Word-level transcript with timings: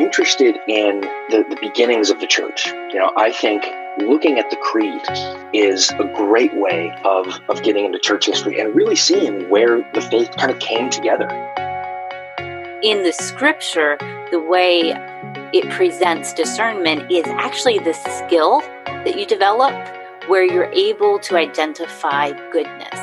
Interested 0.00 0.56
in 0.66 1.00
the, 1.30 1.44
the 1.48 1.56
beginnings 1.60 2.10
of 2.10 2.20
the 2.20 2.26
church, 2.26 2.66
you 2.68 2.96
know, 2.96 3.12
I 3.16 3.30
think 3.30 3.64
looking 3.98 4.38
at 4.38 4.50
the 4.50 4.56
creed 4.56 5.02
is 5.52 5.90
a 5.90 6.04
great 6.16 6.54
way 6.54 6.96
of, 7.04 7.40
of 7.48 7.62
getting 7.62 7.84
into 7.84 7.98
church 7.98 8.26
history 8.26 8.58
and 8.60 8.74
really 8.74 8.96
seeing 8.96 9.48
where 9.48 9.88
the 9.94 10.00
faith 10.00 10.30
kind 10.36 10.50
of 10.50 10.58
came 10.58 10.90
together. 10.90 11.28
In 12.82 13.02
the 13.02 13.12
scripture, 13.12 13.98
the 14.30 14.40
way 14.40 14.94
it 15.52 15.68
presents 15.70 16.32
discernment 16.32 17.10
is 17.12 17.26
actually 17.26 17.78
the 17.78 17.92
skill 17.92 18.60
that 18.86 19.18
you 19.18 19.26
develop 19.26 19.74
where 20.28 20.44
you're 20.44 20.72
able 20.72 21.18
to 21.18 21.36
identify 21.36 22.30
goodness. 22.52 22.98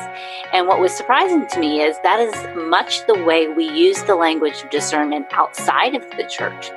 And 0.52 0.66
what 0.66 0.80
was 0.80 0.92
surprising 0.92 1.46
to 1.48 1.60
me 1.60 1.82
is 1.82 1.96
that 2.02 2.20
is 2.20 2.66
much 2.68 3.06
the 3.06 3.22
way 3.24 3.48
we 3.48 3.70
use 3.70 4.02
the 4.04 4.14
language 4.14 4.62
of 4.62 4.70
discernment 4.70 5.26
outside 5.32 5.94
of 5.94 6.02
the 6.16 6.24
church. 6.24 6.70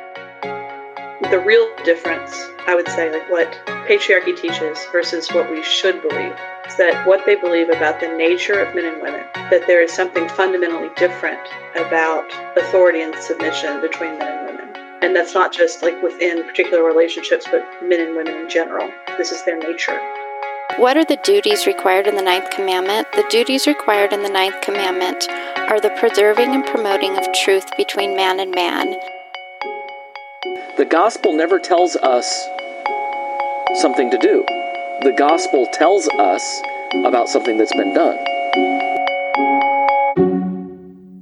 The 1.29 1.39
real 1.45 1.69
difference, 1.85 2.49
I 2.65 2.73
would 2.73 2.87
say, 2.87 3.11
like 3.11 3.29
what 3.29 3.51
patriarchy 3.87 4.35
teaches 4.35 4.79
versus 4.91 5.31
what 5.31 5.49
we 5.51 5.63
should 5.63 6.01
believe, 6.01 6.33
is 6.67 6.75
that 6.77 7.05
what 7.05 7.25
they 7.25 7.35
believe 7.35 7.69
about 7.69 7.99
the 7.99 8.07
nature 8.07 8.59
of 8.59 8.73
men 8.73 8.85
and 8.85 9.01
women, 9.01 9.25
that 9.35 9.65
there 9.67 9.83
is 9.83 9.93
something 9.93 10.27
fundamentally 10.29 10.89
different 10.97 11.39
about 11.75 12.25
authority 12.57 13.01
and 13.01 13.15
submission 13.15 13.81
between 13.81 14.17
men 14.17 14.27
and 14.27 14.45
women. 14.47 14.75
And 15.01 15.15
that's 15.15 15.33
not 15.33 15.53
just 15.53 15.83
like 15.83 16.01
within 16.01 16.43
particular 16.43 16.83
relationships, 16.83 17.45
but 17.49 17.65
men 17.83 18.01
and 18.01 18.15
women 18.15 18.35
in 18.35 18.49
general. 18.49 18.89
This 19.17 19.31
is 19.31 19.45
their 19.45 19.57
nature. 19.57 19.99
What 20.77 20.97
are 20.97 21.05
the 21.05 21.19
duties 21.23 21.67
required 21.67 22.07
in 22.07 22.15
the 22.15 22.21
ninth 22.21 22.49
commandment? 22.49 23.07
The 23.13 23.27
duties 23.29 23.67
required 23.67 24.11
in 24.11 24.23
the 24.23 24.29
ninth 24.29 24.61
commandment 24.61 25.29
are 25.69 25.79
the 25.79 25.95
preserving 25.99 26.55
and 26.55 26.65
promoting 26.65 27.17
of 27.17 27.25
truth 27.33 27.69
between 27.77 28.15
man 28.15 28.39
and 28.39 28.51
man. 28.51 28.95
The 30.81 30.87
gospel 30.87 31.33
never 31.33 31.59
tells 31.59 31.95
us 31.95 32.47
something 33.75 34.09
to 34.09 34.17
do. 34.17 34.43
The 35.03 35.13
gospel 35.15 35.67
tells 35.67 36.07
us 36.07 36.59
about 37.05 37.29
something 37.29 37.59
that's 37.59 37.75
been 37.75 37.93
done. 37.93 38.17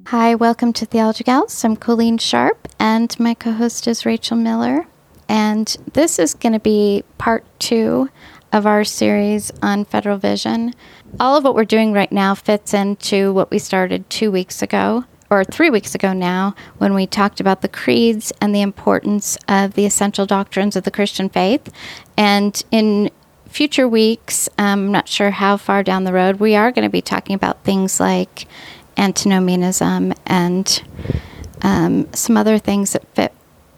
Hi, 0.08 0.34
welcome 0.36 0.72
to 0.72 0.86
Theology 0.86 1.26
Gals. 1.26 1.62
I'm 1.66 1.76
Colleen 1.76 2.18
Sharp, 2.18 2.70
and 2.80 3.14
my 3.20 3.34
co 3.34 3.52
host 3.52 3.86
is 3.86 4.06
Rachel 4.06 4.38
Miller. 4.38 4.88
And 5.28 5.76
this 5.92 6.20
is 6.20 6.34
going 6.34 6.54
to 6.54 6.62
be 6.62 7.04
part 7.18 7.44
two 7.60 8.08
of 8.54 8.66
our 8.66 8.86
series 8.86 9.52
on 9.62 9.84
federal 9.84 10.18
vision. 10.18 10.74
All 11.20 11.36
of 11.36 11.44
what 11.44 11.54
we're 11.54 11.66
doing 11.66 11.92
right 11.92 12.14
now 12.14 12.34
fits 12.34 12.74
into 12.74 13.34
what 13.34 13.52
we 13.52 13.60
started 13.60 14.10
two 14.10 14.32
weeks 14.32 14.62
ago, 14.62 15.04
or 15.30 15.44
three 15.44 15.70
weeks 15.70 15.94
ago 15.94 16.14
now, 16.14 16.56
when 16.78 16.94
we 16.94 17.06
talked 17.06 17.40
about 17.40 17.62
the 17.62 17.68
creeds 17.68 18.34
and 18.42 18.54
the 18.54 18.62
importance 18.62 19.38
of 19.48 19.74
the 19.76 19.86
essential 19.86 20.26
doctrines 20.26 20.76
of 20.76 20.84
the 20.84 20.92
Christian 20.92 21.30
faith. 21.30 21.72
And 22.18 22.62
in 22.72 23.12
future 23.48 23.88
weeks, 23.88 24.50
I'm 24.58 24.92
not 24.92 25.08
sure 25.08 25.32
how 25.32 25.58
far 25.58 25.84
down 25.84 26.04
the 26.04 26.14
road, 26.14 26.40
we 26.40 26.56
are 26.56 26.72
going 26.72 26.84
to 26.84 26.92
be 26.92 27.02
talking 27.02 27.36
about 27.36 27.64
things 27.64 28.00
like 28.00 28.48
antinomianism 28.98 30.14
and 30.26 30.84
um, 31.62 32.12
some 32.14 32.38
other 32.38 32.58
things 32.58 32.94
that 32.94 33.08
fit 33.16 33.34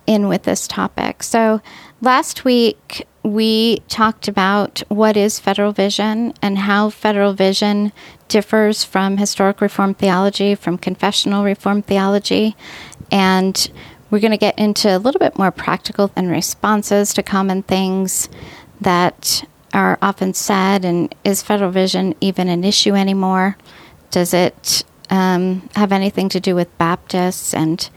in 0.07 0.27
with 0.27 0.43
this 0.43 0.67
topic. 0.67 1.23
So 1.23 1.61
last 2.01 2.43
week, 2.43 3.07
we 3.23 3.79
talked 3.87 4.27
about 4.27 4.81
what 4.87 5.15
is 5.15 5.39
federal 5.39 5.71
vision 5.71 6.33
and 6.41 6.57
how 6.57 6.89
federal 6.89 7.33
vision 7.33 7.91
differs 8.27 8.83
from 8.83 9.17
historic 9.17 9.61
reform 9.61 9.93
theology, 9.93 10.55
from 10.55 10.77
confessional 10.77 11.43
reform 11.43 11.81
theology. 11.81 12.55
And 13.11 13.69
we're 14.09 14.19
going 14.19 14.31
to 14.31 14.37
get 14.37 14.57
into 14.57 14.95
a 14.95 14.97
little 14.97 15.19
bit 15.19 15.37
more 15.37 15.51
practical 15.51 16.11
and 16.15 16.31
responses 16.31 17.13
to 17.13 17.23
common 17.23 17.63
things 17.63 18.27
that 18.79 19.43
are 19.73 19.99
often 20.01 20.33
said. 20.33 20.83
And 20.83 21.13
is 21.23 21.43
federal 21.43 21.71
vision 21.71 22.15
even 22.21 22.47
an 22.47 22.63
issue 22.63 22.95
anymore? 22.95 23.57
Does 24.09 24.33
it 24.33 24.83
um, 25.09 25.69
have 25.75 25.91
anything 25.91 26.27
to 26.29 26.39
do 26.39 26.55
with 26.55 26.75
Baptists? 26.77 27.53
And 27.53 27.87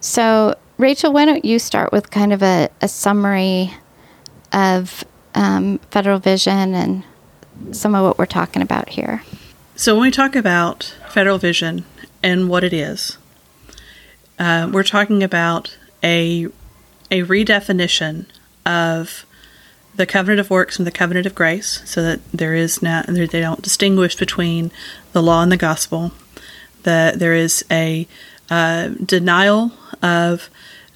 so, 0.00 0.56
Rachel, 0.78 1.12
why 1.12 1.24
don't 1.24 1.44
you 1.44 1.58
start 1.58 1.92
with 1.92 2.10
kind 2.10 2.32
of 2.32 2.42
a, 2.42 2.68
a 2.80 2.88
summary 2.88 3.72
of 4.52 5.04
um, 5.34 5.78
federal 5.90 6.18
vision 6.18 6.74
and 6.74 7.04
some 7.72 7.94
of 7.94 8.04
what 8.04 8.18
we're 8.18 8.26
talking 8.26 8.62
about 8.62 8.90
here. 8.90 9.22
So, 9.76 9.94
when 9.94 10.02
we 10.02 10.10
talk 10.10 10.34
about 10.34 10.94
federal 11.08 11.38
vision 11.38 11.84
and 12.22 12.48
what 12.48 12.64
it 12.64 12.72
is, 12.72 13.18
uh, 14.38 14.68
we're 14.72 14.82
talking 14.82 15.22
about 15.22 15.76
a 16.02 16.46
a 17.10 17.22
redefinition 17.22 18.26
of 18.66 19.24
the 19.94 20.06
covenant 20.06 20.40
of 20.40 20.50
works 20.50 20.78
and 20.78 20.86
the 20.86 20.92
covenant 20.92 21.26
of 21.26 21.34
grace, 21.34 21.82
so 21.84 22.02
that 22.02 22.20
there 22.32 22.54
is 22.54 22.82
now 22.82 23.02
they 23.02 23.26
don't 23.26 23.62
distinguish 23.62 24.16
between 24.16 24.70
the 25.12 25.22
law 25.22 25.42
and 25.42 25.52
the 25.52 25.56
gospel. 25.56 26.12
That 26.84 27.18
there 27.18 27.34
is 27.34 27.64
a 27.70 28.06
uh, 28.50 28.88
denial 29.04 29.72
of 30.02 30.48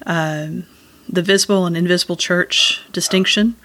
um, 0.05 0.65
the 1.13 1.21
visible 1.21 1.65
and 1.65 1.77
invisible 1.77 2.15
church 2.15 2.81
distinction. 2.91 3.55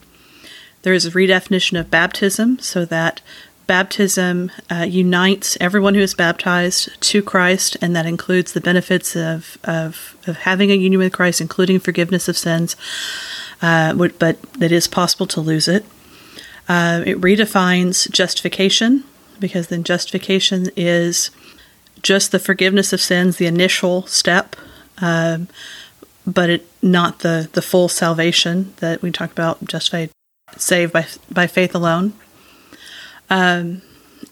There 0.83 0.93
is 0.93 1.07
a 1.07 1.11
redefinition 1.11 1.81
of 1.81 1.91
baptism 1.91 2.59
so 2.59 2.85
that 2.85 3.21
baptism 3.67 4.51
uh, 4.71 4.87
unites 4.89 5.57
everyone 5.61 5.95
who 5.95 6.01
is 6.01 6.15
baptized 6.15 7.01
to 7.03 7.23
Christ, 7.23 7.77
and 7.83 7.95
that 7.95 8.07
includes 8.07 8.53
the 8.53 8.61
benefits 8.61 9.17
of, 9.17 9.59
of, 9.65 10.17
of 10.27 10.39
having 10.39 10.71
a 10.71 10.75
union 10.75 11.01
with 11.01 11.13
Christ, 11.13 11.41
including 11.41 11.81
forgiveness 11.81 12.29
of 12.29 12.39
sins, 12.39 12.77
uh, 13.61 13.93
but 13.95 14.19
that 14.19 14.73
is 14.73 14.89
possible 14.89 15.27
to 15.27 15.41
lose 15.41 15.69
it. 15.69 15.85
Uh, 16.69 17.03
it 17.07 17.21
redefines 17.21 18.11
justification 18.11 19.05
because 19.41 19.69
then 19.69 19.85
justification 19.85 20.69
is 20.77 21.31
just 22.03 22.31
the 22.31 22.39
forgiveness 22.39 22.93
of 22.93 23.01
sins, 23.01 23.37
the 23.37 23.47
initial 23.47 24.07
step. 24.07 24.55
Um, 24.99 25.49
but 26.29 26.51
it 26.51 26.67
not 26.83 27.21
the 27.21 27.49
the 27.55 27.63
full 27.63 27.89
salvation 27.89 28.75
that 28.77 29.01
we 29.01 29.11
talked 29.11 29.33
about, 29.33 29.65
justified, 29.65 30.11
saved 30.57 30.93
by 30.93 31.07
by 31.31 31.47
faith 31.47 31.75
alone. 31.75 32.13
Um, 33.31 33.83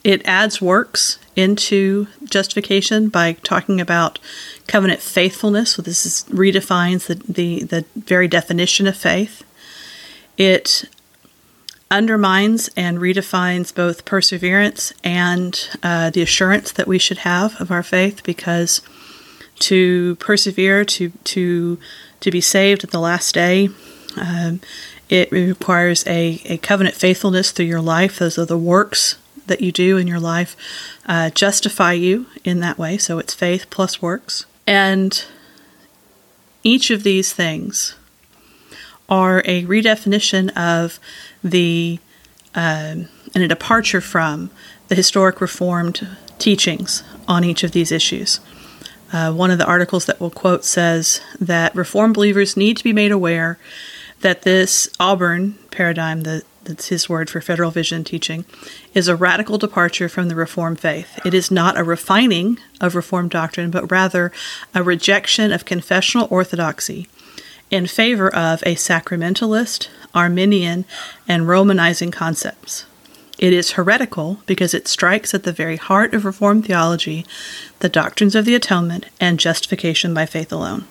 it 0.04 0.24
adds 0.26 0.60
works 0.60 1.18
into 1.34 2.06
justification 2.24 3.08
by 3.08 3.32
talking 3.32 3.80
about 3.80 4.18
covenant 4.66 5.00
faithfulness. 5.00 5.72
So 5.72 5.82
this 5.82 6.06
is, 6.06 6.24
redefines 6.28 7.06
the, 7.06 7.14
the 7.32 7.64
the 7.64 7.84
very 7.96 8.28
definition 8.28 8.86
of 8.86 8.96
faith. 8.96 9.42
It 10.36 10.84
undermines 11.90 12.68
and 12.76 12.98
redefines 12.98 13.74
both 13.74 14.04
perseverance 14.04 14.92
and 15.02 15.70
uh, 15.82 16.10
the 16.10 16.20
assurance 16.20 16.72
that 16.72 16.88
we 16.88 16.98
should 16.98 17.18
have 17.18 17.58
of 17.60 17.70
our 17.70 17.82
faith 17.82 18.22
because 18.22 18.82
to 19.60 20.16
persevere, 20.16 20.84
to 20.84 21.10
to 21.10 21.78
to 22.20 22.30
be 22.30 22.40
saved 22.40 22.84
at 22.84 22.90
the 22.90 23.00
last 23.00 23.34
day. 23.34 23.68
Um, 24.16 24.60
it 25.08 25.30
requires 25.30 26.06
a, 26.06 26.40
a 26.46 26.58
covenant 26.58 26.96
faithfulness 26.96 27.52
through 27.52 27.66
your 27.66 27.80
life. 27.80 28.18
Those 28.18 28.38
are 28.38 28.44
the 28.44 28.58
works 28.58 29.16
that 29.46 29.60
you 29.60 29.70
do 29.70 29.96
in 29.96 30.06
your 30.06 30.18
life 30.18 30.56
uh, 31.06 31.30
justify 31.30 31.92
you 31.92 32.26
in 32.44 32.60
that 32.60 32.78
way. 32.78 32.98
So 32.98 33.18
it's 33.18 33.34
faith 33.34 33.66
plus 33.70 34.02
works. 34.02 34.44
And 34.66 35.24
each 36.62 36.90
of 36.90 37.04
these 37.04 37.32
things 37.32 37.94
are 39.08 39.40
a 39.44 39.64
redefinition 39.64 40.50
of 40.56 40.98
the 41.44 42.00
um, 42.54 43.08
and 43.34 43.44
a 43.44 43.48
departure 43.48 44.00
from 44.00 44.50
the 44.88 44.94
historic 44.94 45.40
Reformed 45.40 46.08
teachings 46.38 47.04
on 47.28 47.44
each 47.44 47.62
of 47.62 47.72
these 47.72 47.92
issues. 47.92 48.40
Uh, 49.12 49.32
one 49.32 49.50
of 49.50 49.58
the 49.58 49.66
articles 49.66 50.06
that 50.06 50.20
we'll 50.20 50.30
quote 50.30 50.64
says 50.64 51.20
that 51.40 51.74
Reformed 51.74 52.14
believers 52.14 52.56
need 52.56 52.76
to 52.76 52.84
be 52.84 52.92
made 52.92 53.12
aware 53.12 53.58
that 54.20 54.42
this 54.42 54.88
Auburn 54.98 55.58
paradigm, 55.70 56.22
the, 56.22 56.42
that's 56.64 56.88
his 56.88 57.08
word 57.08 57.30
for 57.30 57.40
federal 57.40 57.70
vision 57.70 58.02
teaching, 58.02 58.44
is 58.94 59.08
a 59.08 59.16
radical 59.16 59.58
departure 59.58 60.08
from 60.08 60.28
the 60.28 60.34
Reformed 60.34 60.80
faith. 60.80 61.20
It 61.24 61.34
is 61.34 61.50
not 61.50 61.78
a 61.78 61.84
refining 61.84 62.58
of 62.80 62.94
Reformed 62.94 63.30
doctrine, 63.30 63.70
but 63.70 63.90
rather 63.90 64.32
a 64.74 64.82
rejection 64.82 65.52
of 65.52 65.64
confessional 65.64 66.26
orthodoxy 66.30 67.08
in 67.70 67.86
favor 67.86 68.32
of 68.34 68.62
a 68.62 68.74
sacramentalist, 68.74 69.88
Arminian, 70.14 70.84
and 71.28 71.44
Romanizing 71.44 72.12
concepts. 72.12 72.86
It 73.38 73.52
is 73.52 73.72
heretical 73.72 74.38
because 74.46 74.72
it 74.72 74.88
strikes 74.88 75.34
at 75.34 75.42
the 75.42 75.52
very 75.52 75.76
heart 75.76 76.14
of 76.14 76.24
Reformed 76.24 76.66
theology, 76.66 77.26
the 77.80 77.88
doctrines 77.88 78.34
of 78.34 78.44
the 78.44 78.54
atonement, 78.54 79.06
and 79.20 79.38
justification 79.38 80.14
by 80.14 80.26
faith 80.26 80.50
alone. 80.52 80.86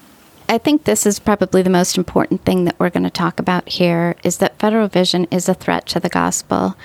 I 0.48 0.60
think 0.60 0.84
this 0.84 1.08
is 1.08 1.18
probably 1.18 1.64
the 1.64 1.72
most 1.72 1.98
important 1.98 2.46
thing 2.46 2.66
that 2.66 2.80
we're 2.80 2.92
going 2.92 3.04
to 3.04 3.10
talk 3.10 3.40
about 3.40 3.68
here 3.68 4.16
is 4.24 4.38
that 4.38 4.60
federal 4.60 4.88
vision 4.88 5.26
is 5.32 5.50
a 5.50 5.56
threat 5.56 5.88
to 5.88 6.00
the 6.00 6.10
gospel. 6.10 6.78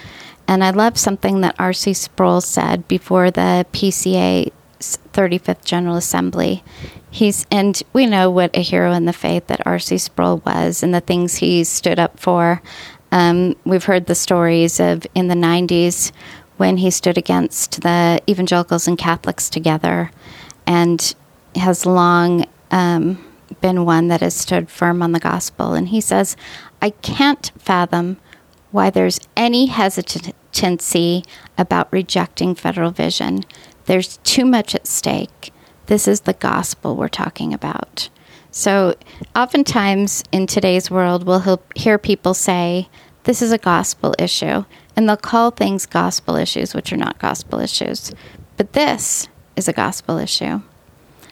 And 0.48 0.64
I 0.64 0.70
love 0.70 0.96
something 0.96 1.42
that 1.42 1.56
R.C. 1.58 1.92
Sproul 1.92 2.40
said 2.40 2.88
before 2.88 3.30
the 3.30 3.66
PCA 3.72 4.50
35th 4.80 5.64
General 5.64 5.96
Assembly. 5.96 6.64
He's 7.10 7.44
and 7.50 7.82
we 7.92 8.06
know 8.06 8.30
what 8.30 8.56
a 8.56 8.62
hero 8.62 8.92
in 8.92 9.04
the 9.04 9.12
faith 9.12 9.48
that 9.48 9.66
R.C. 9.66 9.98
Sproul 9.98 10.38
was 10.46 10.82
and 10.82 10.94
the 10.94 11.00
things 11.00 11.36
he 11.36 11.64
stood 11.64 11.98
up 11.98 12.18
for. 12.18 12.62
Um, 13.12 13.56
we've 13.64 13.84
heard 13.84 14.06
the 14.06 14.14
stories 14.14 14.80
of 14.80 15.06
in 15.14 15.28
the 15.28 15.34
90s 15.34 16.12
when 16.56 16.76
he 16.76 16.90
stood 16.90 17.16
against 17.16 17.80
the 17.80 18.20
evangelicals 18.28 18.86
and 18.86 18.98
Catholics 18.98 19.48
together, 19.48 20.10
and 20.66 21.14
has 21.54 21.86
long 21.86 22.46
um, 22.70 23.24
been 23.60 23.84
one 23.84 24.08
that 24.08 24.20
has 24.20 24.34
stood 24.34 24.70
firm 24.70 25.02
on 25.02 25.12
the 25.12 25.18
gospel. 25.18 25.72
And 25.74 25.88
he 25.88 26.00
says, 26.00 26.36
I 26.82 26.90
can't 26.90 27.50
fathom 27.58 28.18
why 28.70 28.90
there's 28.90 29.20
any 29.36 29.66
hesitancy 29.66 31.24
about 31.58 31.92
rejecting 31.92 32.54
federal 32.54 32.90
vision. 32.90 33.44
There's 33.86 34.18
too 34.18 34.44
much 34.44 34.74
at 34.74 34.86
stake. 34.86 35.52
This 35.86 36.06
is 36.06 36.20
the 36.20 36.34
gospel 36.34 36.94
we're 36.94 37.08
talking 37.08 37.52
about. 37.52 38.08
So, 38.52 38.96
oftentimes 39.36 40.24
in 40.32 40.46
today's 40.46 40.90
world, 40.90 41.24
we'll 41.24 41.62
hear 41.76 41.98
people 41.98 42.34
say, 42.34 42.88
This 43.24 43.42
is 43.42 43.52
a 43.52 43.58
gospel 43.58 44.14
issue. 44.18 44.64
And 44.96 45.08
they'll 45.08 45.16
call 45.16 45.50
things 45.50 45.86
gospel 45.86 46.36
issues, 46.36 46.74
which 46.74 46.92
are 46.92 46.96
not 46.96 47.18
gospel 47.18 47.60
issues. 47.60 48.12
But 48.56 48.72
this 48.72 49.28
is 49.56 49.68
a 49.68 49.72
gospel 49.72 50.18
issue. 50.18 50.62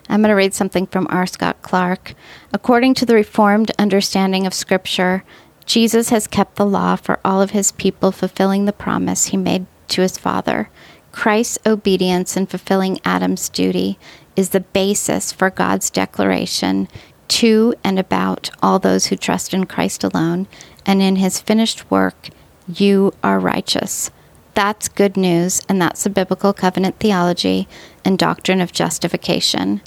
I'm 0.09 0.23
going 0.23 0.31
to 0.31 0.35
read 0.35 0.55
something 0.55 0.87
from 0.87 1.06
R. 1.11 1.26
Scott 1.26 1.61
Clark. 1.61 2.15
According 2.53 2.94
to 2.94 3.06
the 3.06 3.15
Reformed 3.15 3.73
understanding 3.79 4.47
of 4.47 4.55
Scripture, 4.55 5.25
Jesus 5.67 6.09
has 6.09 6.26
kept 6.26 6.56
the 6.56 6.65
law 6.65 6.97
for 6.97 7.19
all 7.25 7.43
of 7.43 7.50
his 7.50 7.73
people, 7.73 8.11
fulfilling 8.11 8.65
the 8.65 8.73
promise 8.73 9.26
he 9.26 9.37
made 9.37 9.67
to 9.88 10.00
his 10.00 10.17
Father. 10.17 10.70
Christ's 11.12 11.59
obedience 11.67 12.37
in 12.37 12.47
fulfilling 12.47 13.00
Adam's 13.05 13.49
duty 13.49 13.99
is 14.35 14.50
the 14.50 14.61
basis 14.61 15.32
for 15.32 15.50
God's 15.50 15.91
declaration 15.91 16.88
to 17.29 17.75
and 17.85 17.99
about 17.99 18.51
all 18.63 18.79
those 18.79 19.07
who 19.07 19.17
trust 19.17 19.55
in 19.55 19.67
Christ 19.67 20.03
alone, 20.05 20.47
and 20.85 21.01
in 21.03 21.17
his 21.17 21.41
finished 21.41 21.91
work, 21.91 22.31
you 22.67 23.13
are 23.23 23.39
righteous. 23.39 24.11
That's 24.55 24.89
good 24.89 25.17
news, 25.17 25.63
and 25.69 25.81
that's 25.81 26.05
the 26.05 26.11
biblical 26.11 26.53
covenant 26.53 26.99
theology 26.99 27.69
and 28.05 28.19
doctrine 28.19 28.61
of 28.61 28.73
justification. 28.73 29.81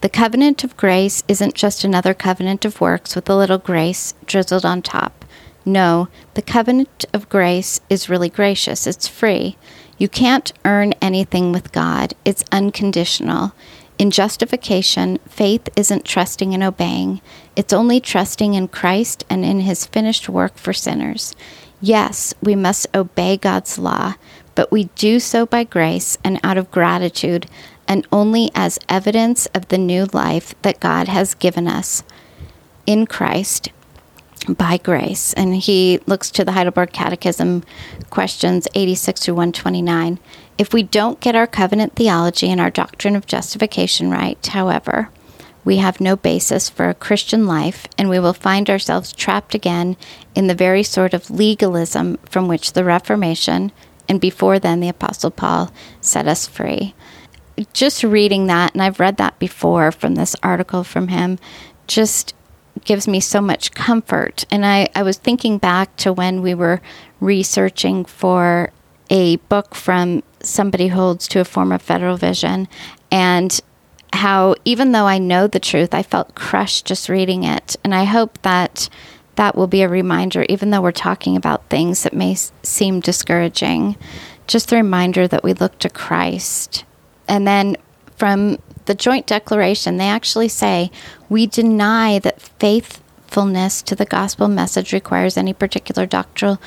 The 0.00 0.08
covenant 0.08 0.62
of 0.62 0.76
grace 0.76 1.24
isn't 1.26 1.54
just 1.54 1.82
another 1.82 2.14
covenant 2.14 2.64
of 2.64 2.80
works 2.80 3.16
with 3.16 3.28
a 3.28 3.36
little 3.36 3.58
grace 3.58 4.14
drizzled 4.26 4.64
on 4.64 4.82
top. 4.82 5.24
No, 5.64 6.08
the 6.34 6.42
covenant 6.42 7.04
of 7.12 7.28
grace 7.28 7.80
is 7.90 8.08
really 8.08 8.28
gracious, 8.28 8.86
it's 8.86 9.08
free. 9.08 9.56
You 9.98 10.08
can't 10.08 10.52
earn 10.64 10.92
anything 11.02 11.50
with 11.50 11.72
God, 11.72 12.14
it's 12.24 12.44
unconditional. 12.52 13.52
In 13.98 14.12
justification, 14.12 15.18
faith 15.28 15.68
isn't 15.74 16.04
trusting 16.04 16.54
and 16.54 16.62
obeying, 16.62 17.20
it's 17.56 17.72
only 17.72 17.98
trusting 17.98 18.54
in 18.54 18.68
Christ 18.68 19.24
and 19.28 19.44
in 19.44 19.60
his 19.60 19.86
finished 19.86 20.28
work 20.28 20.56
for 20.56 20.72
sinners. 20.72 21.34
Yes, 21.80 22.32
we 22.40 22.54
must 22.54 22.86
obey 22.94 23.36
God's 23.36 23.76
law, 23.76 24.14
but 24.54 24.70
we 24.70 24.84
do 24.94 25.18
so 25.18 25.46
by 25.46 25.64
grace 25.64 26.16
and 26.22 26.38
out 26.44 26.58
of 26.58 26.70
gratitude, 26.70 27.46
and 27.88 28.06
only 28.12 28.50
as 28.54 28.78
evidence 28.88 29.46
of 29.46 29.66
the 29.68 29.78
new 29.78 30.06
life 30.12 30.54
that 30.62 30.78
God 30.78 31.08
has 31.08 31.34
given 31.34 31.66
us 31.66 32.04
in 32.86 33.06
Christ 33.06 33.70
by 34.48 34.76
grace. 34.76 35.32
And 35.32 35.56
he 35.56 35.98
looks 36.06 36.30
to 36.32 36.44
the 36.44 36.52
Heidelberg 36.52 36.92
Catechism, 36.92 37.64
questions 38.10 38.68
86 38.74 39.22
through 39.22 39.34
129. 39.34 40.18
If 40.58 40.74
we 40.74 40.82
don't 40.82 41.20
get 41.20 41.36
our 41.36 41.46
covenant 41.46 41.94
theology 41.94 42.50
and 42.50 42.60
our 42.60 42.70
doctrine 42.70 43.16
of 43.16 43.26
justification 43.26 44.10
right, 44.10 44.44
however, 44.46 45.08
we 45.64 45.76
have 45.76 46.00
no 46.00 46.16
basis 46.16 46.68
for 46.68 46.88
a 46.88 46.94
Christian 46.94 47.46
life, 47.46 47.86
and 47.96 48.08
we 48.08 48.18
will 48.18 48.32
find 48.32 48.68
ourselves 48.68 49.12
trapped 49.12 49.54
again 49.54 49.96
in 50.34 50.46
the 50.46 50.54
very 50.54 50.82
sort 50.82 51.14
of 51.14 51.30
legalism 51.30 52.18
from 52.28 52.48
which 52.48 52.72
the 52.72 52.84
Reformation, 52.84 53.70
and 54.08 54.20
before 54.20 54.58
then 54.58 54.80
the 54.80 54.88
Apostle 54.88 55.30
Paul, 55.30 55.72
set 56.00 56.26
us 56.26 56.46
free 56.46 56.94
just 57.72 58.04
reading 58.04 58.46
that, 58.46 58.72
and 58.72 58.82
I've 58.82 59.00
read 59.00 59.16
that 59.16 59.38
before 59.38 59.92
from 59.92 60.14
this 60.14 60.36
article 60.42 60.84
from 60.84 61.08
him, 61.08 61.38
just 61.86 62.34
gives 62.84 63.08
me 63.08 63.20
so 63.20 63.40
much 63.40 63.72
comfort. 63.72 64.44
And 64.50 64.64
I, 64.64 64.88
I 64.94 65.02
was 65.02 65.16
thinking 65.16 65.58
back 65.58 65.96
to 65.96 66.12
when 66.12 66.42
we 66.42 66.54
were 66.54 66.80
researching 67.20 68.04
for 68.04 68.72
a 69.10 69.36
book 69.36 69.74
from 69.74 70.22
somebody 70.48 70.88
holds 70.88 71.28
to 71.28 71.40
a 71.40 71.44
form 71.44 71.72
of 71.72 71.82
federal 71.82 72.16
vision 72.16 72.68
and 73.10 73.60
how 74.12 74.54
even 74.64 74.92
though 74.92 75.06
I 75.06 75.18
know 75.18 75.46
the 75.46 75.60
truth, 75.60 75.94
I 75.94 76.02
felt 76.02 76.34
crushed 76.34 76.86
just 76.86 77.08
reading 77.08 77.44
it. 77.44 77.76
And 77.84 77.94
I 77.94 78.04
hope 78.04 78.40
that 78.42 78.88
that 79.36 79.54
will 79.54 79.66
be 79.66 79.82
a 79.82 79.88
reminder, 79.88 80.46
even 80.48 80.70
though 80.70 80.80
we're 80.80 80.92
talking 80.92 81.36
about 81.36 81.68
things 81.68 82.02
that 82.02 82.14
may 82.14 82.34
seem 82.62 83.00
discouraging, 83.00 83.96
just 84.46 84.72
a 84.72 84.76
reminder 84.76 85.28
that 85.28 85.44
we 85.44 85.52
look 85.52 85.78
to 85.80 85.90
Christ 85.90 86.84
and 87.28 87.46
then 87.46 87.76
from 88.16 88.58
the 88.86 88.94
joint 88.94 89.26
declaration, 89.26 89.98
they 89.98 90.08
actually 90.08 90.48
say, 90.48 90.90
We 91.28 91.46
deny 91.46 92.18
that 92.20 92.40
faithfulness 92.40 93.82
to 93.82 93.94
the 93.94 94.06
gospel 94.06 94.48
message 94.48 94.92
requires 94.92 95.36
any 95.36 95.52
particular 95.52 96.06
doctrinal 96.06 96.60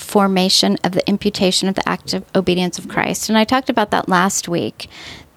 formation 0.00 0.76
of 0.84 0.92
the 0.92 1.08
imputation 1.08 1.68
of 1.68 1.74
the 1.74 1.88
active 1.88 2.24
obedience 2.34 2.78
of 2.78 2.88
Christ. 2.88 3.28
And 3.28 3.38
I 3.38 3.44
talked 3.44 3.70
about 3.70 3.90
that 3.90 4.08
last 4.08 4.48
week. 4.48 4.88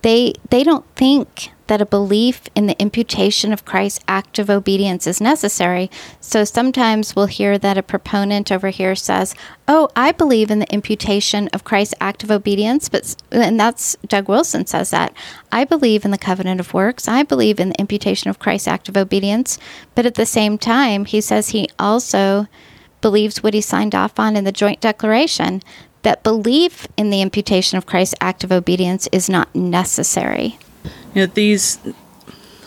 They 0.01 0.33
they 0.50 0.63
don't 0.63 0.86
think 0.95 1.51
that 1.68 1.81
a 1.81 1.86
belief 1.86 2.42
in 2.56 2.68
the 2.68 2.79
imputation 2.79 3.53
of 3.53 3.63
Christ's 3.63 4.03
active 4.05 4.50
obedience 4.50 5.08
is 5.08 5.22
necessary. 5.22 5.89
So 6.20 6.43
sometimes 6.43 7.15
we'll 7.15 7.27
hear 7.27 7.58
that 7.58 7.77
a 7.77 7.84
proponent 7.84 8.51
over 8.51 8.70
here 8.70 8.96
says, 8.96 9.34
"Oh, 9.65 9.88
I 9.96 10.12
believe 10.12 10.51
in 10.51 10.60
the 10.60 10.74
imputation 10.74 11.48
of 11.53 11.63
Christ's 11.63 11.96
active 12.01 12.29
obedience," 12.29 12.89
but 12.89 13.15
and 13.32 13.58
that's 13.58 13.96
Doug 14.05 14.27
Wilson 14.27 14.65
says 14.65 14.91
that. 14.91 15.13
I 15.53 15.63
believe 15.63 16.03
in 16.03 16.12
the 16.12 16.17
covenant 16.17 16.60
of 16.60 16.74
works. 16.74 17.08
I 17.08 17.24
believe 17.24 17.60
in 17.60 17.70
the 17.70 17.79
imputation 17.79 18.29
of 18.29 18.39
Christ's 18.39 18.67
active 18.67 18.98
obedience, 18.98 19.58
but 19.96 20.05
at 20.05 20.15
the 20.15 20.25
same 20.25 20.58
time, 20.58 21.05
he 21.05 21.22
says 21.22 21.50
he 21.50 21.70
also 21.79 22.48
believes 23.03 23.43
what 23.43 23.53
he 23.53 23.62
signed 23.62 23.93
off 23.93 24.19
on 24.19 24.36
in 24.36 24.45
the 24.45 24.51
joint 24.51 24.81
declaration 24.81 25.62
that 26.01 26.24
belief 26.24 26.88
in 26.98 27.12
the 27.12 27.22
imputation 27.22 27.77
of 27.77 27.86
Christ's 27.86 28.15
act 28.19 28.43
of 28.43 28.51
obedience 28.51 29.07
is 29.12 29.29
not 29.29 29.53
necessary. 29.53 30.57
You 31.13 31.22
know, 31.22 31.25
these 31.27 31.77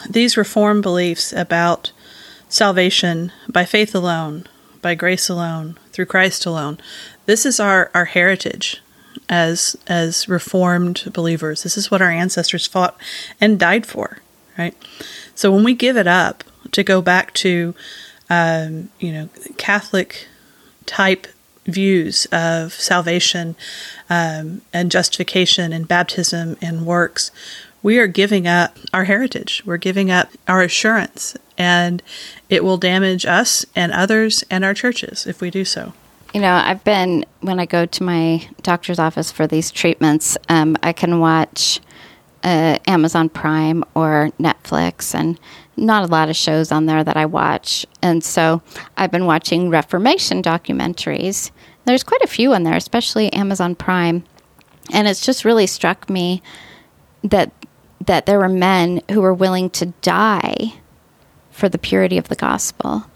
these 0.08 0.36
reform 0.36 0.80
beliefs 0.80 1.32
about 1.32 1.90
salvation 2.48 3.32
by 3.48 3.64
faith 3.64 3.94
alone, 3.94 4.46
by 4.80 4.94
grace 4.94 5.28
alone, 5.28 5.78
through 5.90 6.06
Christ 6.06 6.46
alone. 6.46 6.78
This 7.24 7.44
is 7.44 7.58
our, 7.58 7.90
our 7.92 8.04
heritage 8.04 8.80
as 9.28 9.76
as 9.86 10.28
reformed 10.28 11.10
believers. 11.12 11.62
This 11.62 11.76
is 11.76 11.90
what 11.90 12.02
our 12.02 12.10
ancestors 12.10 12.66
fought 12.66 12.96
and 13.40 13.58
died 13.58 13.86
for, 13.86 14.18
right? 14.56 14.76
So 15.34 15.50
when 15.50 15.64
we 15.64 15.74
give 15.74 15.96
it 15.96 16.06
up 16.06 16.44
to 16.72 16.84
go 16.84 17.02
back 17.02 17.32
to 17.34 17.74
um, 18.30 18.90
you 18.99 19.12
know 19.12 19.28
Catholic 19.56 20.26
type 20.87 21.26
views 21.66 22.26
of 22.26 22.73
salvation 22.73 23.56
um, 24.09 24.62
and 24.73 24.90
justification 24.90 25.73
and 25.73 25.88
baptism 25.88 26.56
and 26.62 26.87
works, 26.87 27.30
we 27.83 27.99
are 27.99 28.06
giving 28.06 28.47
up 28.47 28.76
our 28.92 29.04
heritage. 29.04 29.62
We're 29.66 29.76
giving 29.76 30.11
up 30.11 30.30
our 30.49 30.62
assurance, 30.62 31.37
and 31.59 32.02
it 32.49 32.64
will 32.64 32.78
damage 32.78 33.26
us 33.26 33.66
and 33.75 33.92
others 33.92 34.45
and 34.50 34.64
our 34.64 34.75
churches 34.75 35.26
if 35.26 35.40
we 35.40 35.50
do 35.50 35.64
so. 35.64 35.92
You 36.35 36.40
know, 36.40 36.52
I've 36.52 36.85
been, 36.85 37.25
when 37.40 37.61
I 37.61 37.66
go 37.66 37.87
to 37.87 38.02
my 38.02 38.47
doctor's 38.62 38.99
office 38.99 39.30
for 39.30 39.47
these 39.47 39.71
treatments, 39.71 40.37
um, 40.49 40.76
I 40.83 40.92
can 40.92 41.21
watch 41.21 41.80
uh, 42.46 42.78
Amazon 42.86 43.28
Prime 43.28 43.82
or 43.94 44.30
Netflix, 44.38 45.14
and 45.14 45.38
not 45.76 46.04
a 46.04 46.06
lot 46.06 46.30
of 46.30 46.36
shows 46.36 46.70
on 46.70 46.86
there 46.86 47.02
that 47.02 47.16
I 47.16 47.26
watch. 47.26 47.84
And 48.00 48.22
so 48.22 48.62
I've 48.96 49.10
been 49.10 49.26
watching 49.26 49.68
Reformation 49.68 50.42
documentaries 50.42 51.50
There's 51.84 52.04
quite 52.04 52.22
a 52.22 52.28
few 52.28 52.54
on 52.54 52.62
there, 52.62 52.76
especially 52.76 53.32
Amazon 53.32 53.74
Prime. 53.74 54.24
And 54.92 55.08
it's 55.08 55.26
just 55.26 55.44
really 55.44 55.66
struck 55.66 56.08
me 56.08 56.40
that 57.22 57.52
that 58.06 58.26
there 58.26 58.38
were 58.38 58.48
men 58.48 59.02
who 59.10 59.20
were 59.20 59.34
willing 59.34 59.68
to 59.70 59.86
die 60.00 60.74
for 61.50 61.68
the 61.68 61.78
purity 61.78 62.18
of 62.18 62.28
the 62.28 62.36
gospel. 62.36 63.06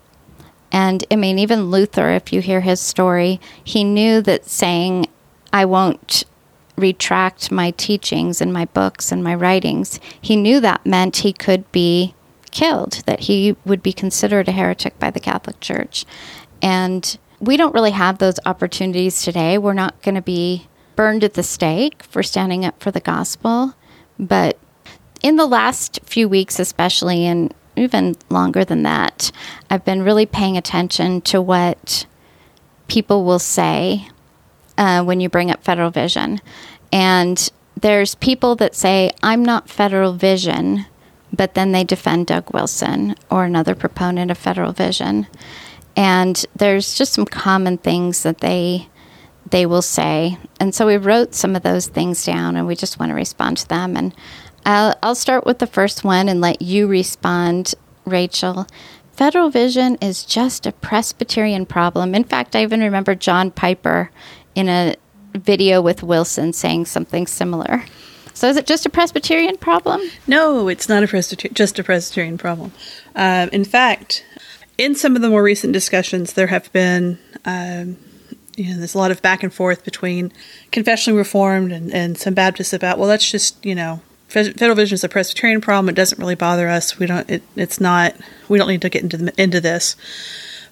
And 0.72 1.04
I 1.10 1.16
mean, 1.16 1.38
even 1.38 1.70
Luther, 1.70 2.10
if 2.10 2.32
you 2.32 2.40
hear 2.40 2.60
his 2.60 2.80
story, 2.80 3.40
he 3.62 3.84
knew 3.84 4.20
that 4.22 4.46
saying, 4.46 5.06
I 5.52 5.64
won't 5.64 6.24
retract 6.80 7.52
my 7.52 7.70
teachings 7.72 8.40
and 8.40 8.52
my 8.52 8.64
books 8.66 9.12
and 9.12 9.22
my 9.22 9.34
writings, 9.34 10.00
he 10.20 10.36
knew 10.36 10.60
that 10.60 10.84
meant 10.84 11.18
he 11.18 11.32
could 11.32 11.70
be 11.72 12.14
killed, 12.50 13.02
that 13.06 13.20
he 13.20 13.56
would 13.64 13.82
be 13.82 13.92
considered 13.92 14.48
a 14.48 14.52
heretic 14.52 14.98
by 14.98 15.10
the 15.10 15.20
Catholic 15.20 15.60
Church. 15.60 16.04
And 16.60 17.16
we 17.38 17.56
don't 17.56 17.74
really 17.74 17.92
have 17.92 18.18
those 18.18 18.38
opportunities 18.44 19.22
today. 19.22 19.56
We're 19.58 19.72
not 19.72 20.00
going 20.02 20.16
to 20.16 20.22
be 20.22 20.66
burned 20.96 21.24
at 21.24 21.34
the 21.34 21.42
stake 21.42 22.02
for 22.02 22.22
standing 22.22 22.64
up 22.64 22.82
for 22.82 22.90
the 22.90 23.00
gospel. 23.00 23.74
But 24.18 24.58
in 25.22 25.36
the 25.36 25.46
last 25.46 26.00
few 26.04 26.28
weeks, 26.28 26.58
especially, 26.58 27.24
and 27.26 27.54
even 27.76 28.16
longer 28.28 28.64
than 28.64 28.82
that, 28.82 29.32
I've 29.70 29.84
been 29.84 30.02
really 30.02 30.26
paying 30.26 30.56
attention 30.56 31.20
to 31.22 31.40
what 31.40 32.06
people 32.88 33.24
will 33.24 33.38
say 33.38 34.08
uh, 34.80 35.04
when 35.04 35.20
you 35.20 35.28
bring 35.28 35.50
up 35.50 35.62
federal 35.62 35.90
vision. 35.90 36.40
And 36.90 37.48
there's 37.78 38.14
people 38.16 38.56
that 38.56 38.74
say, 38.74 39.12
I'm 39.22 39.44
not 39.44 39.68
federal 39.68 40.14
vision, 40.14 40.86
but 41.32 41.54
then 41.54 41.72
they 41.72 41.84
defend 41.84 42.26
Doug 42.26 42.52
Wilson 42.52 43.14
or 43.30 43.44
another 43.44 43.74
proponent 43.74 44.30
of 44.30 44.38
federal 44.38 44.72
vision. 44.72 45.26
And 45.96 46.44
there's 46.56 46.94
just 46.94 47.12
some 47.12 47.26
common 47.26 47.78
things 47.78 48.22
that 48.24 48.38
they 48.38 48.88
they 49.50 49.66
will 49.66 49.82
say. 49.82 50.38
And 50.60 50.72
so 50.72 50.86
we 50.86 50.96
wrote 50.96 51.34
some 51.34 51.56
of 51.56 51.62
those 51.62 51.88
things 51.88 52.24
down 52.24 52.54
and 52.54 52.68
we 52.68 52.76
just 52.76 53.00
want 53.00 53.10
to 53.10 53.14
respond 53.14 53.56
to 53.58 53.68
them. 53.68 53.96
And 53.96 54.14
I'll, 54.64 54.94
I'll 55.02 55.16
start 55.16 55.44
with 55.44 55.58
the 55.58 55.66
first 55.66 56.04
one 56.04 56.28
and 56.28 56.40
let 56.40 56.62
you 56.62 56.86
respond, 56.86 57.74
Rachel. 58.04 58.68
Federal 59.10 59.50
vision 59.50 59.98
is 60.00 60.24
just 60.24 60.66
a 60.66 60.72
Presbyterian 60.72 61.66
problem. 61.66 62.14
In 62.14 62.22
fact, 62.22 62.54
I 62.54 62.62
even 62.62 62.80
remember 62.80 63.16
John 63.16 63.50
Piper 63.50 64.12
in 64.54 64.68
a 64.68 64.96
video 65.34 65.80
with 65.80 66.02
Wilson 66.02 66.52
saying 66.52 66.86
something 66.86 67.26
similar. 67.26 67.84
So 68.34 68.48
is 68.48 68.56
it 68.56 68.66
just 68.66 68.86
a 68.86 68.90
Presbyterian 68.90 69.56
problem? 69.56 70.00
No, 70.26 70.68
it's 70.68 70.88
not 70.88 71.02
a 71.02 71.08
Presbyter- 71.08 71.48
just 71.48 71.78
a 71.78 71.84
Presbyterian 71.84 72.38
problem. 72.38 72.72
Uh, 73.14 73.48
in 73.52 73.64
fact, 73.64 74.24
in 74.78 74.94
some 74.94 75.14
of 75.14 75.22
the 75.22 75.28
more 75.28 75.42
recent 75.42 75.72
discussions, 75.72 76.32
there 76.32 76.46
have 76.46 76.72
been 76.72 77.18
um, 77.44 77.96
you 78.60 78.70
know, 78.70 78.78
there's 78.78 78.94
a 78.94 78.98
lot 78.98 79.10
of 79.10 79.22
back 79.22 79.42
and 79.42 79.52
forth 79.52 79.84
between 79.84 80.32
confessionally 80.70 81.16
reformed 81.16 81.72
and, 81.72 81.92
and 81.94 82.18
some 82.18 82.34
Baptists 82.34 82.72
about, 82.72 82.98
well, 82.98 83.08
that's 83.08 83.30
just, 83.30 83.64
you 83.64 83.74
know, 83.74 84.02
federal 84.28 84.74
vision 84.74 84.94
is 84.94 85.04
a 85.04 85.08
Presbyterian 85.08 85.60
problem. 85.60 85.88
It 85.88 85.94
doesn't 85.94 86.18
really 86.18 86.34
bother 86.34 86.68
us. 86.68 86.98
We 86.98 87.06
don't, 87.06 87.28
it, 87.30 87.42
it's 87.56 87.80
not, 87.80 88.14
we 88.48 88.58
don't 88.58 88.68
need 88.68 88.82
to 88.82 88.90
get 88.90 89.02
into, 89.02 89.16
the, 89.16 89.42
into 89.42 89.60
this. 89.60 89.96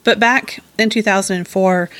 But 0.05 0.21
back 0.21 0.63
in 0.79 0.91
2004, 0.91 1.91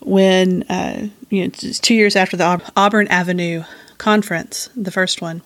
when, 0.00 0.62
uh, 0.64 1.08
you 1.30 1.44
know, 1.44 1.50
two 1.50 1.94
years 1.94 2.16
after 2.16 2.36
the 2.36 2.62
Auburn 2.76 3.08
Avenue 3.08 3.64
conference, 3.98 4.68
the 4.76 4.90
first 4.90 5.20
one, 5.20 5.42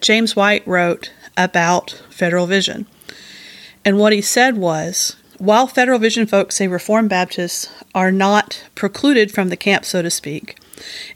James 0.00 0.36
White 0.36 0.66
wrote 0.66 1.12
about 1.36 2.02
federal 2.10 2.46
vision. 2.46 2.86
And 3.84 3.98
what 3.98 4.12
he 4.12 4.20
said 4.20 4.56
was, 4.56 5.16
while 5.38 5.66
Federal 5.66 5.98
Vision 5.98 6.26
folks 6.26 6.56
say 6.56 6.68
Reformed 6.68 7.10
Baptists 7.10 7.68
are 7.94 8.12
not 8.12 8.64
precluded 8.74 9.32
from 9.32 9.48
the 9.48 9.56
camp, 9.56 9.84
so 9.84 10.00
to 10.00 10.10
speak, 10.10 10.56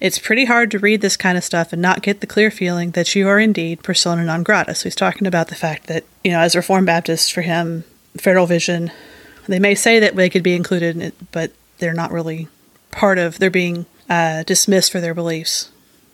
it's 0.01 0.19
pretty 0.19 0.45
hard 0.45 0.71
to 0.71 0.79
read 0.79 1.01
this 1.01 1.17
kind 1.17 1.39
of 1.39 1.45
stuff 1.45 1.73
and 1.73 1.81
not 1.81 2.03
get 2.03 2.21
the 2.21 2.27
clear 2.27 2.51
feeling 2.51 2.93
that 2.93 3.15
you 3.15 3.29
are 3.29 3.39
indeed 3.39 3.83
persona 3.83 4.25
non 4.25 4.43
grata. 4.43 4.75
So 4.75 4.85
he's 4.85 4.95
talking 4.95 5.27
about 5.27 5.49
the 5.49 5.55
fact 5.55 5.87
that, 5.87 6.05
you 6.25 6.33
know, 6.33 6.41
as 6.41 6.57
Reformed 6.57 6.87
Baptists, 6.87 7.31
for 7.31 7.43
him, 7.43 7.85
Federal 8.17 8.47
Vision, 8.47 8.91
they 9.47 9.59
may 9.59 9.75
say 9.75 9.99
that 10.01 10.15
they 10.15 10.29
could 10.29 10.43
be 10.43 10.55
included 10.55 10.97
in 10.97 11.03
it, 11.03 11.15
but 11.33 11.53
they're 11.79 11.95
not 11.95 12.13
really 12.13 12.49
part 12.99 13.19
of, 13.19 13.38
they're 13.38 13.50
being 13.50 13.87
uh, 14.11 14.43
dismissed 14.43 14.90
for 14.90 15.00
their 15.00 15.14
beliefs 15.14 15.71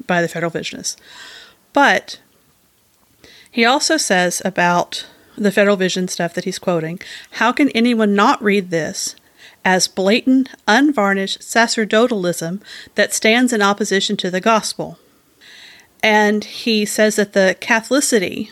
by 0.06 0.20
the 0.20 0.28
Federal 0.28 0.52
Visionists. 0.52 0.96
But 1.72 2.20
he 3.50 3.64
also 3.64 3.96
says 3.96 4.42
about 4.44 5.06
the 5.36 5.50
Federal 5.50 5.76
Vision 5.76 6.08
stuff 6.08 6.34
that 6.34 6.44
he's 6.44 6.58
quoting, 6.58 7.00
how 7.32 7.52
can 7.52 7.70
anyone 7.70 8.14
not 8.14 8.42
read 8.42 8.70
this 8.70 9.16
as 9.64 9.88
blatant, 9.88 10.50
unvarnished 10.68 11.40
sacerdotalism 11.40 12.60
that 12.96 13.14
stands 13.14 13.52
in 13.52 13.62
opposition 13.62 14.16
to 14.18 14.30
the 14.30 14.40
gospel? 14.40 14.98
And 16.02 16.44
he 16.44 16.84
says 16.84 17.16
that 17.16 17.32
the 17.32 17.56
Catholicity 17.60 18.50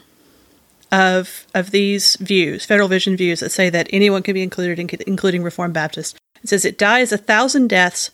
of 0.90 1.46
of 1.54 1.70
these 1.70 2.16
views, 2.16 2.64
Federal 2.64 2.88
Vision 2.88 3.16
views 3.16 3.40
that 3.40 3.50
say 3.50 3.68
that 3.70 3.88
anyone 3.92 4.22
can 4.22 4.34
be 4.34 4.42
included, 4.42 4.78
including 5.06 5.42
Reformed 5.42 5.74
Baptists, 5.74 6.14
it 6.42 6.48
says 6.48 6.64
it 6.64 6.78
dies 6.78 7.12
a 7.12 7.18
thousand 7.18 7.68
deaths 7.68 8.10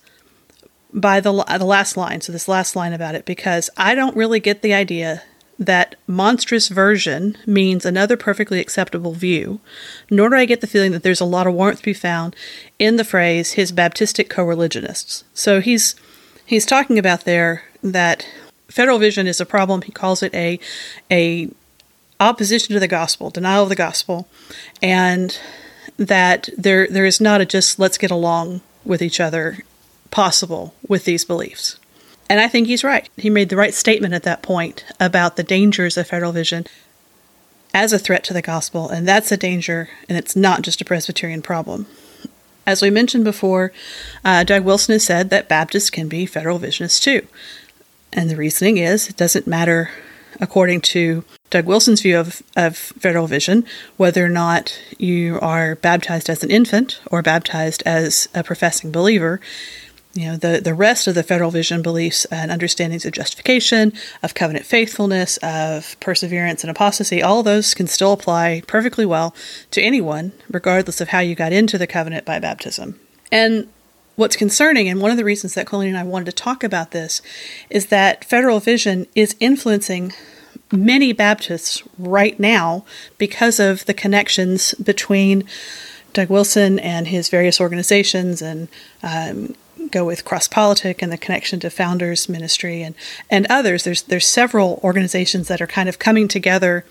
by 0.92 1.20
the 1.20 1.32
uh, 1.32 1.58
the 1.58 1.64
last 1.64 1.96
line. 1.96 2.20
So 2.20 2.32
this 2.32 2.48
last 2.48 2.76
line 2.76 2.92
about 2.92 3.14
it, 3.14 3.24
because 3.24 3.70
I 3.76 3.94
don't 3.94 4.16
really 4.16 4.40
get 4.40 4.62
the 4.62 4.74
idea 4.74 5.22
that 5.58 5.96
monstrous 6.06 6.68
version 6.68 7.36
means 7.44 7.84
another 7.84 8.16
perfectly 8.16 8.60
acceptable 8.60 9.12
view, 9.12 9.60
nor 10.08 10.28
do 10.28 10.36
I 10.36 10.44
get 10.44 10.60
the 10.60 10.68
feeling 10.68 10.92
that 10.92 11.02
there's 11.02 11.20
a 11.20 11.24
lot 11.24 11.48
of 11.48 11.54
warmth 11.54 11.78
to 11.78 11.84
be 11.84 11.92
found 11.92 12.36
in 12.78 12.96
the 12.96 13.04
phrase 13.04 13.52
his 13.52 13.72
Baptistic 13.72 14.28
co-religionists. 14.28 15.24
So 15.34 15.60
he's 15.60 15.96
he's 16.46 16.64
talking 16.64 16.98
about 16.98 17.24
there 17.24 17.64
that 17.82 18.26
federal 18.68 18.98
vision 18.98 19.26
is 19.26 19.40
a 19.40 19.46
problem. 19.46 19.82
He 19.82 19.92
calls 19.92 20.22
it 20.22 20.32
a 20.34 20.60
a 21.10 21.50
opposition 22.20 22.74
to 22.74 22.80
the 22.80 22.88
gospel, 22.88 23.30
denial 23.30 23.64
of 23.64 23.68
the 23.68 23.76
gospel, 23.76 24.28
and 24.80 25.38
that 25.96 26.48
there 26.56 26.86
there 26.88 27.04
is 27.04 27.20
not 27.20 27.40
a 27.40 27.46
just 27.46 27.78
let's 27.78 27.98
get 27.98 28.12
along 28.12 28.60
with 28.84 29.02
each 29.02 29.20
other 29.20 29.64
possible 30.10 30.74
with 30.86 31.04
these 31.04 31.24
beliefs. 31.24 31.78
And 32.28 32.40
I 32.40 32.48
think 32.48 32.66
he's 32.66 32.84
right. 32.84 33.08
He 33.16 33.30
made 33.30 33.48
the 33.48 33.56
right 33.56 33.74
statement 33.74 34.14
at 34.14 34.22
that 34.24 34.42
point 34.42 34.84
about 35.00 35.36
the 35.36 35.42
dangers 35.42 35.96
of 35.96 36.08
federal 36.08 36.32
vision 36.32 36.66
as 37.72 37.92
a 37.92 37.98
threat 37.98 38.24
to 38.24 38.34
the 38.34 38.42
gospel, 38.42 38.88
and 38.88 39.06
that's 39.06 39.30
a 39.32 39.36
danger, 39.36 39.88
and 40.08 40.18
it's 40.18 40.34
not 40.34 40.62
just 40.62 40.80
a 40.80 40.84
Presbyterian 40.84 41.42
problem. 41.42 41.86
As 42.66 42.82
we 42.82 42.90
mentioned 42.90 43.24
before, 43.24 43.72
uh, 44.24 44.44
Doug 44.44 44.64
Wilson 44.64 44.94
has 44.94 45.04
said 45.04 45.30
that 45.30 45.48
Baptists 45.48 45.90
can 45.90 46.08
be 46.08 46.26
federal 46.26 46.58
visionists 46.58 47.00
too. 47.00 47.26
And 48.12 48.28
the 48.28 48.36
reasoning 48.36 48.78
is 48.78 49.08
it 49.08 49.16
doesn't 49.16 49.46
matter, 49.46 49.90
according 50.40 50.82
to 50.82 51.24
Doug 51.50 51.64
Wilson's 51.64 52.02
view 52.02 52.18
of, 52.18 52.42
of 52.56 52.76
federal 52.76 53.26
vision, 53.26 53.64
whether 53.96 54.24
or 54.24 54.30
not 54.30 54.78
you 54.98 55.38
are 55.40 55.76
baptized 55.76 56.28
as 56.28 56.42
an 56.42 56.50
infant 56.50 57.00
or 57.10 57.22
baptized 57.22 57.82
as 57.86 58.28
a 58.34 58.44
professing 58.44 58.90
believer 58.90 59.40
you 60.14 60.26
know 60.26 60.36
the 60.36 60.60
the 60.60 60.74
rest 60.74 61.06
of 61.06 61.14
the 61.14 61.22
federal 61.22 61.50
vision 61.50 61.82
beliefs 61.82 62.24
and 62.26 62.50
understandings 62.50 63.04
of 63.04 63.12
justification 63.12 63.92
of 64.22 64.34
covenant 64.34 64.64
faithfulness 64.64 65.36
of 65.38 65.98
perseverance 66.00 66.64
and 66.64 66.70
apostasy 66.70 67.22
all 67.22 67.42
those 67.42 67.74
can 67.74 67.86
still 67.86 68.12
apply 68.12 68.62
perfectly 68.66 69.06
well 69.06 69.34
to 69.70 69.82
anyone 69.82 70.32
regardless 70.50 71.00
of 71.00 71.08
how 71.08 71.20
you 71.20 71.34
got 71.34 71.52
into 71.52 71.78
the 71.78 71.86
covenant 71.86 72.24
by 72.24 72.38
baptism. 72.38 72.98
And 73.30 73.68
what's 74.16 74.36
concerning 74.36 74.88
and 74.88 75.00
one 75.00 75.10
of 75.10 75.16
the 75.16 75.24
reasons 75.24 75.54
that 75.54 75.66
colleen 75.66 75.90
and 75.90 75.98
i 75.98 76.02
wanted 76.02 76.24
to 76.24 76.32
talk 76.32 76.64
about 76.64 76.90
this 76.90 77.22
is 77.70 77.86
that 77.86 78.24
federal 78.24 78.58
vision 78.58 79.06
is 79.14 79.36
influencing 79.38 80.12
many 80.72 81.12
baptists 81.12 81.82
right 81.98 82.38
now 82.38 82.84
because 83.16 83.60
of 83.60 83.84
the 83.86 83.94
connections 83.94 84.74
between 84.74 85.44
Doug 86.12 86.30
Wilson 86.30 86.78
and 86.78 87.08
his 87.08 87.28
various 87.28 87.60
organizations 87.60 88.42
and 88.42 88.68
um, 89.02 89.54
go 89.90 90.04
with 90.04 90.24
CrossPolitic 90.24 90.96
and 91.00 91.12
the 91.12 91.18
connection 91.18 91.60
to 91.60 91.70
Founders 91.70 92.28
Ministry 92.28 92.82
and, 92.82 92.94
and 93.30 93.46
others. 93.48 93.84
There's 93.84 94.02
there's 94.02 94.26
several 94.26 94.80
organizations 94.82 95.48
that 95.48 95.60
are 95.60 95.66
kind 95.66 95.88
of 95.88 95.98
coming 95.98 96.28
together 96.28 96.84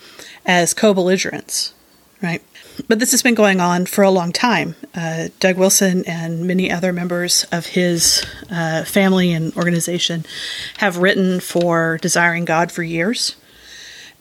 as 0.45 0.73
co-belligerents, 0.73 1.73
right? 2.21 2.41
But 2.87 2.99
this 2.99 3.11
has 3.11 3.23
been 3.23 3.33
going 3.33 3.59
on 3.59 3.85
for 3.85 4.03
a 4.03 4.11
long 4.11 4.31
time. 4.31 4.75
Uh, 4.93 5.29
Doug 5.39 5.57
Wilson 5.57 6.03
and 6.05 6.45
many 6.45 6.71
other 6.71 6.93
members 6.93 7.43
of 7.51 7.67
his 7.67 8.23
uh, 8.51 8.83
family 8.83 9.33
and 9.33 9.55
organization 9.55 10.25
have 10.77 10.97
written 10.97 11.39
for 11.39 11.97
Desiring 12.01 12.45
God 12.45 12.71
for 12.71 12.83
years. 12.83 13.35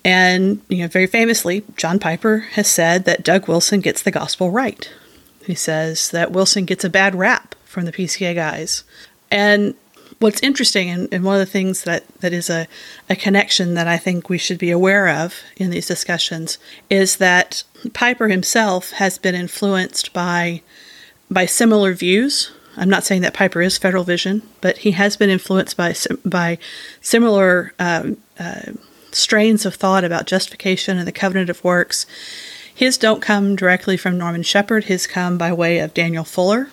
And, 0.04 0.62
you 0.68 0.78
know, 0.78 0.88
very 0.88 1.08
famously, 1.08 1.64
John 1.76 1.98
Piper 1.98 2.46
has 2.52 2.70
said 2.70 3.04
that 3.06 3.24
Doug 3.24 3.48
Wilson 3.48 3.80
gets 3.80 4.02
the 4.02 4.12
gospel 4.12 4.50
right. 4.50 4.88
He 5.44 5.54
says 5.56 6.10
that 6.12 6.32
Wilson 6.32 6.64
gets 6.64 6.84
a 6.84 6.90
bad 6.90 7.14
rap 7.14 7.55
from 7.76 7.84
the 7.84 7.92
PCA 7.92 8.34
guys. 8.34 8.84
And 9.30 9.74
what's 10.18 10.42
interesting, 10.42 10.88
and, 10.88 11.12
and, 11.12 11.24
one 11.24 11.34
of 11.34 11.40
the 11.40 11.52
things 11.52 11.84
that, 11.84 12.08
that 12.20 12.32
is 12.32 12.48
a, 12.48 12.66
a 13.10 13.14
connection 13.14 13.74
that 13.74 13.86
I 13.86 13.98
think 13.98 14.30
we 14.30 14.38
should 14.38 14.56
be 14.56 14.70
aware 14.70 15.10
of 15.10 15.42
in 15.58 15.68
these 15.68 15.86
discussions, 15.86 16.56
is 16.88 17.18
that 17.18 17.64
Piper 17.92 18.28
himself 18.28 18.92
has 18.92 19.18
been 19.18 19.34
influenced 19.34 20.14
by 20.14 20.62
by 21.28 21.44
similar 21.44 21.92
views 21.92 22.52
I'm 22.76 22.90
not 22.90 23.04
saying 23.04 23.22
that 23.22 23.34
Piper 23.34 23.62
is 23.62 23.78
Federal 23.78 24.04
Vision, 24.04 24.42
but 24.60 24.78
he 24.78 24.92
has 24.92 25.16
been 25.16 25.30
influenced 25.30 25.76
by 25.76 25.94
by 26.24 26.58
similar 27.00 27.72
uh, 27.78 28.10
uh, 28.38 28.72
strains 29.12 29.64
of 29.64 29.74
thought 29.74 30.04
about 30.04 30.26
justification 30.26 30.98
and 30.98 31.06
the 31.06 31.12
covenant 31.12 31.48
of 31.48 31.64
works. 31.64 32.06
His 32.74 32.98
don't 32.98 33.22
come 33.22 33.56
directly 33.56 33.96
from 33.96 34.18
Norman 34.18 34.42
Shepherd. 34.42 34.84
His 34.84 35.06
come 35.06 35.38
by 35.38 35.52
way 35.52 35.78
of 35.78 35.94
Daniel 35.94 36.24
Fuller, 36.24 36.68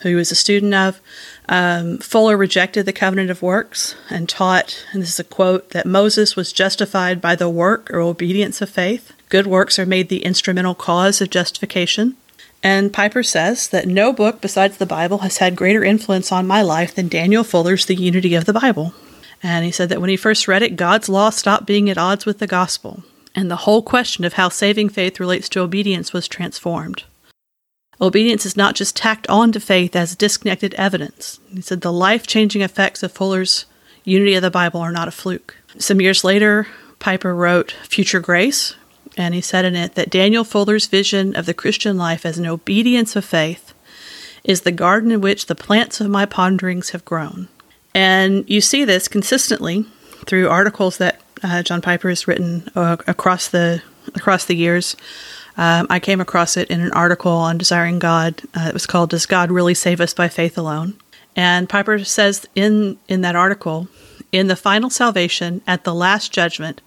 who 0.00 0.10
he 0.10 0.14
was 0.14 0.30
a 0.30 0.34
student 0.36 0.74
of. 0.74 1.00
Um, 1.48 1.98
Fuller 1.98 2.36
rejected 2.36 2.86
the 2.86 2.92
covenant 2.92 3.30
of 3.30 3.42
works 3.42 3.96
and 4.08 4.28
taught, 4.28 4.84
and 4.92 5.02
this 5.02 5.10
is 5.10 5.20
a 5.20 5.24
quote, 5.24 5.70
that 5.70 5.86
Moses 5.86 6.36
was 6.36 6.52
justified 6.52 7.20
by 7.20 7.34
the 7.34 7.48
work 7.48 7.90
or 7.90 8.00
obedience 8.00 8.60
of 8.60 8.70
faith. 8.70 9.12
Good 9.28 9.46
works 9.46 9.78
are 9.78 9.86
made 9.86 10.08
the 10.08 10.24
instrumental 10.24 10.74
cause 10.74 11.20
of 11.20 11.30
justification. 11.30 12.16
And 12.62 12.92
Piper 12.92 13.22
says 13.22 13.68
that 13.68 13.88
no 13.88 14.12
book 14.12 14.40
besides 14.40 14.76
the 14.76 14.86
Bible 14.86 15.18
has 15.18 15.38
had 15.38 15.56
greater 15.56 15.82
influence 15.82 16.30
on 16.30 16.46
my 16.46 16.62
life 16.62 16.94
than 16.94 17.08
Daniel 17.08 17.42
Fuller's 17.42 17.86
The 17.86 17.94
Unity 17.94 18.34
of 18.34 18.44
the 18.44 18.52
Bible. 18.52 18.94
And 19.42 19.64
he 19.64 19.70
said 19.70 19.88
that 19.88 20.00
when 20.00 20.10
he 20.10 20.16
first 20.16 20.46
read 20.46 20.62
it, 20.62 20.76
God's 20.76 21.08
law 21.08 21.30
stopped 21.30 21.66
being 21.66 21.88
at 21.88 21.96
odds 21.96 22.26
with 22.26 22.38
the 22.38 22.46
gospel, 22.46 23.02
and 23.34 23.50
the 23.50 23.56
whole 23.56 23.82
question 23.82 24.24
of 24.24 24.34
how 24.34 24.50
saving 24.50 24.90
faith 24.90 25.18
relates 25.18 25.48
to 25.50 25.60
obedience 25.60 26.12
was 26.12 26.28
transformed. 26.28 27.04
Obedience 28.00 28.46
is 28.46 28.56
not 28.56 28.74
just 28.74 28.96
tacked 28.96 29.28
on 29.28 29.52
to 29.52 29.60
faith 29.60 29.94
as 29.94 30.16
disconnected 30.16 30.74
evidence. 30.74 31.38
He 31.52 31.60
said 31.60 31.82
the 31.82 31.92
life 31.92 32.26
changing 32.26 32.62
effects 32.62 33.02
of 33.02 33.12
Fuller's 33.12 33.66
Unity 34.04 34.34
of 34.34 34.42
the 34.42 34.50
Bible 34.50 34.80
are 34.80 34.92
not 34.92 35.08
a 35.08 35.12
fluke. 35.12 35.56
Some 35.78 36.00
years 36.00 36.24
later, 36.24 36.66
Piper 36.98 37.34
wrote 37.34 37.72
Future 37.88 38.20
Grace, 38.20 38.74
and 39.16 39.34
he 39.34 39.42
said 39.42 39.64
in 39.64 39.76
it 39.76 39.94
that 39.94 40.10
Daniel 40.10 40.44
Fuller's 40.44 40.86
vision 40.86 41.36
of 41.36 41.46
the 41.46 41.54
Christian 41.54 41.98
life 41.98 42.24
as 42.24 42.38
an 42.38 42.46
obedience 42.46 43.14
of 43.16 43.24
faith 43.24 43.74
is 44.42 44.62
the 44.62 44.72
garden 44.72 45.10
in 45.10 45.20
which 45.20 45.46
the 45.46 45.54
plants 45.54 46.00
of 46.00 46.08
my 46.08 46.24
ponderings 46.24 46.90
have 46.90 47.04
grown. 47.04 47.48
And 47.94 48.48
you 48.48 48.60
see 48.60 48.84
this 48.84 49.08
consistently 49.08 49.84
through 50.26 50.48
articles 50.48 50.98
that 50.98 51.20
uh, 51.42 51.62
John 51.62 51.82
Piper 51.82 52.08
has 52.08 52.26
written 52.26 52.70
uh, 52.74 52.96
across 53.06 53.48
the 53.48 53.82
across 54.14 54.44
the 54.46 54.56
years. 54.56 54.96
Um, 55.56 55.86
I 55.90 55.98
came 55.98 56.20
across 56.20 56.56
it 56.56 56.70
in 56.70 56.80
an 56.80 56.92
article 56.92 57.32
on 57.32 57.58
Desiring 57.58 57.98
God. 57.98 58.42
Uh, 58.54 58.66
it 58.68 58.74
was 58.74 58.86
called 58.86 59.10
"Does 59.10 59.26
God 59.26 59.50
Really 59.50 59.74
Save 59.74 60.00
Us 60.00 60.14
by 60.14 60.28
Faith 60.28 60.56
Alone?" 60.56 60.94
And 61.36 61.68
Piper 61.68 62.04
says 62.04 62.46
in 62.54 62.98
in 63.08 63.20
that 63.22 63.36
article, 63.36 63.88
in 64.32 64.46
the 64.46 64.56
final 64.56 64.90
salvation 64.90 65.60
at 65.66 65.84
the 65.84 65.94
last 65.94 66.32
judgment, 66.32 66.80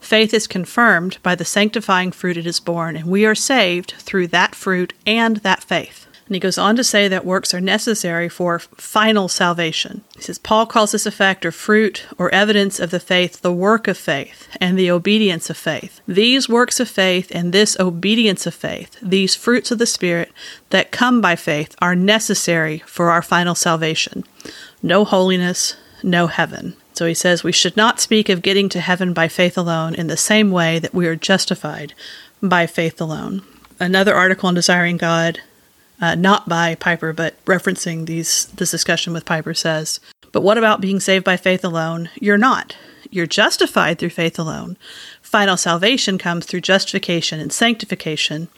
faith 0.00 0.34
is 0.34 0.46
confirmed 0.46 1.18
by 1.22 1.34
the 1.34 1.44
sanctifying 1.44 2.10
fruit 2.10 2.36
it 2.36 2.46
is 2.46 2.60
borne, 2.60 2.96
and 2.96 3.06
we 3.06 3.24
are 3.24 3.34
saved 3.34 3.94
through 3.98 4.26
that 4.28 4.54
fruit 4.54 4.92
and 5.06 5.38
that 5.38 5.62
faith. 5.62 6.07
And 6.28 6.34
he 6.34 6.40
goes 6.40 6.58
on 6.58 6.76
to 6.76 6.84
say 6.84 7.08
that 7.08 7.24
works 7.24 7.54
are 7.54 7.60
necessary 7.60 8.28
for 8.28 8.58
final 8.58 9.28
salvation. 9.28 10.04
He 10.14 10.22
says, 10.22 10.38
Paul 10.38 10.66
calls 10.66 10.92
this 10.92 11.06
effect 11.06 11.46
or 11.46 11.50
fruit 11.50 12.06
or 12.18 12.32
evidence 12.34 12.78
of 12.78 12.90
the 12.90 13.00
faith 13.00 13.40
the 13.40 13.52
work 13.52 13.88
of 13.88 13.96
faith 13.96 14.46
and 14.60 14.78
the 14.78 14.90
obedience 14.90 15.48
of 15.48 15.56
faith. 15.56 16.02
These 16.06 16.46
works 16.46 16.80
of 16.80 16.88
faith 16.88 17.32
and 17.34 17.54
this 17.54 17.80
obedience 17.80 18.46
of 18.46 18.54
faith, 18.54 18.98
these 19.00 19.34
fruits 19.34 19.70
of 19.70 19.78
the 19.78 19.86
Spirit 19.86 20.30
that 20.68 20.90
come 20.90 21.22
by 21.22 21.34
faith, 21.34 21.74
are 21.80 21.96
necessary 21.96 22.80
for 22.80 23.08
our 23.08 23.22
final 23.22 23.54
salvation. 23.54 24.22
No 24.82 25.06
holiness, 25.06 25.76
no 26.02 26.26
heaven. 26.26 26.76
So 26.92 27.06
he 27.06 27.14
says 27.14 27.42
we 27.42 27.52
should 27.52 27.76
not 27.76 28.00
speak 28.00 28.28
of 28.28 28.42
getting 28.42 28.68
to 28.68 28.80
heaven 28.80 29.14
by 29.14 29.28
faith 29.28 29.56
alone 29.56 29.94
in 29.94 30.08
the 30.08 30.16
same 30.18 30.50
way 30.50 30.78
that 30.78 30.92
we 30.92 31.06
are 31.06 31.16
justified 31.16 31.94
by 32.42 32.66
faith 32.66 33.00
alone. 33.00 33.42
Another 33.80 34.14
article 34.14 34.48
on 34.48 34.54
Desiring 34.54 34.98
God 34.98 35.40
uh, 36.00 36.14
not 36.14 36.48
by 36.48 36.74
Piper, 36.74 37.12
but 37.12 37.42
referencing 37.44 38.06
these 38.06 38.46
this 38.46 38.70
discussion 38.70 39.12
with 39.12 39.24
Piper 39.24 39.54
says, 39.54 40.00
"But 40.32 40.42
what 40.42 40.58
about 40.58 40.80
being 40.80 41.00
saved 41.00 41.24
by 41.24 41.36
faith 41.36 41.64
alone? 41.64 42.10
You're 42.20 42.38
not. 42.38 42.76
You're 43.10 43.26
justified 43.26 43.98
through 43.98 44.10
faith 44.10 44.38
alone. 44.38 44.76
Final 45.22 45.56
salvation 45.56 46.18
comes 46.18 46.44
through 46.46 46.60
justification 46.60 47.40
and 47.40 47.52
sanctification, 47.52 48.48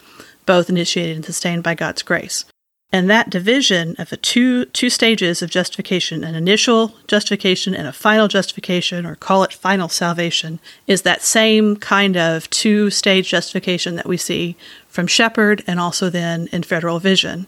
both 0.45 0.69
initiated 0.69 1.15
and 1.15 1.25
sustained 1.25 1.63
by 1.63 1.75
God's 1.75 2.01
grace." 2.01 2.45
And 2.93 3.09
that 3.09 3.29
division 3.29 3.95
of 3.97 4.09
the 4.09 4.17
two 4.17 4.65
two 4.65 4.89
stages 4.89 5.41
of 5.41 5.49
justification, 5.49 6.25
an 6.25 6.35
initial 6.35 6.93
justification 7.07 7.73
and 7.73 7.87
a 7.87 7.93
final 7.93 8.27
justification, 8.27 9.05
or 9.05 9.15
call 9.15 9.43
it 9.43 9.53
final 9.53 9.87
salvation, 9.87 10.59
is 10.87 11.03
that 11.03 11.21
same 11.21 11.77
kind 11.77 12.17
of 12.17 12.49
two 12.49 12.89
stage 12.89 13.29
justification 13.29 13.95
that 13.95 14.07
we 14.07 14.17
see 14.17 14.57
from 14.89 15.07
Shepherd 15.07 15.63
and 15.65 15.79
also 15.79 16.09
then 16.09 16.49
in 16.51 16.63
Federal 16.63 16.99
Vision. 16.99 17.47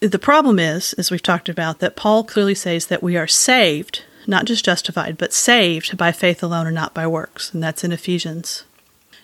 The 0.00 0.18
problem 0.18 0.58
is, 0.58 0.92
as 0.94 1.10
we've 1.10 1.22
talked 1.22 1.48
about, 1.48 1.78
that 1.78 1.96
Paul 1.96 2.22
clearly 2.22 2.54
says 2.54 2.88
that 2.88 3.02
we 3.02 3.16
are 3.16 3.26
saved, 3.26 4.04
not 4.26 4.44
just 4.44 4.62
justified, 4.62 5.16
but 5.16 5.32
saved 5.32 5.96
by 5.96 6.12
faith 6.12 6.42
alone 6.42 6.66
and 6.66 6.74
not 6.74 6.92
by 6.92 7.06
works. 7.06 7.52
And 7.54 7.62
that's 7.62 7.82
in 7.82 7.92
Ephesians. 7.92 8.64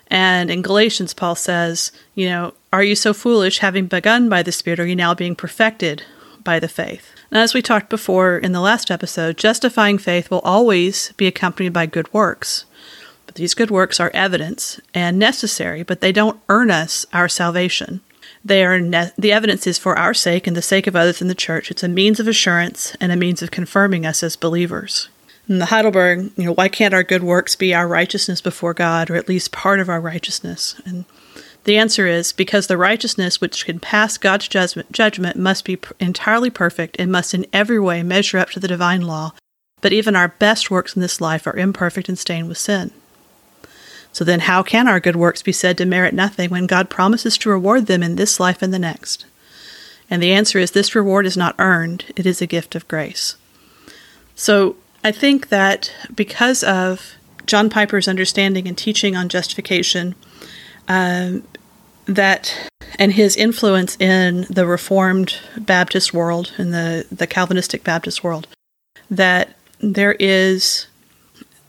And 0.07 0.51
in 0.51 0.61
Galatians, 0.61 1.13
Paul 1.13 1.35
says, 1.35 1.91
you 2.15 2.27
know, 2.27 2.53
are 2.71 2.83
you 2.83 2.95
so 2.95 3.13
foolish, 3.13 3.59
having 3.59 3.87
begun 3.87 4.29
by 4.29 4.43
the 4.43 4.51
Spirit, 4.51 4.79
are 4.79 4.85
you 4.85 4.95
now 4.95 5.13
being 5.13 5.35
perfected 5.35 6.03
by 6.43 6.59
the 6.59 6.67
faith? 6.67 7.13
And 7.31 7.39
as 7.39 7.53
we 7.53 7.61
talked 7.61 7.89
before 7.89 8.37
in 8.37 8.51
the 8.51 8.61
last 8.61 8.91
episode, 8.91 9.37
justifying 9.37 9.97
faith 9.97 10.29
will 10.29 10.39
always 10.39 11.11
be 11.13 11.27
accompanied 11.27 11.73
by 11.73 11.85
good 11.85 12.13
works. 12.13 12.65
But 13.25 13.35
these 13.35 13.53
good 13.53 13.71
works 13.71 13.99
are 13.99 14.11
evidence 14.13 14.79
and 14.93 15.17
necessary, 15.17 15.81
but 15.83 16.01
they 16.01 16.11
don't 16.11 16.39
earn 16.49 16.69
us 16.69 17.05
our 17.13 17.27
salvation. 17.27 18.01
They 18.45 18.63
are 18.63 18.79
ne- 18.79 19.11
the 19.17 19.31
evidence 19.31 19.65
is 19.65 19.79
for 19.79 19.97
our 19.97 20.13
sake 20.13 20.47
and 20.47 20.55
the 20.55 20.61
sake 20.61 20.85
of 20.85 20.95
others 20.95 21.21
in 21.21 21.29
the 21.29 21.35
church. 21.35 21.71
It's 21.71 21.83
a 21.83 21.87
means 21.87 22.19
of 22.19 22.27
assurance 22.27 22.95
and 22.99 23.11
a 23.11 23.15
means 23.15 23.41
of 23.41 23.51
confirming 23.51 24.05
us 24.05 24.21
as 24.21 24.35
believers. 24.35 25.09
In 25.49 25.59
the 25.59 25.65
Heidelberg, 25.65 26.31
you 26.37 26.45
know, 26.45 26.53
why 26.53 26.69
can't 26.69 26.93
our 26.93 27.03
good 27.03 27.23
works 27.23 27.55
be 27.55 27.73
our 27.73 27.87
righteousness 27.87 28.39
before 28.39 28.73
God, 28.73 29.09
or 29.09 29.15
at 29.15 29.27
least 29.27 29.51
part 29.51 29.79
of 29.79 29.89
our 29.89 29.99
righteousness? 29.99 30.79
And 30.85 31.03
the 31.65 31.77
answer 31.77 32.07
is 32.07 32.31
because 32.31 32.67
the 32.67 32.77
righteousness 32.77 33.41
which 33.41 33.65
can 33.65 33.79
pass 33.79 34.17
God's 34.17 34.47
judgment, 34.47 34.91
judgment 34.91 35.37
must 35.37 35.65
be 35.65 35.77
entirely 35.99 36.49
perfect 36.49 36.95
and 36.97 37.11
must 37.11 37.33
in 37.33 37.45
every 37.51 37.79
way 37.79 38.03
measure 38.03 38.37
up 38.37 38.51
to 38.51 38.59
the 38.59 38.67
divine 38.67 39.01
law. 39.01 39.33
But 39.81 39.93
even 39.93 40.15
our 40.15 40.29
best 40.29 40.71
works 40.71 40.95
in 40.95 41.01
this 41.01 41.19
life 41.19 41.45
are 41.45 41.57
imperfect 41.57 42.07
and 42.07 42.17
stained 42.17 42.47
with 42.47 42.57
sin. 42.57 42.91
So 44.13 44.23
then, 44.23 44.41
how 44.41 44.63
can 44.63 44.87
our 44.87 44.99
good 44.99 45.15
works 45.15 45.41
be 45.41 45.51
said 45.51 45.77
to 45.77 45.85
merit 45.85 46.13
nothing 46.13 46.49
when 46.51 46.67
God 46.67 46.89
promises 46.89 47.37
to 47.39 47.49
reward 47.49 47.87
them 47.87 48.03
in 48.03 48.15
this 48.15 48.39
life 48.39 48.61
and 48.61 48.73
the 48.73 48.79
next? 48.79 49.25
And 50.09 50.21
the 50.21 50.31
answer 50.31 50.59
is 50.59 50.71
this 50.71 50.95
reward 50.95 51.25
is 51.25 51.35
not 51.35 51.55
earned, 51.59 52.05
it 52.15 52.25
is 52.25 52.41
a 52.41 52.47
gift 52.47 52.75
of 52.75 52.87
grace. 52.87 53.35
So 54.35 54.75
I 55.03 55.11
think 55.11 55.49
that 55.49 55.91
because 56.15 56.63
of 56.63 57.15
John 57.45 57.69
Piper's 57.69 58.07
understanding 58.07 58.67
and 58.67 58.77
teaching 58.77 59.15
on 59.15 59.29
justification, 59.29 60.15
um, 60.87 61.43
that 62.05 62.69
and 62.99 63.13
his 63.13 63.35
influence 63.35 63.97
in 63.99 64.45
the 64.49 64.65
Reformed 64.65 65.37
Baptist 65.57 66.13
world, 66.13 66.53
and 66.57 66.73
the, 66.73 67.05
the 67.11 67.27
Calvinistic 67.27 67.83
Baptist 67.83 68.23
world, 68.23 68.47
that 69.09 69.55
there 69.79 70.15
is 70.19 70.87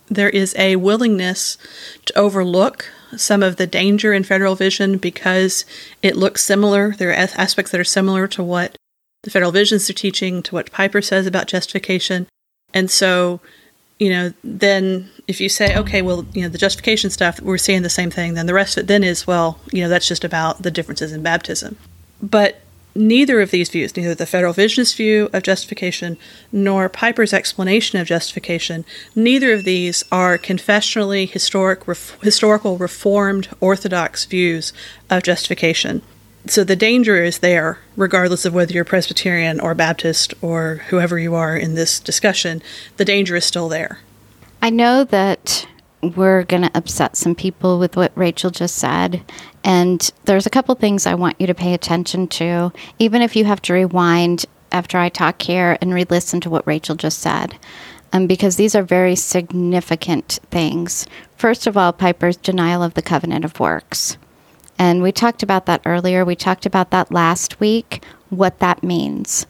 there 0.08 0.30
is 0.30 0.54
a 0.58 0.76
willingness 0.76 1.56
to 2.04 2.16
overlook 2.16 2.90
some 3.16 3.42
of 3.42 3.56
the 3.56 3.66
danger 3.66 4.12
in 4.12 4.22
federal 4.22 4.54
vision 4.54 4.98
because 4.98 5.64
it 6.02 6.14
looks 6.14 6.44
similar. 6.44 6.92
There 6.92 7.08
are 7.08 7.12
aspects 7.12 7.72
that 7.72 7.80
are 7.80 7.84
similar 7.84 8.28
to 8.28 8.42
what 8.42 8.76
the 9.22 9.30
federal 9.30 9.50
visions 9.50 9.88
are 9.88 9.94
teaching, 9.94 10.42
to 10.42 10.54
what 10.54 10.70
Piper 10.70 11.00
says 11.00 11.26
about 11.26 11.48
justification. 11.48 12.26
And 12.74 12.90
so, 12.90 13.40
you 13.98 14.10
know, 14.10 14.32
then 14.42 15.08
if 15.26 15.40
you 15.40 15.48
say, 15.48 15.76
okay, 15.76 16.02
well, 16.02 16.26
you 16.34 16.42
know, 16.42 16.48
the 16.48 16.58
justification 16.58 17.08
stuff, 17.08 17.40
we're 17.40 17.56
seeing 17.56 17.82
the 17.82 17.88
same 17.88 18.10
thing, 18.10 18.34
then 18.34 18.46
the 18.46 18.54
rest 18.54 18.76
of 18.76 18.84
it 18.84 18.86
then 18.88 19.04
is, 19.04 19.26
well, 19.26 19.58
you 19.72 19.82
know, 19.82 19.88
that's 19.88 20.08
just 20.08 20.24
about 20.24 20.62
the 20.62 20.70
differences 20.70 21.12
in 21.12 21.22
baptism. 21.22 21.76
But 22.20 22.60
neither 22.94 23.40
of 23.40 23.50
these 23.50 23.68
views, 23.68 23.96
neither 23.96 24.14
the 24.14 24.26
federal 24.26 24.54
visionist 24.54 24.96
view 24.96 25.28
of 25.32 25.42
justification 25.42 26.16
nor 26.52 26.88
Piper's 26.88 27.32
explanation 27.32 27.98
of 28.00 28.06
justification, 28.06 28.84
neither 29.14 29.52
of 29.52 29.64
these 29.64 30.04
are 30.10 30.36
confessionally 30.36 31.28
historic, 31.28 31.86
ref, 31.86 32.20
historical 32.22 32.76
reformed 32.76 33.48
orthodox 33.60 34.24
views 34.24 34.72
of 35.10 35.22
justification. 35.22 36.02
So 36.46 36.62
the 36.62 36.76
danger 36.76 37.22
is 37.22 37.38
there, 37.38 37.78
regardless 37.96 38.44
of 38.44 38.52
whether 38.52 38.72
you're 38.72 38.84
Presbyterian 38.84 39.60
or 39.60 39.74
Baptist 39.74 40.34
or 40.42 40.82
whoever 40.88 41.18
you 41.18 41.34
are 41.34 41.56
in 41.56 41.74
this 41.74 41.98
discussion, 41.98 42.62
the 42.98 43.04
danger 43.04 43.34
is 43.36 43.44
still 43.44 43.68
there. 43.68 44.00
I 44.60 44.70
know 44.70 45.04
that 45.04 45.66
we're 46.02 46.44
going 46.44 46.62
to 46.62 46.76
upset 46.76 47.16
some 47.16 47.34
people 47.34 47.78
with 47.78 47.96
what 47.96 48.12
Rachel 48.14 48.50
just 48.50 48.76
said. 48.76 49.22
And 49.62 50.10
there's 50.26 50.46
a 50.46 50.50
couple 50.50 50.74
things 50.74 51.06
I 51.06 51.14
want 51.14 51.40
you 51.40 51.46
to 51.46 51.54
pay 51.54 51.72
attention 51.72 52.28
to, 52.28 52.72
even 52.98 53.22
if 53.22 53.34
you 53.34 53.44
have 53.46 53.62
to 53.62 53.72
rewind 53.72 54.44
after 54.70 54.98
I 54.98 55.08
talk 55.08 55.40
here 55.40 55.78
and 55.80 55.94
re 55.94 56.04
listen 56.04 56.40
to 56.42 56.50
what 56.50 56.66
Rachel 56.66 56.94
just 56.94 57.20
said, 57.20 57.56
um, 58.12 58.26
because 58.26 58.56
these 58.56 58.74
are 58.74 58.82
very 58.82 59.16
significant 59.16 60.40
things. 60.50 61.06
First 61.36 61.66
of 61.66 61.76
all, 61.76 61.92
Piper's 61.92 62.36
denial 62.36 62.82
of 62.82 62.94
the 62.94 63.02
covenant 63.02 63.44
of 63.44 63.58
works. 63.60 64.18
And 64.78 65.02
we 65.02 65.12
talked 65.12 65.42
about 65.42 65.66
that 65.66 65.82
earlier. 65.84 66.24
We 66.24 66.36
talked 66.36 66.66
about 66.66 66.90
that 66.90 67.12
last 67.12 67.60
week, 67.60 68.04
what 68.30 68.58
that 68.58 68.82
means. 68.82 69.46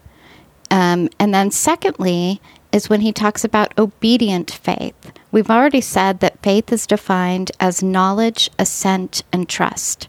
Um, 0.71 1.09
and 1.19 1.35
then, 1.35 1.51
secondly, 1.51 2.41
is 2.73 2.91
when 2.91 3.01
he 3.01 3.13
talks 3.13 3.45
about 3.45 3.77
obedient 3.79 4.51
faith. 4.51 5.13
We've 5.31 5.51
already 5.51 5.81
said 5.81 6.21
that 6.21 6.43
faith 6.43 6.73
is 6.73 6.87
defined 6.87 7.53
as 7.61 7.83
knowledge, 7.83 8.51
assent, 8.59 9.23
and 9.33 9.49
trust. 9.49 10.09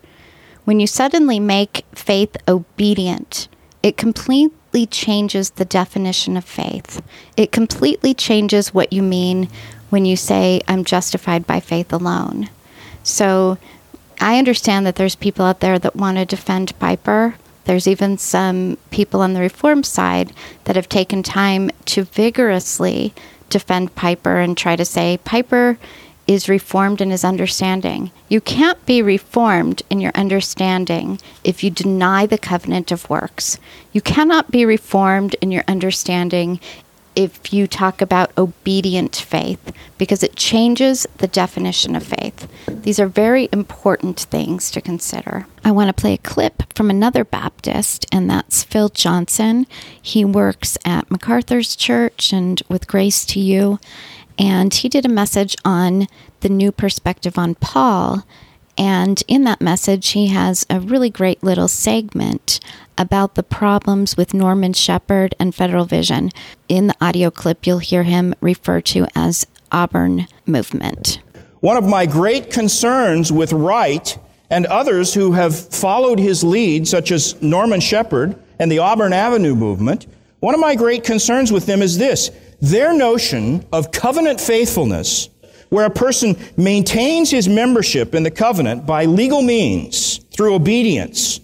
When 0.65 0.80
you 0.80 0.88
suddenly 0.88 1.39
make 1.39 1.86
faith 1.93 2.36
obedient, 2.47 3.47
it 3.84 3.97
completely 3.97 4.88
changes 4.88 5.51
the 5.51 5.65
definition 5.65 6.36
of 6.36 6.43
faith. 6.43 7.04
It 7.38 7.51
completely 7.51 8.15
changes 8.15 8.73
what 8.73 8.91
you 8.91 9.04
mean 9.04 9.47
when 9.91 10.06
you 10.06 10.15
say, 10.15 10.62
I'm 10.67 10.84
justified 10.84 11.45
by 11.45 11.60
faith 11.60 11.93
alone. 11.93 12.49
So 13.04 13.60
I 14.19 14.38
understand 14.38 14.86
that 14.86 14.95
there's 14.95 15.15
people 15.15 15.45
out 15.45 15.60
there 15.60 15.80
that 15.80 15.95
want 15.95 16.17
to 16.17 16.25
defend 16.25 16.78
Piper. 16.80 17.36
There's 17.65 17.88
even 17.88 18.17
some 18.17 18.78
people 18.91 19.21
on 19.21 19.34
the 19.34 19.39
reform 19.39 19.84
side 19.84 20.32
that 20.65 20.75
have 20.75 20.89
taken 20.89 21.23
time 21.23 21.71
to 21.86 22.04
vigorously 22.04 23.13
defend 23.49 23.95
Piper 23.95 24.38
and 24.38 24.58
try 24.58 24.75
to 24.75 24.86
say 24.86 25.19
Piper 25.23 25.78
is 26.28 26.49
reformed 26.49 27.01
in 27.01 27.12
his 27.12 27.23
understanding. 27.23 28.12
You 28.30 28.41
can't 28.41 28.84
be 28.86 29.01
reformed 29.01 29.84
in 29.89 29.99
your 29.99 30.12
understanding 30.15 31.19
if 31.43 31.63
you 31.63 31.69
deny 31.69 32.25
the 32.25 32.38
covenant 32.38 32.91
of 32.91 33.10
works. 33.10 33.60
You 33.91 34.01
cannot 34.01 34.49
be 34.49 34.65
reformed 34.65 35.36
in 35.41 35.51
your 35.51 35.63
understanding 35.67 36.60
if 37.15 37.54
you 37.54 37.67
talk 37.67 38.01
about 38.01 38.38
obedient 38.38 39.15
faith 39.15 39.73
because 39.97 40.23
it 40.23 40.36
changes 40.36 41.08
the 41.17 41.28
definition 41.28 41.95
of 41.95 42.04
faith. 42.04 42.47
These 42.67 42.99
are 42.99 43.08
very 43.08 43.49
important 43.51 44.19
things 44.19 44.69
to 44.71 44.82
consider. 44.82 45.47
I 45.63 45.71
want 45.71 45.88
to 45.88 46.01
play 46.01 46.13
a 46.13 46.17
clip 46.17 46.73
from 46.75 46.89
another 46.89 47.23
Baptist, 47.23 48.06
and 48.12 48.30
that's 48.30 48.63
Phil 48.63 48.89
Johnson. 48.89 49.65
He 50.01 50.25
works 50.25 50.78
at 50.86 51.10
MacArthur's 51.10 51.75
Church 51.75 52.34
and 52.34 52.62
with 52.69 52.88
Grace 52.88 53.25
to 53.28 53.39
You 53.39 53.80
and 54.38 54.73
he 54.73 54.89
did 54.89 55.06
a 55.06 55.10
message 55.10 55.56
on 55.63 56.08
the 56.41 56.49
new 56.49 56.71
perspective 56.71 57.38
on 57.38 57.56
Paul. 57.56 58.25
And 58.77 59.23
in 59.27 59.43
that 59.45 59.61
message, 59.61 60.09
he 60.09 60.27
has 60.27 60.65
a 60.69 60.79
really 60.79 61.09
great 61.09 61.43
little 61.43 61.67
segment 61.67 62.59
about 62.97 63.35
the 63.35 63.43
problems 63.43 64.17
with 64.17 64.33
Norman 64.33 64.73
Shepherd 64.73 65.35
and 65.39 65.53
Federal 65.53 65.85
Vision. 65.85 66.31
In 66.67 66.88
the 66.88 66.95
audio 66.99 67.31
clip, 67.31 67.65
you'll 67.65 67.79
hear 67.79 68.03
him 68.03 68.33
refer 68.41 68.81
to 68.81 69.07
as 69.15 69.47
Auburn 69.71 70.27
Movement. 70.45 71.19
One 71.61 71.77
of 71.77 71.85
my 71.85 72.05
great 72.05 72.51
concerns 72.51 73.31
with 73.31 73.53
Wright 73.53 74.17
and 74.49 74.65
others 74.67 75.13
who 75.13 75.31
have 75.31 75.57
followed 75.73 76.19
his 76.19 76.43
lead, 76.43 76.88
such 76.88 77.11
as 77.11 77.41
Norman 77.41 77.79
Shepherd 77.79 78.35
and 78.59 78.71
the 78.71 78.79
Auburn 78.79 79.13
Avenue 79.13 79.55
movement, 79.55 80.05
one 80.39 80.53
of 80.53 80.59
my 80.59 80.75
great 80.75 81.03
concerns 81.03 81.51
with 81.51 81.65
them 81.65 81.81
is 81.81 81.97
this 81.97 82.29
their 82.61 82.93
notion 82.93 83.65
of 83.71 83.91
covenant 83.91 84.39
faithfulness, 84.39 85.29
where 85.69 85.86
a 85.86 85.89
person 85.89 86.38
maintains 86.58 87.32
his 87.32 87.49
membership 87.49 88.15
in 88.15 88.23
the 88.23 88.32
covenant 88.32 88.86
by 88.86 89.06
legal 89.06 89.41
means 89.41 90.19
through 90.36 90.54
obedience 90.54 91.39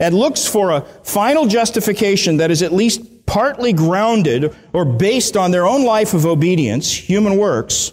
and 0.00 0.14
looks 0.14 0.46
for 0.46 0.70
a 0.70 0.80
final 1.02 1.46
justification 1.46 2.36
that 2.38 2.50
is 2.50 2.62
at 2.62 2.72
least 2.72 3.26
partly 3.26 3.72
grounded 3.72 4.54
or 4.72 4.84
based 4.84 5.36
on 5.36 5.50
their 5.50 5.66
own 5.66 5.84
life 5.84 6.14
of 6.14 6.26
obedience, 6.26 6.92
human 6.92 7.36
works, 7.36 7.92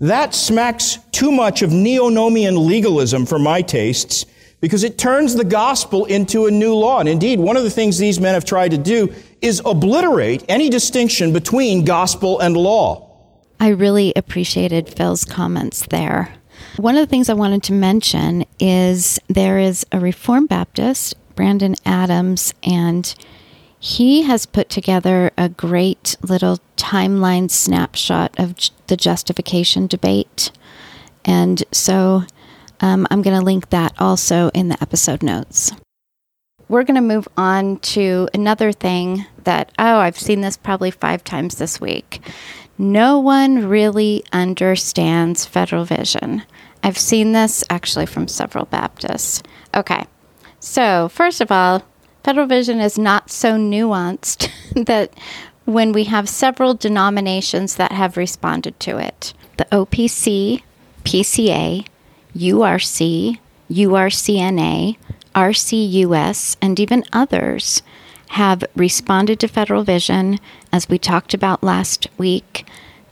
that 0.00 0.34
smacks 0.34 0.98
too 1.10 1.32
much 1.32 1.62
of 1.62 1.72
neo-nomian 1.72 2.66
legalism 2.66 3.26
for 3.26 3.38
my 3.38 3.60
tastes 3.60 4.24
because 4.60 4.84
it 4.84 4.98
turns 4.98 5.34
the 5.34 5.44
gospel 5.44 6.04
into 6.06 6.46
a 6.46 6.50
new 6.50 6.74
law. 6.74 7.00
And 7.00 7.08
indeed, 7.08 7.40
one 7.40 7.56
of 7.56 7.64
the 7.64 7.70
things 7.70 7.98
these 7.98 8.20
men 8.20 8.34
have 8.34 8.44
tried 8.44 8.70
to 8.72 8.78
do 8.78 9.12
is 9.40 9.62
obliterate 9.64 10.44
any 10.48 10.68
distinction 10.68 11.32
between 11.32 11.84
gospel 11.84 12.40
and 12.40 12.56
law. 12.56 13.07
I 13.60 13.68
really 13.68 14.12
appreciated 14.14 14.88
Phil's 14.88 15.24
comments 15.24 15.86
there. 15.86 16.34
One 16.76 16.96
of 16.96 17.00
the 17.00 17.10
things 17.10 17.28
I 17.28 17.34
wanted 17.34 17.62
to 17.64 17.72
mention 17.72 18.44
is 18.60 19.18
there 19.28 19.58
is 19.58 19.84
a 19.90 19.98
Reformed 19.98 20.48
Baptist, 20.48 21.14
Brandon 21.34 21.74
Adams, 21.84 22.54
and 22.62 23.14
he 23.80 24.22
has 24.22 24.46
put 24.46 24.68
together 24.68 25.30
a 25.36 25.48
great 25.48 26.16
little 26.22 26.58
timeline 26.76 27.50
snapshot 27.50 28.34
of 28.38 28.54
the 28.86 28.96
justification 28.96 29.86
debate. 29.86 30.50
And 31.24 31.62
so 31.72 32.24
um, 32.80 33.06
I'm 33.10 33.22
going 33.22 33.38
to 33.38 33.44
link 33.44 33.70
that 33.70 33.92
also 33.98 34.50
in 34.50 34.68
the 34.68 34.80
episode 34.82 35.22
notes. 35.22 35.72
We're 36.68 36.84
going 36.84 36.96
to 36.96 37.00
move 37.00 37.28
on 37.36 37.78
to 37.78 38.28
another 38.34 38.72
thing 38.72 39.26
that, 39.44 39.72
oh, 39.78 39.98
I've 39.98 40.18
seen 40.18 40.42
this 40.42 40.56
probably 40.56 40.90
five 40.90 41.24
times 41.24 41.56
this 41.56 41.80
week. 41.80 42.20
No 42.78 43.18
one 43.18 43.68
really 43.68 44.24
understands 44.32 45.44
federal 45.44 45.84
vision. 45.84 46.44
I've 46.82 46.98
seen 46.98 47.32
this 47.32 47.64
actually 47.68 48.06
from 48.06 48.28
several 48.28 48.66
Baptists. 48.66 49.42
Okay, 49.74 50.06
so 50.60 51.08
first 51.08 51.40
of 51.40 51.50
all, 51.50 51.82
federal 52.22 52.46
vision 52.46 52.80
is 52.80 52.96
not 52.96 53.30
so 53.30 53.56
nuanced 53.56 54.48
that 54.86 55.12
when 55.64 55.92
we 55.92 56.04
have 56.04 56.28
several 56.28 56.72
denominations 56.74 57.74
that 57.76 57.92
have 57.92 58.16
responded 58.16 58.78
to 58.80 58.96
it 58.98 59.34
the 59.56 59.66
OPC, 59.66 60.62
PCA, 61.02 61.84
URC, 62.36 63.38
URCNA, 63.70 64.96
RCUS, 65.34 66.56
and 66.62 66.80
even 66.80 67.04
others 67.12 67.82
have 68.28 68.64
responded 68.76 69.40
to 69.40 69.48
federal 69.48 69.84
vision, 69.84 70.38
as 70.72 70.88
we 70.88 70.98
talked 70.98 71.34
about 71.34 71.62
last 71.62 72.08
week. 72.18 72.66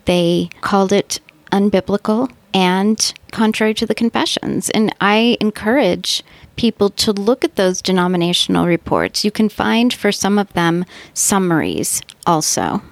They 0.05 0.51
called 0.61 0.93
it 0.93 1.21
unbiblical 1.53 2.31
and 2.53 3.13
contrary 3.33 3.75
to 3.75 3.87
the 3.87 3.95
confessions. 3.95 4.71
And 4.71 4.95
I 5.01 5.37
encourage 5.41 6.23
people 6.57 6.91
to 6.91 7.13
look 7.13 7.45
at 7.45 7.57
those 7.57 7.83
denominational 7.83 8.67
reports. 8.67 9.25
You 9.25 9.31
can 9.31 9.49
find 9.49 9.93
for 9.93 10.11
some 10.11 10.39
of 10.39 10.53
them 10.55 10.85
summaries 11.13 12.01
also. 12.27 12.83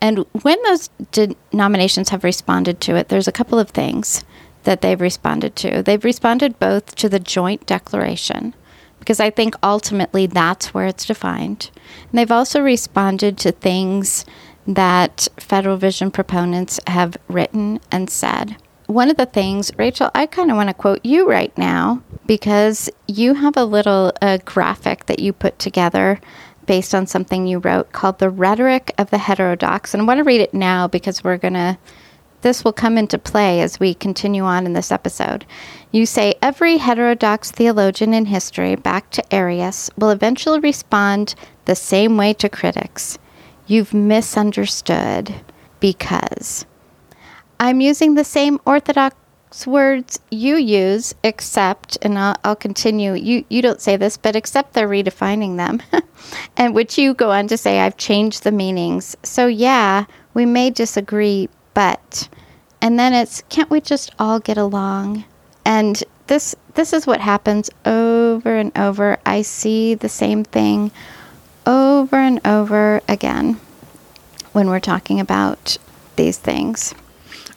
And 0.00 0.24
when 0.42 0.62
those 0.62 0.88
denominations 1.10 2.10
have 2.10 2.22
responded 2.22 2.80
to 2.82 2.94
it, 2.94 3.08
there's 3.08 3.26
a 3.26 3.32
couple 3.32 3.58
of 3.58 3.70
things 3.70 4.24
that 4.62 4.80
they've 4.80 5.00
responded 5.00 5.56
to. 5.56 5.82
They've 5.82 6.04
responded 6.04 6.58
both 6.58 6.94
to 6.96 7.08
the 7.08 7.18
joint 7.18 7.66
declaration, 7.66 8.54
because 8.98 9.20
I 9.20 9.30
think 9.30 9.54
ultimately 9.62 10.26
that's 10.26 10.74
where 10.74 10.86
it's 10.86 11.06
defined. 11.06 11.70
And 12.10 12.18
they've 12.18 12.30
also 12.30 12.60
responded 12.60 13.38
to 13.38 13.52
things 13.52 14.24
that 14.66 15.28
Federal 15.38 15.76
Vision 15.76 16.10
proponents 16.10 16.78
have 16.86 17.16
written 17.28 17.80
and 17.90 18.10
said. 18.10 18.56
One 18.86 19.10
of 19.10 19.16
the 19.16 19.26
things, 19.26 19.70
Rachel, 19.76 20.10
I 20.14 20.26
kind 20.26 20.50
of 20.50 20.56
want 20.56 20.68
to 20.68 20.74
quote 20.74 21.04
you 21.04 21.28
right 21.28 21.56
now 21.58 22.02
because 22.26 22.90
you 23.06 23.34
have 23.34 23.56
a 23.56 23.64
little 23.64 24.12
graphic 24.44 25.06
that 25.06 25.18
you 25.18 25.32
put 25.32 25.58
together 25.58 26.20
based 26.66 26.94
on 26.94 27.06
something 27.06 27.46
you 27.46 27.58
wrote 27.58 27.92
called 27.92 28.18
The 28.18 28.30
Rhetoric 28.30 28.92
of 28.98 29.10
the 29.10 29.18
Heterodox. 29.18 29.94
And 29.94 30.02
I 30.02 30.06
want 30.06 30.18
to 30.18 30.24
read 30.24 30.40
it 30.40 30.52
now 30.52 30.86
because 30.86 31.24
we're 31.24 31.38
going 31.38 31.54
to 31.54 31.78
this 32.42 32.64
will 32.64 32.72
come 32.72 32.96
into 32.96 33.18
play 33.18 33.60
as 33.60 33.80
we 33.80 33.94
continue 33.94 34.44
on 34.44 34.66
in 34.66 34.72
this 34.72 34.92
episode. 34.92 35.44
You 35.90 36.06
say 36.06 36.34
every 36.40 36.76
heterodox 36.78 37.50
theologian 37.50 38.14
in 38.14 38.26
history, 38.26 38.76
back 38.76 39.10
to 39.10 39.34
Arius, 39.34 39.90
will 39.96 40.10
eventually 40.10 40.60
respond 40.60 41.34
the 41.64 41.74
same 41.74 42.16
way 42.16 42.32
to 42.34 42.48
critics. 42.48 43.18
You've 43.66 43.92
misunderstood 43.92 45.34
because. 45.80 46.64
I'm 47.60 47.80
using 47.80 48.14
the 48.14 48.24
same 48.24 48.60
orthodox 48.64 49.16
words 49.66 50.20
you 50.30 50.56
use, 50.56 51.14
except, 51.24 51.98
and 52.02 52.18
I'll, 52.18 52.36
I'll, 52.44 52.56
continue, 52.56 53.14
you, 53.14 53.44
you 53.48 53.62
don't 53.62 53.80
say 53.80 53.96
this, 53.96 54.16
but 54.16 54.36
except 54.36 54.74
they're 54.74 54.88
redefining 54.88 55.56
them, 55.56 55.82
and 56.56 56.74
which 56.74 56.98
you 56.98 57.14
go 57.14 57.30
on 57.30 57.48
to 57.48 57.56
say, 57.56 57.80
I've 57.80 57.96
changed 57.96 58.44
the 58.44 58.52
meanings. 58.52 59.16
So, 59.22 59.46
yeah, 59.46 60.04
we 60.34 60.46
may 60.46 60.70
disagree, 60.70 61.48
but 61.78 62.28
and 62.82 62.98
then 62.98 63.14
it's 63.14 63.44
can't 63.50 63.70
we 63.70 63.80
just 63.80 64.10
all 64.18 64.40
get 64.40 64.58
along? 64.58 65.22
And 65.64 66.02
this 66.26 66.56
this 66.74 66.92
is 66.92 67.06
what 67.06 67.20
happens 67.20 67.70
over 67.86 68.56
and 68.56 68.76
over. 68.76 69.16
I 69.24 69.42
see 69.42 69.94
the 69.94 70.08
same 70.08 70.42
thing 70.42 70.90
over 71.68 72.16
and 72.16 72.44
over 72.44 73.00
again 73.06 73.60
when 74.50 74.66
we're 74.66 74.80
talking 74.80 75.20
about 75.20 75.78
these 76.16 76.36
things. 76.36 76.96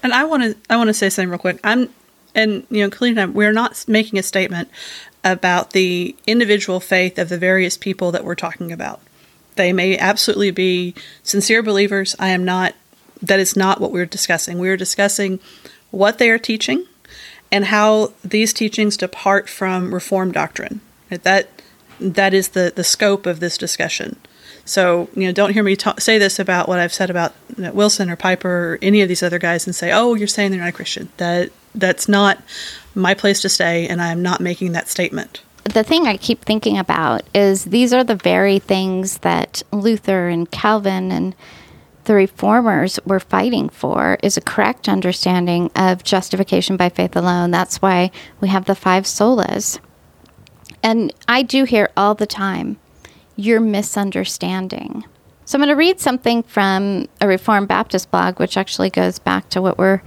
And 0.04 0.14
i 0.14 0.24
want 0.24 0.44
to 0.44 0.56
i 0.70 0.78
want 0.78 0.90
to 0.90 0.94
say 0.94 1.10
something 1.10 1.32
real 1.32 1.40
quick. 1.40 1.60
I'm 1.64 1.90
and 2.36 2.68
you 2.70 2.88
know 2.88 3.22
I, 3.24 3.26
we're 3.26 3.52
not 3.52 3.84
making 3.88 4.20
a 4.20 4.24
statement 4.24 4.70
about 5.24 5.72
the 5.72 6.16
individual 6.28 6.80
faith 6.80 7.18
of 7.18 7.30
the 7.30 7.40
various 7.40 7.76
people 7.76 8.12
that 8.12 8.24
we're 8.24 8.36
talking 8.36 8.72
about. 8.72 9.02
They 9.56 9.74
may 9.74 9.98
absolutely 9.98 10.52
be 10.52 10.94
sincere 11.24 11.64
believers. 11.64 12.16
I 12.20 12.28
am 12.28 12.46
not 12.46 12.76
that 13.22 13.40
is 13.40 13.56
not 13.56 13.80
what 13.80 13.92
we're 13.92 14.06
discussing. 14.06 14.60
We 14.60 14.70
are 14.70 14.78
discussing 14.78 15.40
what 15.92 16.18
they 16.18 16.30
are 16.30 16.40
teaching 16.40 16.86
and 17.52 17.66
how 17.66 18.14
these 18.24 18.54
teachings 18.54 18.98
depart 18.98 19.50
from 19.50 19.94
Reformed 19.94 20.34
doctrine. 20.34 20.82
That 21.10 21.50
that 22.00 22.34
is 22.34 22.50
the, 22.50 22.74
the 22.76 22.84
scope 22.84 23.26
of 23.26 23.40
this 23.40 23.58
discussion. 23.58 24.18
So, 24.66 25.10
you 25.16 25.26
know, 25.26 25.32
don't 25.32 25.54
hear 25.54 25.64
me 25.64 25.76
ta- 25.76 25.96
say 26.00 26.18
this 26.18 26.40
about 26.40 26.68
what 26.68 26.80
I've 26.80 26.94
said 26.94 27.10
about 27.10 27.34
Wilson 27.58 28.10
or 28.10 28.16
Piper 28.16 28.50
or 28.50 28.80
any 28.82 29.02
of 29.02 29.10
these 29.10 29.24
other 29.24 29.40
guys 29.40 29.66
and 29.68 29.76
say, 29.76 29.92
"Oh, 29.92 30.14
you're 30.16 30.28
saying 30.28 30.52
they're 30.52 30.62
not 30.62 30.70
a 30.70 30.74
Christian." 30.74 31.10
That 31.18 31.52
that's 31.76 32.08
not 32.08 32.42
my 32.96 33.14
place 33.14 33.42
to 33.42 33.50
stay, 33.50 33.88
and 33.88 34.02
I 34.02 34.12
am 34.12 34.22
not 34.22 34.40
making 34.40 34.72
that 34.74 34.88
statement. 34.88 35.42
The 35.64 35.84
thing 35.84 36.08
I 36.08 36.18
keep 36.18 36.44
thinking 36.44 36.78
about 36.78 37.24
is 37.34 37.66
these 37.66 37.94
are 37.94 38.04
the 38.04 38.16
very 38.16 38.60
things 38.60 39.20
that 39.20 39.62
Luther 39.72 40.28
and 40.28 40.50
Calvin 40.50 41.12
and 41.12 41.36
the 42.06 42.14
reformers 42.14 43.00
were 43.06 43.20
fighting 43.20 43.70
for 43.70 44.18
is 44.24 44.38
a 44.38 44.42
correct 44.42 44.90
understanding 44.90 45.70
of 45.76 46.04
justification 46.04 46.78
by 46.78 46.90
faith 46.90 47.16
alone. 47.16 47.52
That's 47.52 47.82
why 47.82 48.12
we 48.40 48.48
have 48.48 48.66
the 48.66 48.76
five 48.76 49.04
solas. 49.04 49.80
And 50.84 51.14
I 51.28 51.44
do 51.44 51.64
hear 51.64 51.90
all 51.96 52.16
the 52.16 52.26
time, 52.26 52.78
you're 53.36 53.60
misunderstanding. 53.60 55.06
So 55.46 55.58
I'm 55.58 55.62
going 55.62 55.70
to 55.70 55.76
read 55.76 56.00
something 56.00 56.44
from 56.44 57.08
a 57.20 57.28
Reformed 57.28 57.68
Baptist 57.68 58.10
blog, 58.10 58.40
which 58.40 58.58
actually 58.58 58.90
goes 58.90 59.20
back 59.20 59.50
to 59.50 59.62
what 59.62 59.78
we're 59.78 60.02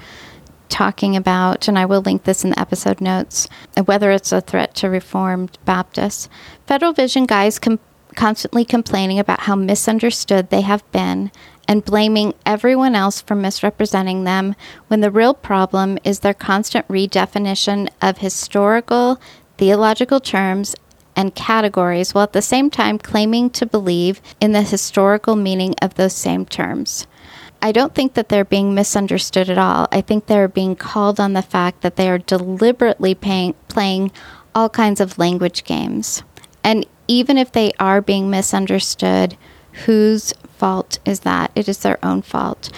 talking 0.69 1.15
about, 1.15 1.69
and 1.69 1.79
I 1.79 1.85
will 1.85 2.01
link 2.01 2.25
this 2.25 2.43
in 2.43 2.51
the 2.51 2.59
episode 2.59 3.01
notes, 3.01 3.49
whether 3.85 4.11
it's 4.11 4.33
a 4.33 4.41
threat 4.41 4.75
to 4.77 4.89
Reformed 4.89 5.59
Baptists. 5.65 6.29
Federal 6.67 6.93
Vision 6.93 7.27
guys 7.27 7.59
com- 7.59 7.79
constantly 8.15 8.65
complaining 8.65 9.19
about 9.19 9.41
how 9.41 9.55
misunderstood 9.55 10.51
they 10.51 10.63
have 10.63 10.91
been 10.93 11.31
and 11.67 11.85
blaming 11.85 12.35
everyone 12.45 12.95
else 12.95 13.21
for 13.21 13.35
misrepresenting 13.35 14.25
them 14.25 14.55
when 14.89 15.01
the 15.01 15.11
real 15.11 15.35
problem 15.35 15.99
is 16.05 16.21
their 16.21 16.35
constant 16.35 16.87
redefinition 16.89 17.89
of 18.03 18.19
historical, 18.19 19.21
theological 19.59 20.21
terms 20.21 20.75
and 21.17 21.35
categories 21.35 22.13
while 22.13 22.25
at 22.25 22.33
the 22.33 22.43
same 22.43 22.71
time 22.71 22.99
claiming 22.99 23.51
to 23.51 23.67
believe 23.67 24.21
in 24.41 24.53
the 24.53 24.63
historical 24.63 25.37
meaning 25.37 25.75
of 25.81 25.95
those 25.95 26.15
same 26.15 26.45
terms. 26.45 27.07
I 27.63 27.73
don't 27.73 27.95
think 27.95 28.15
that 28.15 28.29
they're 28.29 28.45
being 28.45 28.75
misunderstood 28.75 29.49
at 29.49 29.57
all. 29.57 29.89
I 29.91 30.03
think 30.03 30.27
they're 30.27 30.49
being 30.49 30.77
called 30.77 31.19
on 31.19 31.33
the 31.33 31.43
fact 31.43 31.81
that 31.81 31.97
they 31.97 32.11
are 32.11 32.19
deliberately 32.19 33.15
paying, 33.15 33.55
playing 33.69 34.13
all 34.55 34.69
kinds 34.69 35.01
of 35.01 35.19
language 35.19 35.65
games. 35.65 36.23
And 36.65 36.87
even 37.07 37.37
if 37.37 37.53
they 37.53 37.73
are 37.79 38.01
being 38.01 38.31
misunderstood, 38.31 39.37
whose 39.85 40.33
fault 40.57 40.99
is 41.05 41.21
that? 41.21 41.53
It 41.55 41.69
is 41.69 41.79
their 41.79 42.05
own 42.05 42.23
fault. 42.23 42.71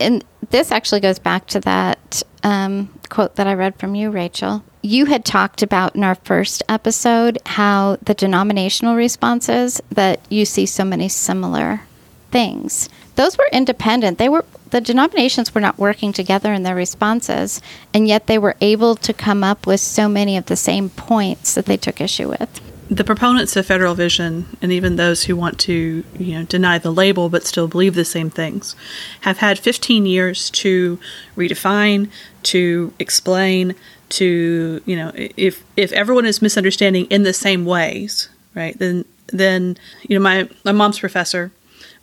And 0.00 0.24
this 0.50 0.72
actually 0.72 1.00
goes 1.00 1.18
back 1.18 1.46
to 1.48 1.60
that 1.60 2.22
um, 2.42 2.98
quote 3.08 3.36
that 3.36 3.46
I 3.46 3.54
read 3.54 3.76
from 3.78 3.94
you, 3.94 4.10
Rachel. 4.10 4.64
You 4.82 5.06
had 5.06 5.24
talked 5.24 5.62
about 5.62 5.94
in 5.94 6.04
our 6.04 6.14
first 6.14 6.62
episode 6.68 7.38
how 7.46 7.96
the 8.02 8.14
denominational 8.14 8.96
responses 8.96 9.80
that 9.90 10.20
you 10.28 10.44
see 10.44 10.66
so 10.66 10.84
many 10.84 11.08
similar 11.08 11.82
things. 12.30 12.88
Those 13.16 13.38
were 13.38 13.48
independent. 13.52 14.18
They 14.18 14.28
were 14.28 14.44
the 14.70 14.80
denominations 14.80 15.54
were 15.54 15.60
not 15.60 15.78
working 15.78 16.12
together 16.12 16.52
in 16.52 16.64
their 16.64 16.74
responses, 16.74 17.62
and 17.94 18.08
yet 18.08 18.26
they 18.26 18.38
were 18.38 18.56
able 18.60 18.96
to 18.96 19.12
come 19.12 19.44
up 19.44 19.68
with 19.68 19.78
so 19.78 20.08
many 20.08 20.36
of 20.36 20.46
the 20.46 20.56
same 20.56 20.90
points 20.90 21.54
that 21.54 21.66
they 21.66 21.76
took 21.76 22.00
issue 22.00 22.28
with 22.28 22.60
the 22.96 23.04
proponents 23.04 23.56
of 23.56 23.66
federal 23.66 23.94
vision 23.94 24.46
and 24.62 24.70
even 24.70 24.96
those 24.96 25.24
who 25.24 25.34
want 25.34 25.58
to 25.58 26.04
you 26.18 26.38
know 26.38 26.44
deny 26.44 26.78
the 26.78 26.92
label 26.92 27.28
but 27.28 27.44
still 27.44 27.66
believe 27.66 27.94
the 27.94 28.04
same 28.04 28.30
things 28.30 28.76
have 29.22 29.38
had 29.38 29.58
15 29.58 30.06
years 30.06 30.50
to 30.50 30.98
redefine 31.36 32.08
to 32.44 32.92
explain 32.98 33.74
to 34.10 34.80
you 34.86 34.96
know 34.96 35.10
if 35.14 35.64
if 35.76 35.92
everyone 35.92 36.26
is 36.26 36.40
misunderstanding 36.40 37.06
in 37.06 37.24
the 37.24 37.32
same 37.32 37.64
ways 37.64 38.28
right 38.54 38.78
then 38.78 39.04
then 39.28 39.76
you 40.02 40.16
know 40.16 40.22
my 40.22 40.48
my 40.64 40.72
mom's 40.72 40.98
professor 40.98 41.50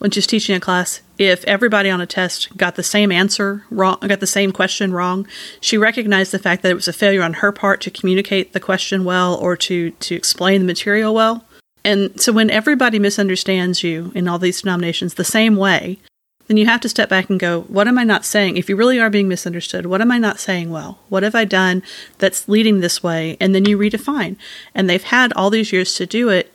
when 0.02 0.10
she's 0.10 0.26
teaching 0.26 0.56
a 0.56 0.60
class, 0.60 1.02
if 1.20 1.46
everybody 1.46 1.88
on 1.88 2.02
a 2.02 2.08
test 2.08 2.58
got 2.58 2.74
the 2.74 2.82
same 2.82 3.12
answer 3.12 3.64
wrong, 3.70 4.00
got 4.00 4.20
the 4.20 4.26
same 4.26 4.52
question 4.52 4.92
wrong, 4.92 5.28
she 5.60 5.78
recognized 5.78 6.32
the 6.32 6.40
fact 6.40 6.64
that 6.64 6.72
it 6.72 6.76
was 6.76 6.88
a 6.88 6.94
failure 6.94 7.22
on 7.22 7.34
her 7.34 7.52
part 7.52 7.82
to 7.82 7.92
communicate 7.92 8.54
the 8.54 8.60
question 8.60 9.04
well 9.06 9.36
or 9.36 9.56
to 9.56 9.92
to 9.92 10.16
explain 10.16 10.62
the 10.62 10.66
material 10.66 11.14
well. 11.14 11.46
And 11.86 12.20
so 12.20 12.34
when 12.34 12.50
everybody 12.50 12.98
misunderstands 12.98 13.84
you 13.84 14.12
in 14.16 14.28
all 14.28 14.40
these 14.40 14.64
denominations 14.64 15.14
the 15.14 15.24
same 15.24 15.56
way, 15.56 16.00
then 16.48 16.58
you 16.58 16.66
have 16.66 16.82
to 16.82 16.90
step 16.90 17.08
back 17.08 17.30
and 17.30 17.40
go, 17.40 17.62
what 17.62 17.88
am 17.88 18.00
I 18.00 18.04
not 18.04 18.26
saying? 18.26 18.58
If 18.58 18.70
you 18.70 18.76
really 18.76 19.00
are 19.00 19.12
being 19.12 19.28
misunderstood, 19.28 19.86
what 19.86 20.02
am 20.02 20.12
I 20.12 20.18
not 20.18 20.40
saying 20.40 20.72
well? 20.72 20.98
What 21.10 21.22
have 21.22 21.36
I 21.36 21.46
done 21.46 21.84
that's 22.18 22.50
leading 22.50 22.80
this 22.80 23.04
way? 23.04 23.38
And 23.40 23.54
then 23.54 23.66
you 23.66 23.78
redefine. 23.78 24.36
And 24.74 24.90
they've 24.90 25.04
had 25.04 25.32
all 25.34 25.52
these 25.52 25.72
years 25.72 25.94
to 25.94 26.08
do 26.08 26.30
it 26.30 26.52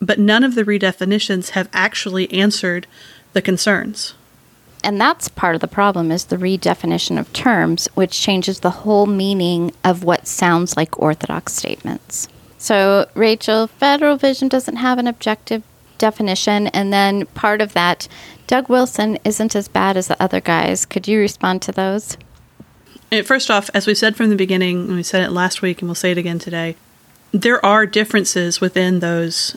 but 0.00 0.18
none 0.18 0.44
of 0.44 0.54
the 0.54 0.64
redefinitions 0.64 1.50
have 1.50 1.68
actually 1.72 2.30
answered 2.32 2.86
the 3.32 3.42
concerns. 3.42 4.14
And 4.82 5.00
that's 5.00 5.28
part 5.28 5.54
of 5.54 5.60
the 5.60 5.68
problem 5.68 6.10
is 6.10 6.24
the 6.24 6.36
redefinition 6.36 7.18
of 7.18 7.32
terms, 7.32 7.86
which 7.94 8.18
changes 8.18 8.60
the 8.60 8.70
whole 8.70 9.06
meaning 9.06 9.72
of 9.84 10.04
what 10.04 10.26
sounds 10.26 10.76
like 10.76 10.98
orthodox 10.98 11.52
statements. 11.52 12.28
So, 12.56 13.08
Rachel, 13.14 13.66
Federal 13.66 14.16
Vision 14.16 14.48
doesn't 14.48 14.76
have 14.76 14.98
an 14.98 15.06
objective 15.06 15.62
definition, 15.98 16.68
and 16.68 16.92
then 16.92 17.26
part 17.26 17.60
of 17.60 17.74
that, 17.74 18.08
Doug 18.46 18.68
Wilson 18.68 19.18
isn't 19.24 19.54
as 19.54 19.68
bad 19.68 19.96
as 19.96 20.08
the 20.08 20.22
other 20.22 20.40
guys. 20.40 20.86
Could 20.86 21.06
you 21.06 21.20
respond 21.20 21.62
to 21.62 21.72
those? 21.72 22.16
First 23.24 23.50
off, 23.50 23.70
as 23.74 23.86
we 23.86 23.94
said 23.94 24.16
from 24.16 24.30
the 24.30 24.36
beginning, 24.36 24.86
and 24.86 24.96
we 24.96 25.02
said 25.02 25.22
it 25.22 25.30
last 25.30 25.62
week, 25.62 25.80
and 25.80 25.88
we'll 25.88 25.94
say 25.94 26.12
it 26.12 26.18
again 26.18 26.38
today, 26.38 26.76
there 27.32 27.64
are 27.64 27.86
differences 27.86 28.60
within 28.60 29.00
those 29.00 29.56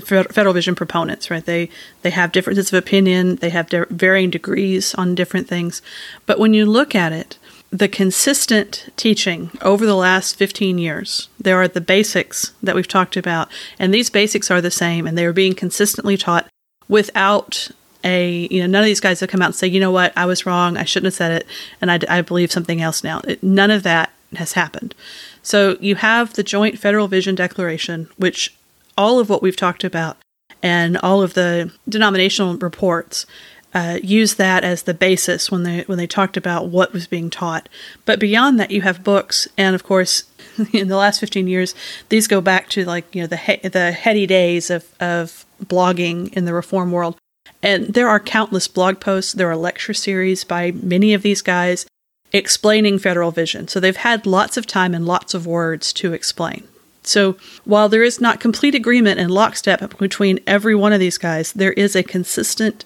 federal 0.00 0.54
vision 0.54 0.74
proponents, 0.74 1.30
right? 1.30 1.44
They 1.44 1.70
they 2.02 2.10
have 2.10 2.32
differences 2.32 2.72
of 2.72 2.78
opinion, 2.78 3.36
they 3.36 3.50
have 3.50 3.68
de- 3.68 3.86
varying 3.90 4.30
degrees 4.30 4.94
on 4.94 5.14
different 5.14 5.48
things, 5.48 5.82
but 6.26 6.38
when 6.38 6.54
you 6.54 6.66
look 6.66 6.94
at 6.94 7.12
it, 7.12 7.38
the 7.70 7.88
consistent 7.88 8.88
teaching 8.96 9.50
over 9.60 9.84
the 9.84 9.96
last 9.96 10.36
15 10.36 10.78
years, 10.78 11.28
there 11.40 11.60
are 11.60 11.66
the 11.66 11.80
basics 11.80 12.52
that 12.62 12.76
we've 12.76 12.86
talked 12.86 13.16
about, 13.16 13.48
and 13.78 13.92
these 13.92 14.10
basics 14.10 14.50
are 14.50 14.60
the 14.60 14.70
same, 14.70 15.06
and 15.06 15.18
they 15.18 15.26
are 15.26 15.32
being 15.32 15.54
consistently 15.54 16.16
taught 16.16 16.48
without 16.88 17.70
a 18.04 18.46
you 18.50 18.60
know 18.60 18.66
none 18.66 18.82
of 18.82 18.86
these 18.86 19.00
guys 19.00 19.20
have 19.20 19.30
come 19.30 19.42
out 19.42 19.46
and 19.46 19.54
say 19.54 19.66
you 19.66 19.80
know 19.80 19.90
what? 19.90 20.12
I 20.16 20.26
was 20.26 20.46
wrong. 20.46 20.76
I 20.76 20.84
shouldn't 20.84 21.06
have 21.06 21.14
said 21.14 21.32
it 21.32 21.46
and 21.80 21.90
I, 21.90 21.98
I 22.08 22.20
believe 22.20 22.52
something 22.52 22.80
else 22.80 23.02
now. 23.02 23.20
It, 23.24 23.42
none 23.42 23.70
of 23.70 23.82
that 23.82 24.10
has 24.36 24.52
happened. 24.52 24.94
So 25.42 25.76
you 25.80 25.96
have 25.96 26.34
the 26.34 26.42
joint 26.42 26.78
federal 26.78 27.08
vision 27.08 27.34
declaration 27.34 28.08
which 28.16 28.54
all 28.96 29.18
of 29.18 29.28
what 29.28 29.42
we've 29.42 29.56
talked 29.56 29.84
about 29.84 30.16
and 30.62 30.96
all 30.98 31.22
of 31.22 31.34
the 31.34 31.70
denominational 31.88 32.56
reports 32.56 33.26
uh, 33.74 33.98
use 34.02 34.34
that 34.34 34.62
as 34.62 34.84
the 34.84 34.94
basis 34.94 35.50
when 35.50 35.64
they 35.64 35.82
when 35.82 35.98
they 35.98 36.06
talked 36.06 36.36
about 36.36 36.68
what 36.68 36.92
was 36.92 37.08
being 37.08 37.28
taught. 37.28 37.68
But 38.04 38.20
beyond 38.20 38.58
that, 38.60 38.70
you 38.70 38.82
have 38.82 39.02
books, 39.02 39.48
and 39.58 39.74
of 39.74 39.82
course, 39.82 40.24
in 40.72 40.88
the 40.88 40.96
last 40.96 41.18
fifteen 41.18 41.48
years, 41.48 41.74
these 42.08 42.28
go 42.28 42.40
back 42.40 42.68
to 42.70 42.84
like 42.84 43.12
you 43.14 43.22
know 43.22 43.26
the 43.26 43.36
he- 43.36 43.68
the 43.68 43.92
heady 43.92 44.26
days 44.26 44.70
of 44.70 44.86
of 45.00 45.44
blogging 45.62 46.32
in 46.34 46.44
the 46.44 46.54
reform 46.54 46.92
world. 46.92 47.16
And 47.62 47.86
there 47.88 48.08
are 48.08 48.20
countless 48.20 48.68
blog 48.68 49.00
posts. 49.00 49.32
There 49.32 49.50
are 49.50 49.56
lecture 49.56 49.94
series 49.94 50.44
by 50.44 50.70
many 50.70 51.12
of 51.12 51.22
these 51.22 51.42
guys 51.42 51.86
explaining 52.32 52.98
federal 52.98 53.30
vision. 53.30 53.68
So 53.68 53.80
they've 53.80 53.96
had 53.96 54.26
lots 54.26 54.56
of 54.56 54.66
time 54.66 54.94
and 54.94 55.06
lots 55.06 55.34
of 55.34 55.46
words 55.46 55.92
to 55.94 56.12
explain. 56.12 56.68
So 57.06 57.36
while 57.64 57.88
there 57.88 58.02
is 58.02 58.20
not 58.20 58.40
complete 58.40 58.74
agreement 58.74 59.20
and 59.20 59.30
lockstep 59.30 59.98
between 59.98 60.40
every 60.46 60.74
one 60.74 60.92
of 60.92 61.00
these 61.00 61.18
guys, 61.18 61.52
there 61.52 61.72
is 61.74 61.94
a 61.94 62.02
consistent, 62.02 62.84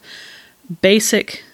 basic 0.82 1.44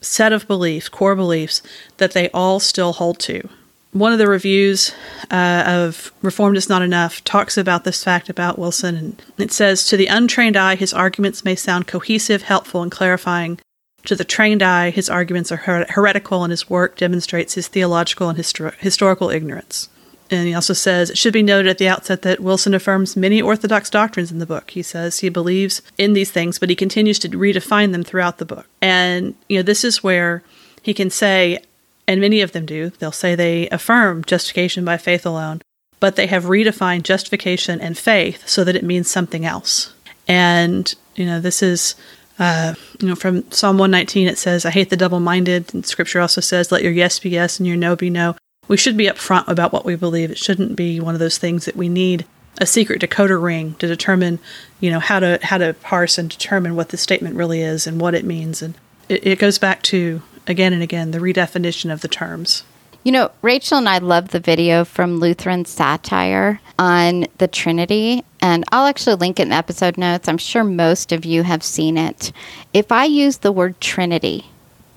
set 0.00 0.32
of 0.32 0.46
beliefs, 0.46 0.88
core 0.88 1.14
beliefs, 1.14 1.62
that 1.98 2.12
they 2.12 2.28
all 2.30 2.60
still 2.60 2.94
hold 2.94 3.18
to. 3.20 3.48
One 3.92 4.12
of 4.12 4.18
the 4.18 4.26
reviews 4.26 4.92
uh, 5.30 5.62
of 5.66 6.12
Reformed 6.20 6.56
is 6.56 6.68
Not 6.68 6.82
Enough 6.82 7.22
talks 7.22 7.56
about 7.56 7.84
this 7.84 8.02
fact 8.02 8.28
about 8.28 8.58
Wilson, 8.58 8.96
and 8.96 9.22
it 9.38 9.52
says 9.52 9.86
To 9.86 9.96
the 9.96 10.08
untrained 10.08 10.56
eye, 10.56 10.74
his 10.74 10.92
arguments 10.92 11.44
may 11.44 11.54
sound 11.54 11.86
cohesive, 11.86 12.42
helpful, 12.42 12.82
and 12.82 12.90
clarifying. 12.90 13.60
To 14.06 14.16
the 14.16 14.24
trained 14.24 14.62
eye, 14.62 14.90
his 14.90 15.08
arguments 15.08 15.52
are 15.52 15.58
her- 15.58 15.86
heretical, 15.88 16.42
and 16.42 16.50
his 16.50 16.68
work 16.68 16.96
demonstrates 16.96 17.54
his 17.54 17.68
theological 17.68 18.28
and 18.28 18.36
histor- 18.36 18.74
historical 18.78 19.30
ignorance. 19.30 19.88
And 20.34 20.48
he 20.48 20.54
also 20.54 20.72
says 20.72 21.10
it 21.10 21.18
should 21.18 21.32
be 21.32 21.42
noted 21.42 21.68
at 21.68 21.78
the 21.78 21.88
outset 21.88 22.22
that 22.22 22.40
Wilson 22.40 22.74
affirms 22.74 23.16
many 23.16 23.40
Orthodox 23.40 23.90
doctrines 23.90 24.32
in 24.32 24.38
the 24.38 24.46
book. 24.46 24.70
He 24.70 24.82
says 24.82 25.20
he 25.20 25.28
believes 25.28 25.82
in 25.98 26.12
these 26.12 26.30
things, 26.30 26.58
but 26.58 26.70
he 26.70 26.76
continues 26.76 27.18
to 27.20 27.28
redefine 27.28 27.92
them 27.92 28.02
throughout 28.04 28.38
the 28.38 28.44
book. 28.44 28.66
And, 28.80 29.34
you 29.48 29.58
know, 29.58 29.62
this 29.62 29.84
is 29.84 30.02
where 30.02 30.42
he 30.82 30.94
can 30.94 31.10
say, 31.10 31.62
and 32.06 32.20
many 32.20 32.40
of 32.40 32.52
them 32.52 32.66
do, 32.66 32.90
they'll 32.90 33.12
say 33.12 33.34
they 33.34 33.68
affirm 33.70 34.24
justification 34.24 34.84
by 34.84 34.96
faith 34.96 35.24
alone, 35.24 35.62
but 36.00 36.16
they 36.16 36.26
have 36.26 36.44
redefined 36.44 37.04
justification 37.04 37.80
and 37.80 37.96
faith 37.96 38.46
so 38.48 38.64
that 38.64 38.76
it 38.76 38.84
means 38.84 39.10
something 39.10 39.46
else. 39.46 39.94
And, 40.28 40.94
you 41.14 41.26
know, 41.26 41.40
this 41.40 41.62
is. 41.62 41.94
Uh, 42.36 42.74
you 42.98 43.06
know, 43.06 43.14
from 43.14 43.48
Psalm 43.52 43.78
119, 43.78 44.26
it 44.26 44.36
says, 44.36 44.66
I 44.66 44.70
hate 44.70 44.90
the 44.90 44.96
double 44.96 45.20
minded. 45.20 45.72
And 45.72 45.86
scripture 45.86 46.20
also 46.20 46.40
says, 46.40 46.72
let 46.72 46.82
your 46.82 46.90
yes 46.90 47.20
be 47.20 47.30
yes 47.30 47.60
and 47.60 47.66
your 47.68 47.76
no 47.76 47.94
be 47.94 48.10
no 48.10 48.34
we 48.68 48.76
should 48.76 48.96
be 48.96 49.06
upfront 49.06 49.48
about 49.48 49.72
what 49.72 49.84
we 49.84 49.96
believe. 49.96 50.30
It 50.30 50.38
shouldn't 50.38 50.76
be 50.76 51.00
one 51.00 51.14
of 51.14 51.20
those 51.20 51.38
things 51.38 51.64
that 51.64 51.76
we 51.76 51.88
need 51.88 52.24
a 52.60 52.66
secret 52.66 53.00
decoder 53.00 53.42
ring 53.42 53.74
to 53.80 53.86
determine, 53.86 54.38
you 54.80 54.90
know, 54.90 55.00
how 55.00 55.20
to 55.20 55.38
how 55.42 55.58
to 55.58 55.74
parse 55.74 56.18
and 56.18 56.30
determine 56.30 56.76
what 56.76 56.90
the 56.90 56.96
statement 56.96 57.36
really 57.36 57.60
is 57.60 57.86
and 57.86 58.00
what 58.00 58.14
it 58.14 58.24
means. 58.24 58.62
And 58.62 58.74
it, 59.08 59.26
it 59.26 59.38
goes 59.38 59.58
back 59.58 59.82
to 59.84 60.22
again 60.46 60.72
and 60.72 60.82
again 60.82 61.10
the 61.10 61.18
redefinition 61.18 61.92
of 61.92 62.00
the 62.00 62.08
terms. 62.08 62.64
You 63.02 63.12
know, 63.12 63.30
Rachel 63.42 63.76
and 63.76 63.88
I 63.88 63.98
love 63.98 64.28
the 64.28 64.40
video 64.40 64.82
from 64.82 65.18
Lutheran 65.18 65.66
Satire 65.66 66.60
on 66.78 67.26
the 67.36 67.48
Trinity, 67.48 68.24
and 68.40 68.64
I'll 68.72 68.86
actually 68.86 69.16
link 69.16 69.38
it 69.38 69.42
in 69.42 69.52
episode 69.52 69.98
notes. 69.98 70.26
I'm 70.26 70.38
sure 70.38 70.64
most 70.64 71.12
of 71.12 71.26
you 71.26 71.42
have 71.42 71.62
seen 71.62 71.98
it. 71.98 72.32
If 72.72 72.90
I 72.90 73.04
use 73.04 73.38
the 73.38 73.52
word 73.52 73.78
Trinity 73.78 74.46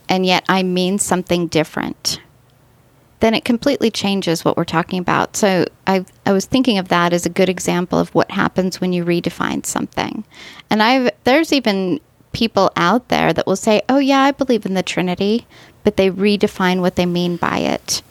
and 0.07 0.25
yet 0.25 0.45
I 0.47 0.63
mean 0.63 0.99
something 0.99 1.47
different, 1.47 2.21
then 3.19 3.33
it 3.33 3.43
completely 3.43 3.89
changes 3.89 4.45
what 4.45 4.57
we're 4.57 4.63
talking 4.63 4.99
about. 4.99 5.35
So 5.35 5.65
I, 5.87 6.05
I 6.25 6.31
was 6.31 6.45
thinking 6.45 6.77
of 6.77 6.89
that 6.89 7.13
as 7.13 7.25
a 7.25 7.29
good 7.29 7.49
example 7.49 7.97
of 7.99 8.13
what 8.13 8.31
happens 8.31 8.79
when 8.79 8.93
you 8.93 9.03
redefine 9.03 9.65
something. 9.65 10.23
And 10.69 10.83
I've 10.83 11.11
there's 11.23 11.51
even 11.51 11.99
people 12.31 12.71
out 12.75 13.07
there 13.07 13.33
that 13.33 13.47
will 13.47 13.55
say, 13.55 13.81
"Oh 13.89 13.97
yeah, 13.97 14.21
I 14.21 14.31
believe 14.31 14.65
in 14.65 14.75
the 14.75 14.83
Trinity," 14.83 15.47
but 15.83 15.97
they 15.97 16.11
redefine 16.11 16.81
what 16.81 16.95
they 16.95 17.05
mean 17.05 17.37
by 17.37 17.59
it. 17.59 18.01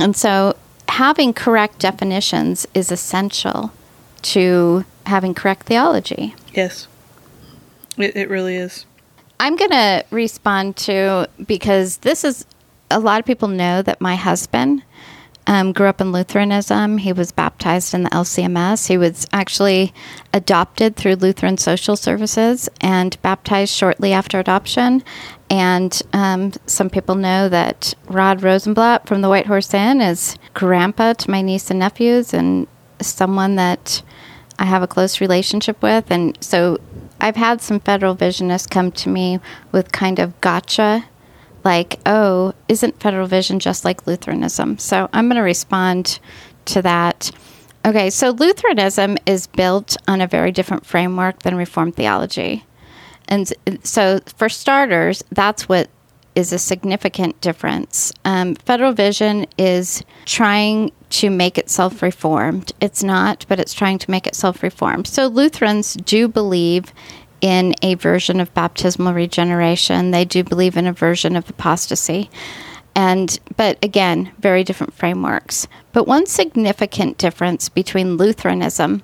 And 0.00 0.16
so 0.16 0.56
having 0.88 1.32
correct 1.32 1.78
definitions 1.78 2.66
is 2.74 2.90
essential 2.90 3.72
to 4.22 4.84
having 5.06 5.34
correct 5.34 5.66
theology. 5.66 6.34
Yes. 6.52 6.88
It, 7.96 8.16
it 8.16 8.28
really 8.28 8.56
is. 8.56 8.86
I'm 9.40 9.56
going 9.56 9.70
to 9.70 10.04
respond 10.10 10.76
to 10.78 11.28
because 11.46 11.98
this 11.98 12.24
is 12.24 12.44
a 12.90 12.98
lot 12.98 13.20
of 13.20 13.26
people 13.26 13.48
know 13.48 13.82
that 13.82 14.00
my 14.00 14.16
husband 14.16 14.82
um, 15.48 15.72
grew 15.72 15.86
up 15.86 16.00
in 16.00 16.12
Lutheranism. 16.12 16.98
He 16.98 17.12
was 17.12 17.32
baptized 17.32 17.94
in 17.94 18.02
the 18.02 18.10
LCMS. 18.10 18.86
He 18.86 18.98
was 18.98 19.26
actually 19.32 19.94
adopted 20.34 20.94
through 20.94 21.16
Lutheran 21.16 21.56
Social 21.56 21.96
Services 21.96 22.68
and 22.82 23.20
baptized 23.22 23.72
shortly 23.72 24.12
after 24.12 24.38
adoption. 24.38 25.02
And 25.48 26.00
um, 26.12 26.52
some 26.66 26.90
people 26.90 27.14
know 27.14 27.48
that 27.48 27.94
Rod 28.08 28.42
Rosenbladt 28.42 29.06
from 29.06 29.22
the 29.22 29.30
White 29.30 29.46
Horse 29.46 29.72
Inn 29.72 30.02
is 30.02 30.36
grandpa 30.52 31.14
to 31.14 31.30
my 31.30 31.40
niece 31.40 31.70
and 31.70 31.78
nephews 31.78 32.34
and 32.34 32.66
someone 33.00 33.56
that 33.56 34.02
I 34.58 34.66
have 34.66 34.82
a 34.82 34.86
close 34.86 35.18
relationship 35.18 35.80
with. 35.82 36.10
And 36.10 36.36
so 36.42 36.78
I've 37.22 37.36
had 37.36 37.62
some 37.62 37.80
federal 37.80 38.14
visionists 38.14 38.68
come 38.68 38.92
to 38.92 39.08
me 39.08 39.40
with 39.72 39.92
kind 39.92 40.18
of 40.18 40.38
gotcha 40.42 41.06
like, 41.64 41.98
oh, 42.06 42.54
isn't 42.68 43.00
Federal 43.00 43.26
Vision 43.26 43.58
just 43.58 43.84
like 43.84 44.06
Lutheranism? 44.06 44.78
So 44.78 45.08
I'm 45.12 45.26
going 45.28 45.36
to 45.36 45.42
respond 45.42 46.18
to 46.66 46.82
that. 46.82 47.30
Okay, 47.84 48.10
so 48.10 48.30
Lutheranism 48.30 49.16
is 49.26 49.46
built 49.46 49.96
on 50.06 50.20
a 50.20 50.26
very 50.26 50.52
different 50.52 50.84
framework 50.84 51.42
than 51.42 51.56
Reformed 51.56 51.96
theology. 51.96 52.64
And 53.28 53.52
so, 53.84 54.20
for 54.36 54.48
starters, 54.48 55.22
that's 55.30 55.68
what 55.68 55.90
is 56.34 56.52
a 56.52 56.58
significant 56.58 57.40
difference. 57.40 58.12
Um, 58.24 58.54
Federal 58.54 58.92
Vision 58.92 59.46
is 59.58 60.02
trying 60.24 60.92
to 61.10 61.30
make 61.30 61.58
itself 61.58 62.00
reformed. 62.00 62.72
It's 62.80 63.02
not, 63.02 63.44
but 63.48 63.58
it's 63.58 63.74
trying 63.74 63.98
to 63.98 64.10
make 64.10 64.26
itself 64.26 64.62
reformed. 64.62 65.06
So, 65.06 65.26
Lutherans 65.26 65.94
do 65.94 66.28
believe 66.28 66.92
in 67.40 67.74
a 67.82 67.94
version 67.94 68.40
of 68.40 68.52
baptismal 68.54 69.14
regeneration. 69.14 70.10
They 70.10 70.24
do 70.24 70.42
believe 70.42 70.76
in 70.76 70.86
a 70.86 70.92
version 70.92 71.36
of 71.36 71.48
apostasy. 71.48 72.30
And 72.94 73.38
but 73.56 73.78
again, 73.82 74.32
very 74.40 74.64
different 74.64 74.94
frameworks. 74.94 75.68
But 75.92 76.08
one 76.08 76.26
significant 76.26 77.18
difference 77.18 77.68
between 77.68 78.16
Lutheranism 78.16 79.02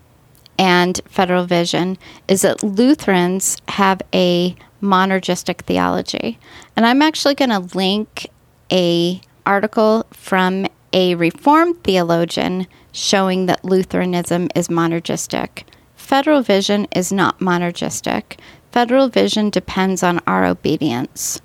and 0.58 1.00
Federal 1.06 1.46
Vision 1.46 1.98
is 2.28 2.42
that 2.42 2.62
Lutherans 2.62 3.56
have 3.68 4.02
a 4.12 4.56
monergistic 4.82 5.62
theology. 5.62 6.38
And 6.76 6.84
I'm 6.84 7.02
actually 7.02 7.34
going 7.34 7.50
to 7.50 7.76
link 7.76 8.28
a 8.70 9.20
article 9.46 10.06
from 10.12 10.66
a 10.92 11.14
reformed 11.14 11.82
theologian 11.84 12.66
showing 12.92 13.46
that 13.46 13.64
Lutheranism 13.64 14.48
is 14.54 14.68
monergistic. 14.68 15.64
Federal 16.04 16.42
vision 16.42 16.86
is 16.94 17.10
not 17.10 17.38
monergistic. 17.38 18.38
Federal 18.72 19.08
vision 19.08 19.48
depends 19.48 20.02
on 20.02 20.20
our 20.26 20.44
obedience 20.44 21.40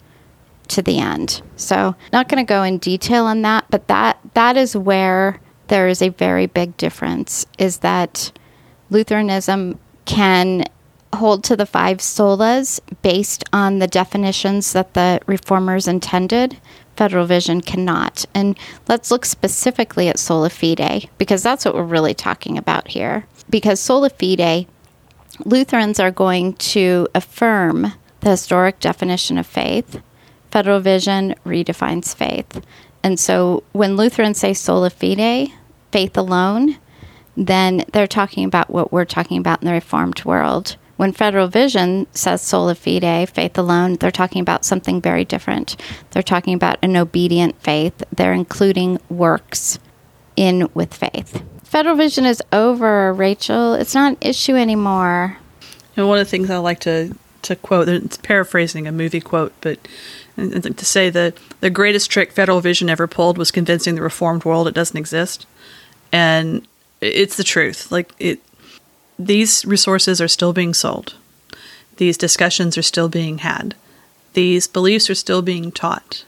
to 0.68 0.82
the 0.82 1.00
end. 1.00 1.42
So, 1.56 1.96
not 2.12 2.28
going 2.28 2.46
to 2.46 2.48
go 2.48 2.64
in 2.64 2.78
detail 2.78 3.24
on 3.24 3.42
that, 3.44 3.64
but 3.70 3.88
that 3.88 4.20
that 4.34 4.58
is 4.58 4.76
where 4.76 5.40
there 5.70 5.88
is 5.88 6.02
a 6.02 6.10
very 6.10 6.46
big 6.46 6.76
difference 6.76 7.46
is 7.58 7.78
that 7.78 8.34
Lutheranism 8.90 9.80
can 10.04 10.66
hold 11.16 11.46
to 11.46 11.56
the 11.56 11.66
five 11.66 12.00
solas 12.00 12.82
based 13.02 13.46
on 13.54 13.80
the 13.80 13.88
definitions 13.88 14.74
that 14.74 14.94
the 14.94 15.22
reformers 15.26 15.88
intended. 15.88 16.58
Federal 16.98 17.26
Vision 17.26 17.62
cannot. 17.62 18.26
And 18.36 18.60
let's 18.90 19.10
look 19.10 19.24
specifically 19.24 20.10
at 20.10 20.20
sola 20.20 20.50
fide 20.50 21.10
because 21.18 21.42
that's 21.42 21.64
what 21.64 21.76
we're 21.76 21.84
really 21.84 22.14
talking 22.14 22.58
about 22.58 22.90
here 22.90 23.26
because 23.50 23.80
sola 23.80 24.10
fide, 24.10 24.68
Lutherans 25.46 26.00
are 26.00 26.12
going 26.12 26.54
to 26.54 27.08
affirm 27.16 27.94
the 28.20 28.32
historic 28.32 28.80
definition 28.80 29.38
of 29.38 29.48
faith. 29.48 30.02
Federal 30.52 30.80
Vision 30.80 31.36
redefines 31.46 32.16
faith. 32.16 32.62
And 33.04 33.20
so 33.20 33.64
when 33.72 33.96
Lutherans 33.96 34.40
say 34.40 34.54
sola 34.54 34.90
fide, 34.90 35.50
faith 35.92 36.18
alone, 36.18 36.78
then 37.38 37.86
they're 37.94 38.08
talking 38.08 38.44
about 38.44 38.70
what 38.70 38.92
we're 38.92 39.06
talking 39.06 39.38
about 39.38 39.62
in 39.62 39.68
the 39.68 39.74
Reformed 39.74 40.26
world. 40.26 40.76
When 40.98 41.14
Federal 41.14 41.48
Vision 41.48 42.08
says 42.12 42.42
sola 42.42 42.76
fide, 42.76 43.30
faith 43.30 43.58
alone, 43.58 43.96
they're 43.96 44.12
talking 44.12 44.42
about 44.42 44.66
something 44.66 45.00
very 45.00 45.24
different. 45.24 45.78
They're 46.12 46.22
talking 46.22 46.54
about 46.54 46.78
an 46.82 46.98
obedient 46.98 47.62
faith. 47.62 48.04
They're 48.12 48.34
including 48.34 49.00
works 49.10 49.80
in 50.36 50.68
with 50.74 50.94
faith. 50.94 51.42
Federal 51.70 51.96
Vision 51.96 52.26
is 52.26 52.42
over, 52.52 53.14
Rachel. 53.14 53.76
It's 53.76 53.94
not 53.94 54.14
an 54.14 54.18
issue 54.22 54.56
anymore. 54.56 55.38
And 55.96 56.08
one 56.08 56.18
of 56.18 56.26
the 56.26 56.30
things 56.30 56.50
I 56.50 56.58
like 56.58 56.80
to 56.80 57.16
to 57.44 57.56
quote, 57.56 57.88
it's 57.88 58.18
paraphrasing 58.18 58.88
a 58.88 58.92
movie 58.92 59.22
quote, 59.22 59.54
but 59.62 59.78
to 60.36 60.86
say 60.86 61.12
that 61.12 61.38
the 61.62 61.70
greatest 61.70 62.10
trick 62.10 62.32
Federal 62.32 62.60
Vision 62.60 62.90
ever 62.90 63.06
pulled 63.06 63.38
was 63.38 63.52
convincing 63.52 63.94
the 63.94 64.02
reformed 64.02 64.46
world 64.46 64.68
it 64.68 64.74
doesn't 64.74 64.98
exist, 64.98 65.46
and 66.12 66.68
it's 67.02 67.38
the 67.38 67.44
truth. 67.44 67.92
Like 67.92 68.14
it, 68.18 68.42
these 69.20 69.64
resources 69.64 70.20
are 70.20 70.28
still 70.28 70.54
being 70.54 70.74
sold. 70.74 71.14
These 71.98 72.18
discussions 72.18 72.80
are 72.80 72.82
still 72.82 73.10
being 73.10 73.38
had. 73.38 73.76
These 74.34 74.68
beliefs 74.68 75.08
are 75.08 75.16
still 75.16 75.44
being 75.44 75.72
taught. 75.72 76.26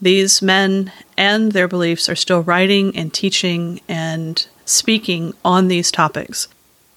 These 0.00 0.40
men 0.40 0.92
and 1.18 1.52
their 1.52 1.68
beliefs 1.68 2.08
are 2.08 2.16
still 2.16 2.42
writing 2.42 2.96
and 2.96 3.12
teaching 3.12 3.82
and 3.86 4.46
speaking 4.72 5.34
on 5.44 5.68
these 5.68 5.90
topics. 5.90 6.48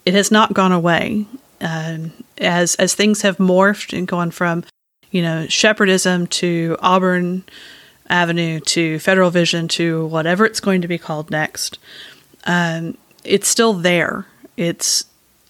It 0.05 0.13
has 0.13 0.31
not 0.31 0.53
gone 0.53 0.71
away. 0.71 1.25
Um, 1.61 2.11
as 2.37 2.75
as 2.75 2.93
things 2.93 3.21
have 3.21 3.37
morphed 3.37 3.97
and 3.97 4.07
gone 4.07 4.31
from, 4.31 4.65
you 5.09 5.21
know, 5.21 5.45
shepherdism 5.47 6.29
to 6.31 6.77
Auburn 6.81 7.43
Avenue 8.09 8.59
to 8.59 8.99
Federal 8.99 9.31
Vision 9.31 9.67
to 9.69 10.05
whatever 10.07 10.45
it's 10.45 10.59
going 10.59 10.81
to 10.81 10.87
be 10.87 10.97
called 10.97 11.31
next, 11.31 11.79
um, 12.45 12.97
it's 13.23 13.47
still 13.47 13.73
there. 13.73 14.27
It's 14.57 15.05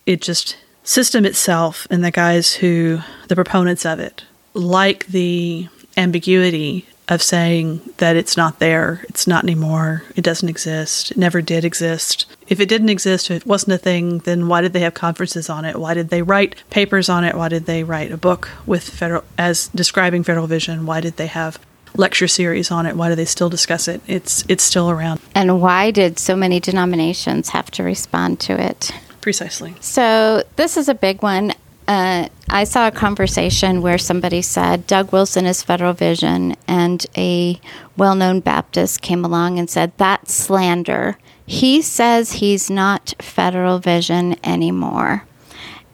it 0.06 0.22
just 0.22 0.58
system 0.84 1.26
itself 1.26 1.88
and 1.90 2.04
the 2.04 2.12
guys 2.12 2.54
who 2.54 3.00
the 3.28 3.36
proponents 3.36 3.86
of 3.86 4.00
it 4.00 4.24
like 4.56 5.06
the 5.08 5.68
ambiguity 5.98 6.88
of 7.08 7.22
saying 7.22 7.82
that 7.98 8.16
it's 8.16 8.36
not 8.36 8.60
there, 8.60 9.06
it's 9.10 9.28
not 9.28 9.44
anymore, 9.44 10.04
it 10.16 10.24
doesn't 10.24 10.50
exist, 10.50 11.12
it 11.12 11.18
never 11.18 11.42
did 11.42 11.64
exist. 11.64 12.26
If 12.48 12.60
it 12.60 12.70
didn't 12.70 12.90
exist, 12.90 13.30
if 13.30 13.44
it 13.44 13.48
wasn't 13.48 13.74
a 13.74 13.78
thing, 13.78 14.20
then 14.20 14.48
why 14.48 14.62
did 14.62 14.74
they 14.74 14.80
have 14.82 14.94
conferences 14.94 15.50
on 15.50 15.66
it? 15.66 15.80
Why 15.80 15.94
did 15.94 16.10
they 16.10 16.22
write 16.22 16.56
papers 16.70 17.10
on 17.10 17.24
it? 17.24 17.36
Why 17.36 17.50
did 17.50 17.66
they 17.66 17.84
write 17.84 18.12
a 18.12 18.18
book 18.18 18.50
with 18.66 18.88
federal 18.88 19.24
as 19.38 19.68
describing 19.70 20.24
federal 20.24 20.48
vision? 20.48 20.86
Why 20.86 21.02
did 21.02 21.18
they 21.18 21.28
have 21.28 21.60
lecture 21.96 22.28
series 22.28 22.72
on 22.72 22.86
it? 22.86 22.96
Why 22.96 23.10
do 23.10 23.16
they 23.16 23.26
still 23.26 23.50
discuss 23.50 23.88
it? 23.88 24.02
It's 24.08 24.44
it's 24.48 24.64
still 24.64 24.90
around. 24.90 25.20
And 25.34 25.62
why 25.62 25.92
did 25.92 26.20
so 26.20 26.36
many 26.36 26.60
denominations 26.60 27.50
have 27.50 27.72
to 27.72 27.84
respond 27.84 28.40
to 28.42 28.60
it? 28.60 28.92
Precisely. 29.22 29.76
So 29.80 30.44
this 30.56 30.78
is 30.78 30.90
a 30.90 30.96
big 30.96 31.24
one. 31.24 31.54
Uh, 31.88 32.28
I 32.50 32.64
saw 32.64 32.88
a 32.88 32.92
conversation 32.92 33.82
where 33.82 33.98
somebody 33.98 34.42
said 34.42 34.88
Doug 34.88 35.12
Wilson 35.12 35.46
is 35.46 35.62
Federal 35.62 35.94
Vision, 35.94 36.56
and 36.68 37.06
a 37.16 37.60
well 37.96 38.16
known 38.16 38.40
Baptist 38.40 39.02
came 39.02 39.24
along 39.24 39.60
and 39.60 39.70
said, 39.70 39.92
That's 39.98 40.34
slander. 40.34 41.18
He 41.46 41.82
says 41.82 42.34
he's 42.34 42.70
not 42.72 43.14
Federal 43.20 43.80
Vision 43.80 44.36
anymore. 44.44 45.26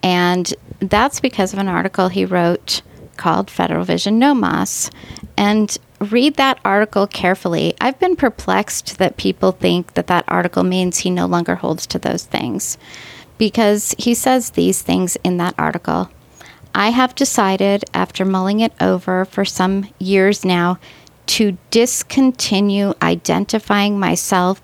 And 0.02 0.54
that's 0.80 1.20
because 1.20 1.54
of 1.54 1.60
an 1.60 1.68
article 1.68 2.08
he 2.08 2.26
wrote 2.26 2.82
called 3.18 3.52
Federal 3.52 3.84
Vision 3.84 4.18
No 4.18 4.34
Mas. 4.34 4.90
And 5.38 5.78
read 6.00 6.36
that 6.36 6.60
article 6.66 7.06
carefully. 7.06 7.76
I've 7.82 8.00
been 8.00 8.16
perplexed 8.16 8.98
that 8.98 9.18
people 9.18 9.52
think 9.52 9.94
that 9.94 10.08
that 10.08 10.26
article 10.28 10.64
means 10.64 11.00
he 11.00 11.10
no 11.10 11.26
longer 11.26 11.56
holds 11.56 11.86
to 11.88 12.00
those 12.00 12.24
things 12.24 12.78
because 13.42 13.96
he 13.98 14.14
says 14.14 14.52
these 14.52 14.84
things 14.84 15.18
in 15.24 15.38
that 15.38 15.56
article. 15.58 16.12
I 16.76 16.92
have 16.92 17.16
decided, 17.16 17.84
after 17.92 18.24
mulling 18.24 18.60
it 18.60 18.72
over 18.80 19.26
for 19.26 19.46
some 19.46 19.90
years 19.98 20.46
now, 20.46 20.78
to 21.26 21.58
discontinue 21.72 22.94
identifying 23.02 24.00
myself 24.00 24.62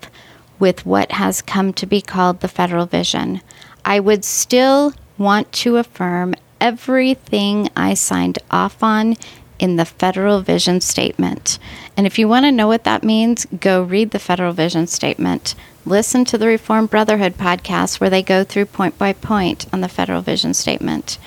with 0.60 0.86
what 0.86 1.10
has 1.10 1.42
come 1.42 1.72
to 1.72 1.86
be 1.86 2.00
called 2.00 2.38
the 2.38 2.46
federal 2.46 2.86
vision. 2.86 3.40
I 3.84 3.98
would 3.98 4.24
still 4.24 4.94
want 5.18 5.50
to 5.54 5.78
affirm 5.78 6.36
everything 6.60 7.70
I 7.74 7.94
signed 7.94 8.38
off 8.48 8.80
on 8.80 9.16
in 9.58 9.76
the 9.76 9.84
Federal 9.84 10.40
Vision 10.40 10.80
Statement. 10.80 11.58
And 11.96 12.06
if 12.06 12.18
you 12.18 12.28
want 12.28 12.44
to 12.44 12.52
know 12.52 12.68
what 12.68 12.84
that 12.84 13.02
means, 13.02 13.46
go 13.60 13.82
read 13.82 14.10
the 14.10 14.18
Federal 14.18 14.52
Vision 14.52 14.86
Statement. 14.86 15.54
Listen 15.84 16.24
to 16.26 16.38
the 16.38 16.46
Reformed 16.46 16.90
Brotherhood 16.90 17.34
podcast 17.36 18.00
where 18.00 18.10
they 18.10 18.22
go 18.22 18.44
through 18.44 18.66
point 18.66 18.98
by 18.98 19.12
point 19.12 19.66
on 19.72 19.80
the 19.80 19.88
Federal 19.88 20.22
Vision 20.22 20.54
Statement. 20.54 21.18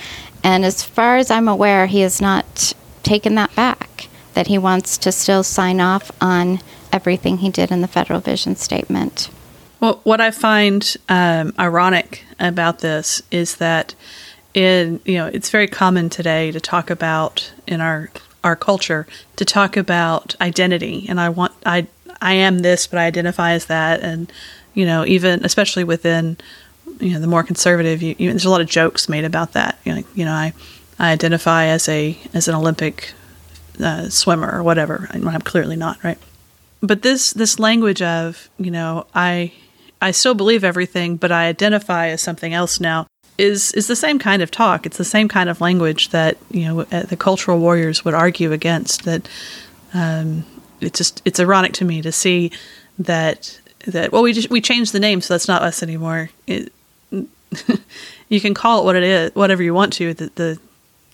And 0.44 0.66
as 0.66 0.84
far 0.84 1.18
as 1.18 1.30
I'm 1.30 1.48
aware, 1.48 1.88
he 1.88 2.02
has 2.02 2.22
not 2.22 2.74
taken 3.04 3.36
that 3.36 3.56
back, 3.56 4.08
that 4.34 4.48
he 4.48 4.58
wants 4.58 4.98
to 5.00 5.12
still 5.12 5.44
sign 5.44 5.80
off 5.80 6.12
on 6.22 6.60
everything 6.92 7.40
he 7.40 7.50
did 7.50 7.72
in 7.72 7.82
the 7.82 7.88
Federal 7.88 8.20
Vision 8.20 8.56
Statement. 8.56 9.30
Well, 9.80 10.00
what 10.04 10.22
I 10.22 10.30
find 10.30 10.96
um, 11.10 11.54
ironic 11.58 12.24
about 12.40 12.80
this 12.80 13.22
is 13.32 13.56
that 13.56 13.96
in 14.54 15.00
you 15.06 15.16
know 15.16 15.28
it's 15.28 15.50
very 15.50 15.68
common 15.68 16.10
today 16.10 16.52
to 16.52 16.60
talk 16.60 16.90
about 16.90 17.52
in 17.68 17.82
our 17.82 18.12
our 18.44 18.56
culture 18.56 19.08
to 19.36 19.46
talk 19.46 19.78
about 19.78 20.36
identity, 20.42 21.06
and 21.10 21.20
I 21.20 21.30
want 21.30 21.54
I 21.66 21.88
I 22.22 22.34
am 22.34 22.60
this, 22.60 22.88
but 22.88 23.00
I 23.00 23.06
identify 23.06 23.52
as 23.52 23.66
that, 23.66 24.02
and 24.02 24.32
you 24.74 24.86
know 24.86 25.06
even 25.06 25.44
especially 25.46 25.84
within 25.84 26.38
you 27.00 27.14
know 27.14 27.20
the 27.20 27.28
more 27.28 27.44
conservative, 27.44 28.02
you, 28.02 28.16
you, 28.18 28.30
there's 28.30 28.46
a 28.46 28.50
lot 28.50 28.62
of 28.62 28.68
jokes 28.68 29.10
made 29.10 29.26
about 29.26 29.54
that. 29.54 29.80
You 29.86 29.96
know, 29.96 30.04
you 30.16 30.26
know 30.26 30.34
I 30.34 30.54
I 31.00 31.12
identify 31.12 31.66
as 31.66 31.88
a 31.88 32.18
as 32.34 32.48
an 32.48 32.56
Olympic 32.56 33.14
uh, 33.82 34.10
swimmer 34.10 34.52
or 34.52 34.64
whatever. 34.64 35.08
I'm 35.12 35.42
clearly 35.42 35.76
not 35.76 36.04
right 36.04 36.20
but 36.82 37.04
this 37.04 37.32
this 37.32 37.60
language 37.60 38.02
of 38.02 38.50
you 38.58 38.72
know 38.72 39.06
I 39.14 39.54
I 40.02 40.12
still 40.12 40.34
believe 40.34 40.64
everything, 40.64 41.16
but 41.18 41.32
I 41.32 41.48
identify 41.48 42.08
as 42.08 42.22
something 42.22 42.54
else 42.54 42.80
now 42.80 43.06
is 43.38 43.72
is 43.74 43.88
the 43.88 43.96
same 43.96 44.20
kind 44.20 44.42
of 44.42 44.52
talk. 44.52 44.86
It's 44.86 44.98
the 44.98 45.06
same 45.06 45.28
kind 45.28 45.50
of 45.50 45.62
language 45.62 46.10
that 46.10 46.38
you 46.50 46.66
know 46.66 46.82
uh, 46.92 47.04
the 47.04 47.18
cultural 47.18 47.60
warriors 47.60 48.06
would 48.06 48.14
argue 48.14 48.52
against. 48.52 49.04
That 49.04 49.28
um, 49.94 50.46
it's 50.80 50.98
just 50.98 51.22
it's 51.26 51.40
ironic 51.40 51.74
to 51.74 51.86
me 51.86 52.02
to 52.02 52.12
see 52.12 52.52
that 53.00 53.60
that 53.88 54.12
well 54.12 54.24
we 54.24 54.34
just 54.34 54.50
we 54.50 54.62
changed 54.62 54.94
the 54.94 55.00
name 55.00 55.22
so 55.22 55.34
that's 55.34 55.48
not 55.48 55.62
us 55.62 55.82
anymore. 55.82 56.30
It, 56.48 56.72
you 58.30 58.40
can 58.40 58.54
call 58.54 58.82
it 58.82 58.86
what 58.86 58.96
it 58.96 59.04
is, 59.04 59.36
whatever 59.36 59.62
you 59.62 59.74
want 59.74 59.94
to. 59.94 60.14
The, 60.14 60.32
the 60.36 60.60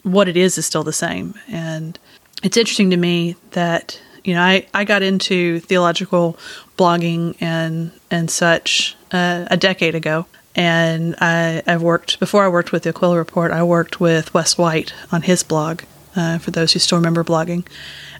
what 0.03 0.29
it 0.29 0.37
is 0.37 0.57
is 0.57 0.65
still 0.65 0.83
the 0.83 0.93
same, 0.93 1.33
and 1.47 1.97
it's 2.43 2.57
interesting 2.57 2.91
to 2.91 2.97
me 2.97 3.35
that 3.51 3.99
you 4.27 4.33
know, 4.33 4.41
I, 4.41 4.67
I 4.73 4.83
got 4.83 5.03
into 5.03 5.61
theological 5.61 6.37
blogging 6.77 7.37
and 7.39 7.91
and 8.11 8.29
such 8.29 8.95
uh, 9.11 9.45
a 9.49 9.55
decade 9.55 9.95
ago, 9.95 10.25
and 10.57 11.15
I, 11.21 11.61
I've 11.67 11.83
worked 11.83 12.19
before. 12.19 12.43
I 12.43 12.49
worked 12.49 12.71
with 12.71 12.83
the 12.83 12.89
Aquila 12.89 13.17
Report. 13.17 13.51
I 13.51 13.63
worked 13.63 14.01
with 14.01 14.33
Wes 14.33 14.57
White 14.57 14.93
on 15.11 15.21
his 15.21 15.43
blog. 15.43 15.83
Uh, 16.15 16.39
for 16.39 16.49
those 16.49 16.73
who 16.73 16.79
still 16.79 16.97
remember 16.97 17.23
blogging, 17.23 17.63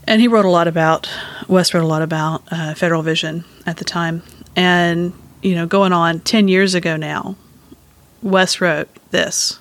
and 0.05 0.21
he 0.21 0.27
wrote 0.27 0.45
a 0.45 0.49
lot 0.49 0.67
about 0.67 1.09
Wes 1.47 1.73
wrote 1.73 1.83
a 1.83 1.87
lot 1.87 2.03
about 2.03 2.43
uh, 2.51 2.75
Federal 2.75 3.01
Vision 3.01 3.43
at 3.65 3.77
the 3.77 3.83
time, 3.83 4.21
and 4.55 5.13
you 5.41 5.55
know, 5.55 5.65
going 5.65 5.91
on 5.91 6.19
ten 6.19 6.47
years 6.47 6.75
ago 6.75 6.95
now, 6.95 7.35
Wes 8.21 8.61
wrote 8.61 8.87
this. 9.09 9.59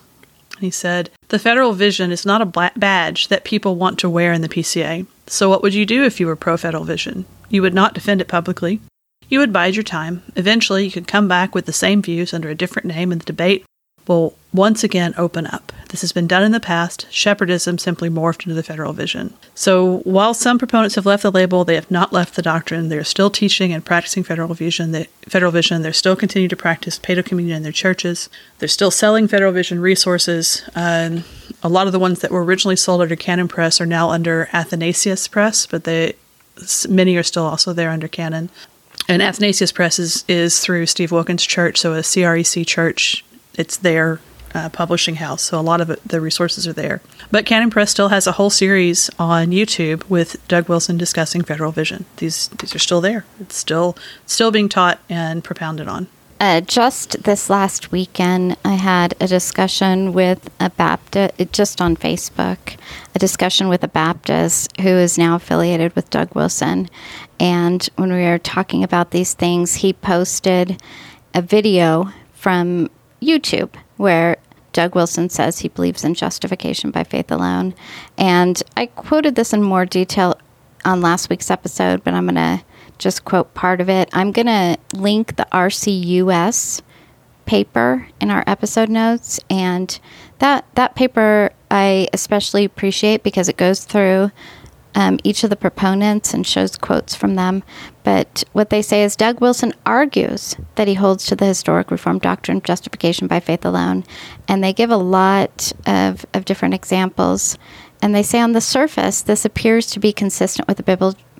He 0.61 0.71
said, 0.71 1.11
The 1.29 1.39
Federal 1.39 1.73
Vision 1.73 2.11
is 2.11 2.25
not 2.25 2.43
a 2.43 2.73
badge 2.77 3.29
that 3.29 3.45
people 3.45 3.77
want 3.77 3.99
to 4.01 4.11
wear 4.11 4.33
in 4.33 4.43
the 4.43 4.49
PCA. 4.49 5.07
So, 5.27 5.49
what 5.49 5.63
would 5.63 5.75
you 5.75 5.87
do 5.87 6.05
if 6.05 6.21
you 6.21 6.27
were 6.27 6.37
pro 6.37 6.57
Federal 6.57 6.85
Vision? 6.85 7.27
You 7.49 7.63
would 7.63 7.75
not 7.75 7.95
defend 7.95 8.21
it 8.21 8.29
publicly. 8.29 8.81
You 9.29 9.39
would 9.41 9.53
bide 9.53 9.75
your 9.75 9.83
time. 9.83 10.23
Eventually, 10.37 10.85
you 10.85 10.91
could 10.91 11.09
come 11.09 11.29
back 11.29 11.55
with 11.55 11.67
the 11.67 11.73
same 11.73 12.03
views 12.03 12.33
under 12.33 12.49
a 12.49 12.55
different 12.55 12.87
name, 12.87 13.13
and 13.13 13.21
the 13.21 13.27
debate 13.27 13.65
will 14.07 14.37
once 14.53 14.85
again 14.85 15.15
open 15.17 15.47
up. 15.47 15.73
This 15.89 16.01
has 16.01 16.13
been 16.13 16.27
done 16.27 16.43
in 16.43 16.53
the 16.53 16.61
past. 16.61 17.07
Shepherdism 17.11 17.79
simply 17.79 18.09
morphed 18.09 18.45
into 18.45 18.55
the 18.55 18.63
federal 18.63 18.93
vision. 18.93 19.35
So, 19.55 19.99
while 19.99 20.35
some 20.35 20.59
proponents 20.59 20.95
have 20.95 21.07
left 21.07 21.23
the 21.23 21.31
label, 21.31 21.65
they 21.65 21.75
have 21.75 21.91
not 21.91 22.13
left 22.13 22.35
the 22.35 22.43
doctrine. 22.43 22.89
They 22.89 22.99
are 22.99 23.05
still 23.05 23.31
teaching 23.31 23.73
and 23.73 23.85
practicing 23.85 24.23
federal 24.23 24.55
vision. 24.55 24.93
The 24.93 25.09
federal 25.29 25.53
vision. 25.53 25.83
They're 25.83 25.93
still 25.93 26.17
continuing 26.17 26.49
to 26.51 26.57
practice 26.57 26.99
paedo 26.99 27.25
communion 27.25 27.59
in 27.59 27.63
their 27.63 27.73
churches. 27.73 28.29
They're 28.59 28.69
still 28.69 28.91
selling 28.91 29.29
federal 29.29 29.53
vision 29.53 29.81
resources. 29.81 30.69
Um, 30.75 31.25
a 31.63 31.69
lot 31.69 31.87
of 31.87 31.93
the 31.93 31.99
ones 31.99 32.21
that 32.21 32.31
were 32.31 32.45
originally 32.45 32.77
sold 32.77 33.03
under 33.03 33.17
Canon 33.17 33.49
Press 33.49 33.81
are 33.81 33.87
now 33.87 34.11
under 34.11 34.49
Athanasius 34.53 35.29
Press, 35.29 35.67
but 35.67 35.85
they 35.85 36.15
many 36.89 37.17
are 37.17 37.23
still 37.23 37.45
also 37.45 37.73
there 37.73 37.91
under 37.91 38.09
Canon. 38.09 38.49
And 39.09 39.23
Athanasius 39.23 39.73
Press 39.73 39.99
is, 39.99 40.25
is 40.27 40.59
through 40.61 40.87
Steve 40.87 41.13
Wilkins 41.13 41.45
Church, 41.45 41.79
so 41.79 41.93
a 41.95 42.01
CREC 42.01 42.67
church 42.67 43.25
it's 43.57 43.77
their 43.79 44.21
uh, 44.55 44.69
publishing 44.69 45.17
house, 45.17 45.43
so 45.43 45.59
a 45.59 45.61
lot 45.61 45.81
of 45.81 45.91
it, 45.91 46.01
the 46.07 46.21
resources 46.21 46.67
are 46.67 46.73
there. 46.73 47.01
But 47.31 47.47
Canon 47.47 47.71
Press 47.71 47.91
still 47.91 48.09
has 48.09 48.27
a 48.27 48.33
whole 48.33 48.51
series 48.51 49.11
on 49.19 49.49
YouTube 49.49 50.09
with 50.09 50.47
Doug 50.49 50.69
Wilson 50.69 50.97
discussing 50.97 51.43
Federal 51.43 51.73
Vision. 51.73 52.05
These 52.17 52.49
these 52.49 52.75
are 52.75 52.79
still 52.79 53.01
there. 53.01 53.25
It's 53.41 53.57
still 53.57 53.97
still 54.25 54.51
being 54.51 54.69
taught 54.69 54.99
and 55.09 55.45
propounded 55.45 55.89
on. 55.89 56.07
Uh, 56.39 56.61
just 56.61 57.23
this 57.23 57.49
last 57.49 57.93
weekend, 57.93 58.59
I 58.63 58.75
had 58.75 59.15
a 59.21 59.27
discussion 59.27 60.13
with 60.13 60.51
a 60.61 60.69
Baptist, 60.69 61.35
just 61.53 61.81
on 61.81 61.97
Facebook, 61.97 62.77
a 63.15 63.19
discussion 63.19 63.69
with 63.69 63.83
a 63.83 63.89
Baptist 63.89 64.79
who 64.79 64.91
is 64.91 65.17
now 65.17 65.37
affiliated 65.37 65.97
with 65.97 66.11
Doug 66.11 66.35
Wilson. 66.35 66.91
And 67.41 67.89
when 67.97 68.13
we 68.13 68.23
were 68.23 68.39
talking 68.39 68.85
about 68.85 69.13
these 69.13 69.33
things, 69.33 69.77
he 69.77 69.95
posted 69.95 70.83
a 71.33 71.41
video 71.41 72.13
from 72.35 72.91
YouTube, 73.23 73.75
where 73.97 74.37
Doug 74.75 74.95
Wilson 74.95 75.31
says 75.31 75.61
he 75.61 75.69
believes 75.69 76.05
in 76.05 76.13
justification 76.13 76.91
by 76.91 77.05
faith 77.05 77.31
alone. 77.31 77.75
And 78.19 78.63
I 78.77 78.87
quoted 78.87 79.37
this 79.37 79.55
in 79.55 79.63
more 79.63 79.87
detail 79.87 80.39
on 80.85 81.01
last 81.01 81.31
week's 81.31 81.51
episode, 81.51 82.05
but 82.05 82.13
I'm 82.13 82.27
going 82.27 82.35
to 82.35 82.63
just 82.99 83.25
quote 83.25 83.53
part 83.55 83.81
of 83.81 83.89
it. 83.89 84.09
I'm 84.13 84.33
going 84.33 84.47
to 84.47 84.79
link 84.95 85.37
the 85.37 85.47
RCUS 85.53 86.83
paper 87.47 88.09
in 88.21 88.31
our 88.31 88.45
episode 88.47 88.89
notes 88.89 89.39
and 89.49 89.99
that 90.41 90.65
that 90.75 90.97
paper 90.97 91.51
I 91.71 92.09
especially 92.13 92.65
appreciate 92.65 93.23
because 93.23 93.49
it 93.49 93.57
goes 93.57 93.85
through 93.85 94.31
um, 94.97 95.19
each 95.23 95.45
of 95.45 95.51
the 95.51 95.57
proponents 95.57 96.33
and 96.33 96.47
shows 96.47 96.77
quotes 96.77 97.15
from 97.15 97.35
them. 97.35 97.63
But 98.03 98.45
what 98.53 98.71
they 98.71 98.81
say 98.81 99.05
is 99.05 99.15
Doug 99.15 99.41
Wilson 99.41 99.75
argues 99.85 100.57
that 100.77 100.89
he 100.89 100.95
holds 100.95 101.27
to 101.27 101.37
the 101.37 101.45
historic 101.45 101.91
Reformed 101.91 102.23
doctrine 102.23 102.59
of 102.59 102.63
justification 102.63 103.27
by 103.27 103.41
faith 103.41 103.65
alone. 103.65 104.05
And 104.49 104.65
they 104.65 104.73
give 104.73 104.91
a 104.91 104.97
lot 104.97 105.71
of, 105.87 106.25
of 106.33 106.47
different 106.47 106.75
examples. 106.75 107.59
And 108.01 108.15
they 108.15 108.23
say 108.23 108.41
on 108.41 108.53
the 108.53 108.61
surface, 108.61 109.21
this 109.21 109.45
appears 109.45 109.87
to 109.89 110.01
be 110.01 110.15
consistent 110.15 110.67
with 110.67 110.79
the 110.79 110.83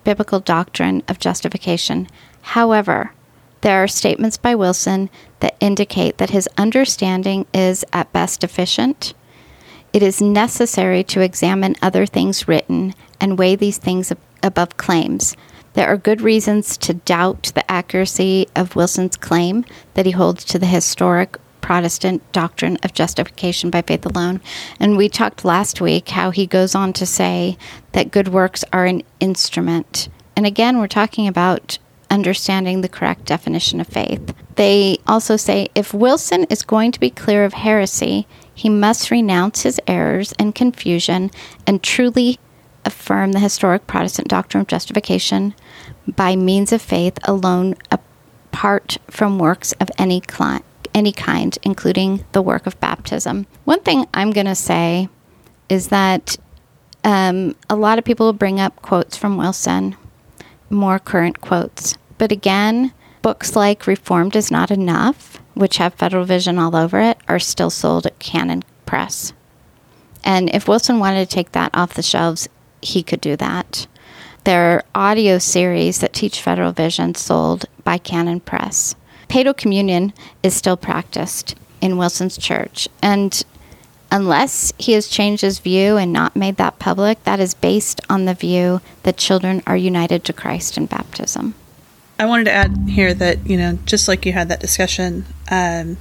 biblical 0.07 0.41
doctrine 0.41 1.03
of 1.09 1.19
justification. 1.19 2.09
However, 2.57 3.13
there 3.61 3.83
are 3.83 3.89
statements 3.89 4.39
by 4.39 4.55
Wilson 4.55 5.11
that 5.41 5.57
indicate 5.61 6.17
that 6.17 6.31
his 6.31 6.49
understanding 6.57 7.45
is 7.53 7.85
at 7.93 8.13
best 8.15 8.41
deficient 8.41 9.13
it 9.97 10.03
is 10.03 10.21
necessary 10.21 11.03
to 11.05 11.23
examine 11.23 11.75
other 11.81 12.05
things 12.05 12.47
written 12.47 12.95
and 13.19 13.39
weigh 13.39 13.57
these 13.57 13.79
things 13.79 14.13
ab- 14.13 14.19
above 14.43 14.77
claims. 14.77 15.35
There 15.73 15.89
are 15.89 15.97
good 15.97 16.21
reasons 16.21 16.77
to 16.77 16.93
doubt 16.93 17.51
the 17.55 17.71
accuracy 17.71 18.47
of 18.55 18.77
Wilson's 18.77 19.17
claim 19.17 19.65
that 19.95 20.05
he 20.05 20.13
holds 20.13 20.45
to 20.45 20.59
the 20.59 20.67
historic 20.67 21.39
Protestant 21.67 22.23
doctrine 22.31 22.79
of 22.85 22.95
justification 22.95 23.71
by 23.71 23.83
faith 23.83 24.07
alone. 24.07 24.41
And 24.79 24.97
we 24.97 25.09
talked 25.09 25.45
last 25.45 25.81
week 25.81 26.11
how 26.11 26.31
he 26.31 26.47
goes 26.47 26.77
on 26.77 26.93
to 26.93 27.05
say 27.05 27.59
that 27.91 28.13
good 28.13 28.29
works 28.29 28.65
are 28.73 28.85
an 28.85 29.03
instrument. 29.19 30.09
And 30.37 30.47
again, 30.47 30.79
we're 30.79 30.87
talking 30.87 31.27
about 31.27 31.79
understanding 32.09 32.83
the 32.83 32.89
correct 32.89 33.25
definition 33.25 33.81
of 33.81 33.89
faith. 33.89 34.33
They 34.55 34.99
also 35.09 35.37
say 35.37 35.67
if 35.75 35.93
Wilson 35.93 36.45
is 36.45 36.63
going 36.63 36.93
to 36.93 37.01
be 37.01 37.11
clear 37.11 37.45
of 37.45 37.55
heresy, 37.55 38.29
he 38.55 38.69
must 38.69 39.11
renounce 39.11 39.63
his 39.63 39.81
errors 39.89 40.33
and 40.39 40.55
confusion 40.55 41.33
and 41.67 41.83
truly 41.83 42.39
affirm 42.85 43.33
the 43.33 43.41
historic 43.41 43.89
Protestant 43.89 44.29
doctrine 44.29 44.61
of 44.61 44.69
justification 44.69 45.53
by 46.07 46.37
means 46.37 46.71
of 46.71 46.81
faith 46.81 47.19
alone, 47.25 47.75
apart 47.91 48.99
from 49.11 49.41
works 49.41 49.73
of 49.81 49.91
any, 49.99 50.21
cli- 50.21 50.61
any 50.97 51.13
kind, 51.13 51.57
including 51.63 52.25
the 52.33 52.43
work 52.43 52.67
of 52.67 52.81
baptism. 52.81 53.47
One 53.65 53.81
thing 53.81 54.07
I'm 54.13 54.33
going 54.33 54.47
to 54.47 54.57
say 54.57 55.09
is 55.69 55.89
that 55.89 56.39
Um, 57.05 57.55
a 57.71 57.77
lot 57.77 57.99
of 57.99 58.05
people 58.05 58.33
bring 58.33 58.59
up 58.59 58.83
quotes 58.83 59.17
from 59.17 59.39
Wilson, 59.39 59.95
more 60.71 60.99
current 60.99 61.39
quotes. 61.41 61.97
But 62.19 62.33
again, 62.33 62.93
books 63.23 63.55
like 63.55 63.87
Reformed 63.87 64.35
is 64.35 64.51
Not 64.51 64.73
Enough, 64.73 65.39
which 65.55 65.79
have 65.79 65.95
Federal 65.95 66.25
Vision 66.25 66.59
all 66.59 66.75
over 66.75 67.01
it, 67.01 67.19
are 67.29 67.39
still 67.39 67.71
sold 67.71 68.07
at 68.07 68.19
Canon 68.19 68.65
Press. 68.87 69.33
And 70.25 70.51
if 70.53 70.67
Wilson 70.67 70.99
wanted 70.99 71.29
to 71.29 71.35
take 71.37 71.53
that 71.53 71.71
off 71.75 71.95
the 71.95 72.03
shelves, 72.03 72.49
he 72.83 73.05
could 73.05 73.21
do 73.21 73.37
that. 73.37 73.87
There 74.43 74.65
are 74.73 74.85
audio 75.09 75.39
series 75.39 76.01
that 76.01 76.13
teach 76.13 76.43
Federal 76.43 76.73
Vision 76.73 77.15
sold 77.15 77.67
by 77.85 77.99
Canon 77.99 78.41
Press. 78.41 78.97
Paedo 79.29 79.57
communion 79.57 80.13
is 80.43 80.55
still 80.55 80.77
practiced 80.77 81.55
in 81.81 81.97
Wilson's 81.97 82.39
church. 82.39 82.89
And 83.03 83.43
unless 84.11 84.73
he 84.79 84.93
has 84.93 85.09
changed 85.09 85.43
his 85.43 85.59
view 85.59 85.97
and 85.97 86.13
not 86.13 86.37
made 86.37 86.57
that 86.57 86.79
public, 86.79 87.23
that 87.25 87.41
is 87.41 87.55
based 87.55 88.01
on 88.09 88.25
the 88.25 88.35
view 88.35 88.81
that 89.03 89.17
children 89.17 89.63
are 89.67 89.77
united 89.77 90.25
to 90.25 90.33
Christ 90.33 90.77
in 90.77 90.87
baptism. 90.87 91.55
I 92.19 92.25
wanted 92.25 92.45
to 92.45 92.53
add 92.53 92.77
here 92.89 93.13
that, 93.15 93.47
you 93.47 93.57
know, 93.57 93.79
just 93.85 94.09
like 94.09 94.25
you 94.25 94.33
had 94.33 94.49
that 94.49 94.61
discussion, 94.61 95.27
um, 95.51 95.99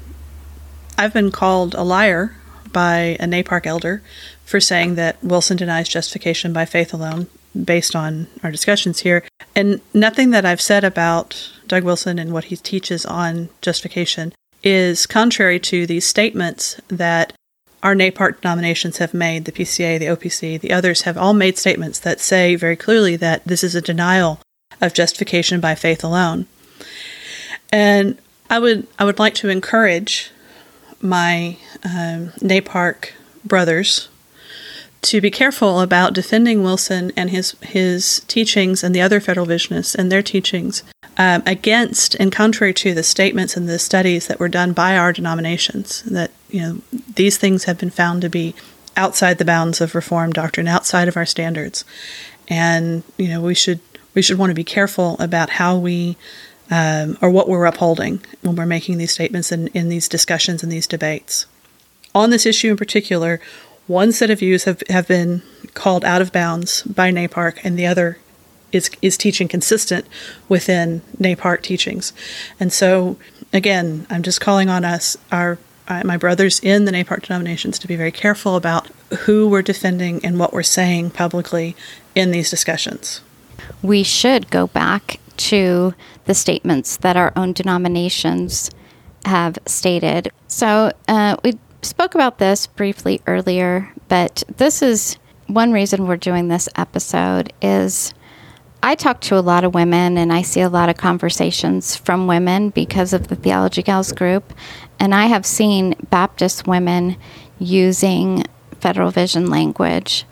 I've 0.98 1.14
been 1.14 1.32
called 1.32 1.76
a 1.76 1.84
liar 1.84 2.38
by 2.72 3.18
a 3.20 3.26
NAPARC 3.26 3.66
elder 3.66 4.02
for 4.46 4.60
saying 4.60 4.96
that 4.96 5.22
Wilson 5.24 5.58
denies 5.58 5.90
justification 5.90 6.54
by 6.54 6.66
faith 6.66 6.94
alone 6.94 7.28
based 7.64 7.96
on 7.96 8.28
our 8.44 8.52
discussions 8.52 9.00
here. 9.00 9.24
And 9.56 9.82
nothing 9.94 10.32
that 10.32 10.46
I've 10.46 10.62
said 10.62 10.84
about 10.84 11.52
Doug 11.68 11.84
Wilson 11.84 12.20
and 12.20 12.32
what 12.32 12.46
he 12.46 12.56
teaches 12.56 13.06
on 13.06 13.50
justification 13.62 14.34
is 14.64 15.06
contrary 15.06 15.60
to 15.60 15.86
these 15.86 16.06
statements 16.06 16.80
that 16.88 17.34
our 17.84 17.94
NAPARC 17.96 18.42
denominations 18.42 18.98
have 18.98 19.14
made, 19.14 19.46
the 19.46 19.52
PCA, 19.52 20.00
the 20.00 20.08
OPC, 20.08 20.60
the 20.60 20.72
others 20.72 21.04
have 21.04 21.18
all 21.18 21.36
made 21.36 21.58
statements 21.58 22.00
that 22.00 22.20
say 22.20 22.56
very 22.56 22.76
clearly 22.76 23.16
that 23.16 23.46
this 23.46 23.64
is 23.64 23.76
a 23.76 23.82
denial 23.82 24.40
of 24.82 24.94
justification 24.94 25.60
by 25.60 25.76
faith 25.76 26.04
alone. 26.04 26.48
And 27.72 28.18
I 28.50 28.60
would 28.60 28.88
I 28.98 29.06
would 29.06 29.20
like 29.20 29.36
to 29.36 29.50
encourage 29.50 30.32
my 31.00 31.58
um, 31.84 32.32
NAPARC 32.42 33.12
brothers 33.44 34.10
to 35.04 35.22
be 35.22 35.30
careful 35.30 35.82
about 35.82 36.14
defending 36.14 36.64
Wilson 36.64 37.12
and 37.16 37.30
his 37.30 37.56
his 37.62 38.22
teachings 38.28 38.84
and 38.84 38.96
the 38.96 39.02
other 39.02 39.20
federal 39.20 39.46
visionists 39.46 39.94
and 39.94 40.12
their 40.12 40.24
teachings 40.24 40.84
um, 41.18 41.44
against 41.46 42.16
and 42.16 42.32
contrary 42.32 42.74
to 42.74 42.94
the 42.94 43.04
statements 43.04 43.56
and 43.56 43.70
the 43.70 43.80
studies 43.80 44.28
that 44.28 44.40
were 44.40 44.50
done 44.50 44.74
by 44.74 44.98
our 44.98 45.14
denominations 45.14 46.04
that 46.04 46.32
you 46.50 46.62
know 46.62 46.82
these 47.16 47.38
things 47.38 47.66
have 47.66 47.78
been 47.78 47.90
found 47.90 48.22
to 48.22 48.30
be 48.30 48.54
outside 48.98 49.38
the 49.38 49.46
bounds 49.46 49.82
of 49.82 49.96
reform 49.96 50.32
doctrine 50.32 50.68
outside 50.68 51.08
of 51.08 51.18
our 51.18 51.26
standards. 51.26 51.86
And 52.48 53.04
you 53.18 53.30
know 53.30 53.42
we 53.42 53.56
should 53.56 53.80
we 54.14 54.22
should 54.22 54.38
want 54.38 54.52
to 54.52 54.56
be 54.56 54.64
careful 54.64 55.18
about 55.20 55.52
how 55.52 55.78
we 55.78 56.18
um, 56.72 57.18
or 57.22 57.30
what 57.30 57.48
we're 57.48 57.66
upholding 57.66 58.22
when 58.42 58.56
we're 58.56 58.66
making 58.66 58.98
these 58.98 59.12
statements 59.12 59.52
in, 59.52 59.68
in 59.68 59.90
these 59.90 60.10
discussions 60.10 60.64
and 60.64 60.72
these 60.72 60.88
debates. 60.88 61.46
On 62.14 62.30
this 62.30 62.46
issue 62.46 62.72
in 62.72 62.78
particular 62.78 63.40
one 63.88 64.12
set 64.12 64.32
of 64.32 64.40
views 64.40 64.64
have, 64.64 64.82
have 64.90 65.08
been 65.08 65.44
called 65.74 66.04
out 66.04 66.22
of 66.22 66.32
bounds 66.32 66.82
by 66.84 67.12
NAPARC, 67.12 67.60
and 67.64 67.78
the 67.78 67.86
other 67.86 68.18
is, 68.72 68.90
is 69.02 69.18
teaching 69.18 69.48
consistent 69.48 70.06
within 70.50 71.02
NAPARC 71.20 71.62
teachings. 71.62 72.14
And 72.60 72.72
so, 72.74 73.18
again, 73.54 74.06
I'm 74.10 74.24
just 74.24 74.42
calling 74.42 74.70
on 74.70 74.86
us, 74.86 75.18
our 75.32 75.58
uh, 75.88 76.02
my 76.04 76.18
brothers 76.18 76.60
in 76.62 76.86
the 76.86 76.92
NAPARC 76.92 77.28
denominations, 77.28 77.78
to 77.80 77.88
be 77.88 77.96
very 77.96 78.12
careful 78.12 78.56
about 78.56 78.88
who 79.20 79.48
we're 79.48 79.62
defending 79.62 80.24
and 80.26 80.40
what 80.40 80.52
we're 80.52 80.64
saying 80.64 81.12
publicly 81.12 81.76
in 82.16 82.32
these 82.32 82.50
discussions. 82.50 83.22
We 83.82 84.02
should 84.04 84.50
go 84.50 84.68
back 84.68 85.20
to 85.38 85.94
the 86.26 86.34
statements 86.34 86.98
that 86.98 87.18
our 87.18 87.32
own 87.36 87.54
denominations 87.54 88.72
have 89.26 89.58
stated. 89.66 90.32
So 90.48 90.92
uh, 91.08 91.38
we 91.44 91.54
spoke 91.82 92.16
about 92.16 92.40
this 92.40 92.68
briefly 92.68 93.22
earlier, 93.28 93.92
but 94.08 94.44
this 94.58 94.82
is 94.82 95.18
one 95.48 95.72
reason 95.72 96.08
we're 96.08 96.18
doing 96.18 96.48
this 96.48 96.68
episode 96.76 97.54
is 97.62 98.14
I 98.86 98.94
talk 98.94 99.20
to 99.22 99.36
a 99.36 99.42
lot 99.42 99.64
of 99.64 99.74
women 99.74 100.16
and 100.16 100.32
I 100.32 100.44
see 100.44 100.62
a 100.62 100.70
lot 100.70 100.90
of 100.90 100.96
conversations 100.96 101.96
from 101.96 102.28
women 102.28 102.70
because 102.70 103.14
of 103.14 103.30
the 103.30 103.36
Theology 103.36 103.82
Gals 103.82 104.12
group. 104.12 104.54
And 105.00 105.16
I 105.16 105.26
have 105.26 105.44
seen 105.44 105.96
Baptist 106.12 106.68
women 106.68 107.18
using 107.58 108.44
Federal 108.80 109.10
Vision 109.10 109.50
language. 109.50 110.26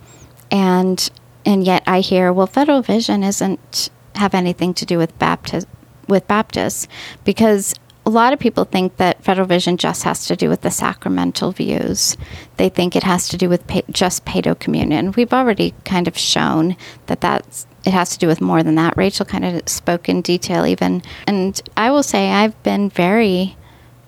And 0.51 1.09
and 1.47 1.63
yet 1.63 1.81
I 1.87 2.01
hear, 2.01 2.31
well, 2.31 2.45
Federal 2.45 2.83
Vision 2.83 3.23
isn't 3.23 3.89
have 4.13 4.35
anything 4.35 4.75
to 4.75 4.85
do 4.85 4.99
with 4.99 5.17
Baptist 5.17 5.65
with 6.07 6.27
Baptists 6.27 6.87
because 7.23 7.73
a 8.05 8.11
lot 8.11 8.33
of 8.33 8.39
people 8.39 8.65
think 8.65 8.97
that 8.97 9.23
Federal 9.23 9.47
Vision 9.47 9.77
just 9.77 10.03
has 10.03 10.27
to 10.27 10.35
do 10.35 10.47
with 10.47 10.61
the 10.61 10.69
sacramental 10.69 11.53
views. 11.53 12.17
They 12.57 12.69
think 12.69 12.95
it 12.95 13.03
has 13.03 13.27
to 13.29 13.37
do 13.37 13.49
with 13.49 13.65
pa- 13.65 13.81
just 13.89 14.25
paedo 14.25 14.59
communion. 14.59 15.13
We've 15.13 15.33
already 15.33 15.73
kind 15.85 16.07
of 16.07 16.15
shown 16.15 16.75
that 17.07 17.21
that's 17.21 17.65
it 17.85 17.91
has 17.91 18.11
to 18.11 18.19
do 18.19 18.27
with 18.27 18.41
more 18.41 18.63
than 18.63 18.75
that. 18.75 18.95
Rachel 18.97 19.25
kind 19.25 19.45
of 19.45 19.67
spoke 19.67 20.09
in 20.09 20.21
detail 20.21 20.65
even, 20.65 21.01
and 21.27 21.61
I 21.75 21.91
will 21.91 22.03
say 22.03 22.31
I've 22.31 22.61
been 22.63 22.89
very 22.89 23.55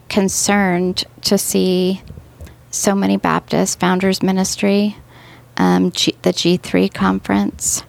concerned 0.09 1.03
to 1.21 1.37
see 1.37 2.01
so 2.71 2.95
many 2.95 3.17
Baptist 3.17 3.79
Founders 3.79 4.21
Ministry, 4.21 4.97
um, 5.57 5.91
G- 5.91 6.15
the 6.21 6.31
G3 6.31 6.93
conference, 6.93 7.83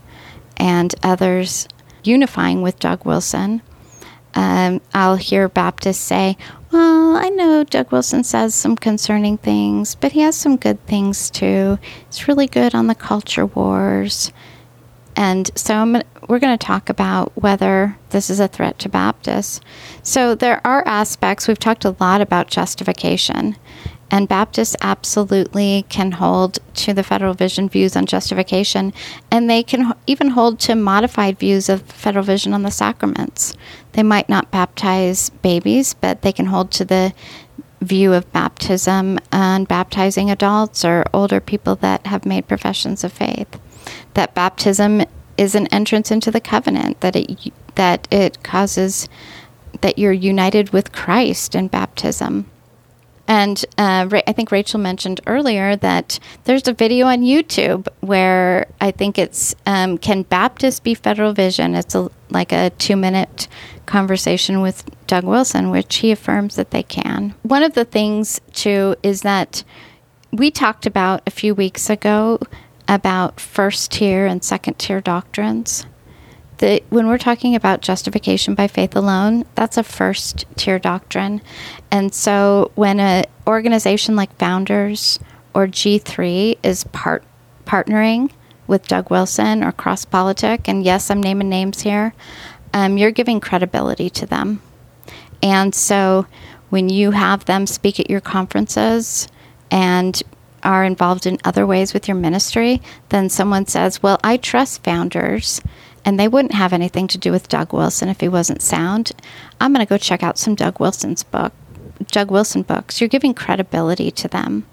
and 0.57 0.95
others 1.03 1.69
unifying 2.03 2.63
with 2.63 2.79
Doug 2.79 3.05
Wilson 3.05 3.63
um, 4.37 4.83
I'll 4.93 5.17
hear 5.17 5.49
Baptists 5.49 5.97
say, 5.97 6.37
Well, 6.71 7.17
I 7.17 7.31
know 7.31 7.65
Doug 7.65 7.91
Wilson 7.91 8.23
says 8.23 8.55
some 8.55 8.77
concerning 8.77 9.39
things, 9.39 9.95
but 9.95 10.13
he 10.13 10.21
has 10.21 10.37
some 10.37 10.59
good 10.59 10.85
things 10.87 11.31
too. 11.31 11.79
He's 12.07 12.29
really 12.29 12.47
good 12.47 12.75
on 12.75 12.87
the 12.87 12.95
culture 12.95 13.47
wars. 13.47 14.31
And 15.17 15.51
so 15.59 15.75
I'm, 15.75 16.03
we're 16.29 16.39
going 16.39 16.57
to 16.57 16.67
talk 16.67 16.91
about 16.91 17.33
whether 17.41 17.97
this 18.11 18.29
is 18.29 18.39
a 18.39 18.49
threat 18.49 18.79
to 18.81 18.89
Baptists. 18.89 19.61
So 20.03 20.35
there 20.35 20.61
are 20.65 20.87
aspects, 20.87 21.49
we've 21.49 21.59
talked 21.59 21.87
a 21.87 21.97
lot 21.99 22.21
about 22.21 22.49
justification. 22.49 23.57
And 24.11 24.29
Baptists 24.29 24.77
absolutely 24.83 25.85
can 25.89 26.13
hold 26.13 26.59
to 26.75 26.95
the 26.95 27.03
Federal 27.03 27.35
Vision 27.35 27.69
views 27.69 27.97
on 27.97 28.07
justification, 28.07 28.93
and 29.33 29.51
they 29.51 29.65
can 29.65 29.95
even 30.07 30.29
hold 30.29 30.61
to 30.61 30.77
modified 30.77 31.41
views 31.41 31.69
of 31.69 31.83
Federal 31.83 32.25
Vision 32.25 32.55
on 32.55 32.63
the 32.63 32.71
sacraments. 32.71 33.55
They 33.93 34.05
might 34.05 34.29
not 34.29 34.53
baptize 34.53 35.31
babies, 35.31 35.95
but 35.95 36.23
they 36.23 36.33
can 36.33 36.47
hold 36.47 36.71
to 36.73 36.85
the 36.85 37.15
view 37.81 38.13
of 38.13 38.31
baptism 38.33 39.19
and 39.33 39.67
baptizing 39.67 40.31
adults 40.31 40.85
or 40.85 41.05
older 41.13 41.41
people 41.41 41.75
that 41.77 42.07
have 42.07 42.25
made 42.25 42.47
professions 42.47 43.03
of 43.03 43.13
faith. 43.13 43.59
That 44.17 44.35
baptism 44.35 45.03
is 45.39 45.55
an 45.55 45.67
entrance 45.69 46.11
into 46.11 46.31
the 46.31 46.41
covenant, 46.41 47.01
that 47.01 47.15
it, 47.17 47.53
that 47.77 48.09
it 48.11 48.43
causes 48.43 49.09
that 49.81 49.99
you're 49.99 50.13
united 50.13 50.71
with 50.71 50.93
Christ 50.93 51.55
in 51.55 51.69
baptism 51.69 52.51
and 53.29 53.65
uh, 53.77 54.09
I 54.27 54.33
think 54.33 54.53
Rachel 54.53 54.79
mentioned 54.79 55.21
earlier 55.27 55.75
that 55.77 56.19
there's 56.45 56.69
a 56.69 56.73
video 56.73 57.07
on 57.07 57.23
YouTube 57.23 57.89
where 58.01 58.69
I 58.81 58.93
think 58.93 59.19
it's 59.19 59.55
um, 59.67 59.99
Can 59.99 60.23
Baptists 60.23 60.81
Be 60.81 60.95
Federal 60.95 61.33
Vision? 61.33 61.75
It's 61.75 61.95
a, 61.95 62.11
like 62.31 62.53
a 62.53 62.71
two 62.71 62.97
minute 62.97 63.49
conversation 63.87 64.61
with 64.61 64.85
Doug 65.07 65.25
Wilson, 65.25 65.71
which 65.71 65.97
he 65.97 66.13
affirms 66.13 66.55
that 66.57 66.71
they 66.71 66.83
can. 66.85 67.35
One 67.43 67.63
of 67.63 67.75
the 67.75 67.85
things, 67.85 68.41
too, 68.53 68.95
is 69.03 69.23
that 69.23 69.65
we 70.33 70.51
talked 70.51 70.87
about 70.87 71.23
a 71.27 71.31
few 71.31 71.55
weeks 71.55 71.91
ago 71.91 72.39
about 72.89 73.41
first 73.41 73.93
tier 73.93 74.27
and 74.27 74.43
second 74.45 74.79
tier 74.79 75.01
doctrines 75.01 75.87
the, 76.59 76.83
when 76.89 77.07
we're 77.07 77.19
talking 77.19 77.55
about 77.55 77.83
justification 77.83 78.55
by 78.55 78.67
faith 78.67 78.97
alone, 78.97 79.45
that's 79.55 79.77
a 79.77 79.83
first 79.83 80.45
tier 80.57 80.79
doctrine. 80.79 81.43
And 81.91 82.15
so 82.15 82.71
when 82.75 83.01
an 83.01 83.25
organization 83.47 84.17
like 84.17 84.35
Founders 84.39 85.19
or 85.55 85.67
G3 85.67 86.59
is 86.63 86.85
part, 86.85 87.25
partnering 87.65 88.31
with 88.67 88.89
Doug 88.89 89.11
Wilson 89.11 89.63
or 89.63 89.73
Cross 89.73 90.07
Politic, 90.07 90.69
and 90.69 90.85
yes, 90.85 91.11
I'm 91.11 91.23
naming 91.23 91.49
names 91.49 91.83
here, 91.83 92.15
um, 92.73 92.99
you're 92.99 93.11
giving 93.11 93.41
credibility 93.41 94.11
to 94.11 94.27
them. 94.27 94.63
And 95.43 95.75
so 95.75 96.27
when 96.71 96.89
you 96.89 97.13
have 97.13 97.45
them 97.45 97.67
speak 97.67 98.01
at 98.01 98.11
your 98.11 98.21
conferences 98.21 99.29
and 99.71 100.21
are 100.67 100.85
involved 100.85 101.25
in 101.27 101.39
other 101.45 101.65
ways 101.65 101.95
with 101.95 102.09
your 102.09 102.17
ministry, 102.17 102.83
then 103.09 103.31
someone 103.31 103.67
says, 103.67 104.03
Well, 104.03 104.19
I 104.23 104.37
trust 104.37 104.83
Founders 104.83 105.63
and 106.05 106.21
they 106.21 106.29
wouldn't 106.29 106.55
have 106.55 106.73
anything 106.73 107.07
to 107.09 107.19
do 107.19 107.33
with 107.33 107.49
Doug 107.49 107.73
Wilson 107.73 108.09
if 108.09 108.21
he 108.21 108.29
wasn't 108.29 108.63
sound. 108.63 109.13
I'm 109.61 109.73
going 109.73 109.85
to 109.85 109.89
go 109.89 109.97
check 109.97 110.23
out 110.23 110.39
some 110.39 110.55
Doug 110.55 110.79
Wilson's 110.79 111.23
book, 111.23 111.53
Doug 112.09 112.31
Wilson 112.31 112.63
books. 112.63 113.01
You're 113.01 113.09
giving 113.09 113.33
credibility 113.33 114.11
to 114.11 114.29
them. 114.29 114.67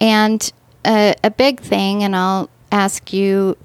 And 0.00 0.50
a, 0.86 1.14
a 1.22 1.30
big 1.30 1.60
thing, 1.60 2.02
and 2.02 2.16
I'll 2.16 2.50
ask 2.72 3.12
you 3.12 3.56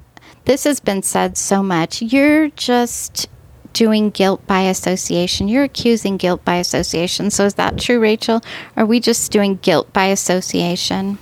this 0.45 0.63
has 0.63 0.79
been 0.79 1.03
said 1.03 1.37
so 1.37 1.61
much. 1.61 2.01
You're 2.01 2.49
just 2.49 3.27
doing 3.73 4.09
guilt 4.09 4.45
by 4.47 4.61
association. 4.61 5.47
You're 5.47 5.63
accusing 5.63 6.17
guilt 6.17 6.43
by 6.43 6.55
association. 6.55 7.29
So 7.29 7.45
is 7.45 7.55
that 7.55 7.77
true, 7.77 7.99
Rachel? 7.99 8.41
Are 8.75 8.85
we 8.85 8.99
just 8.99 9.31
doing 9.31 9.57
guilt 9.57 9.91
by 9.93 10.05
association? 10.05 11.17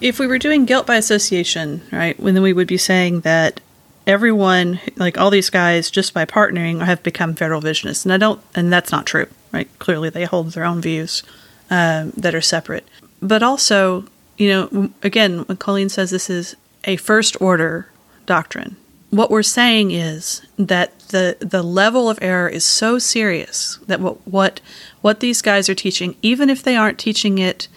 If 0.00 0.18
we 0.18 0.26
were 0.26 0.38
doing 0.38 0.64
guilt 0.64 0.86
by 0.86 0.96
association, 0.96 1.82
right, 1.90 2.16
then 2.18 2.42
we 2.42 2.52
would 2.52 2.68
be 2.68 2.76
saying 2.76 3.20
that 3.20 3.60
everyone, 4.06 4.80
like 4.96 5.18
all 5.18 5.30
these 5.30 5.50
guys, 5.50 5.90
just 5.90 6.14
by 6.14 6.24
partnering, 6.24 6.84
have 6.84 7.02
become 7.02 7.34
federal 7.34 7.62
visionists, 7.62 8.04
and 8.04 8.12
I 8.12 8.16
don't, 8.16 8.40
and 8.54 8.72
that's 8.72 8.92
not 8.92 9.06
true, 9.06 9.26
right? 9.52 9.68
Clearly, 9.78 10.10
they 10.10 10.24
hold 10.24 10.52
their 10.52 10.64
own 10.64 10.80
views 10.80 11.22
um, 11.70 12.10
that 12.16 12.34
are 12.34 12.40
separate. 12.40 12.86
But 13.22 13.42
also, 13.42 14.04
you 14.36 14.48
know, 14.48 14.90
again, 15.02 15.40
when 15.40 15.56
Colleen 15.56 15.88
says 15.88 16.10
this 16.10 16.30
is 16.30 16.56
a 16.84 16.96
first 16.96 17.40
order 17.40 17.90
doctrine, 18.26 18.76
what 19.10 19.30
we're 19.30 19.42
saying 19.42 19.90
is 19.90 20.42
that 20.58 20.98
the 21.08 21.36
the 21.40 21.62
level 21.62 22.08
of 22.08 22.18
error 22.22 22.48
is 22.48 22.64
so 22.64 22.98
serious 22.98 23.78
that 23.86 24.00
what 24.00 24.26
what 24.26 24.60
what 25.00 25.20
these 25.20 25.42
guys 25.42 25.68
are 25.68 25.74
teaching, 25.74 26.16
even 26.22 26.48
if 26.48 26.62
they 26.62 26.76
aren't 26.76 26.98
teaching 26.98 27.38
it 27.38 27.68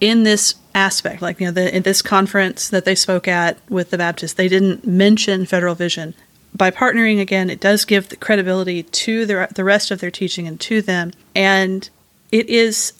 in 0.00 0.22
this 0.22 0.54
aspect, 0.78 1.20
like 1.20 1.40
you 1.40 1.46
know, 1.46 1.52
the, 1.52 1.74
in 1.74 1.82
this 1.82 2.02
conference 2.02 2.68
that 2.68 2.84
they 2.84 2.94
spoke 2.94 3.26
at 3.26 3.58
with 3.68 3.90
the 3.90 3.98
Baptists, 3.98 4.34
they 4.34 4.48
didn't 4.48 4.86
mention 4.86 5.44
federal 5.44 5.74
vision. 5.74 6.14
By 6.54 6.70
partnering 6.70 7.20
again, 7.20 7.50
it 7.50 7.60
does 7.60 7.84
give 7.84 8.08
the 8.08 8.16
credibility 8.16 8.84
to 8.84 9.26
the 9.26 9.48
the 9.54 9.64
rest 9.64 9.90
of 9.90 10.00
their 10.00 10.10
teaching 10.10 10.46
and 10.46 10.58
to 10.60 10.80
them, 10.80 11.12
and 11.34 11.88
it 12.32 12.48
is 12.48 12.92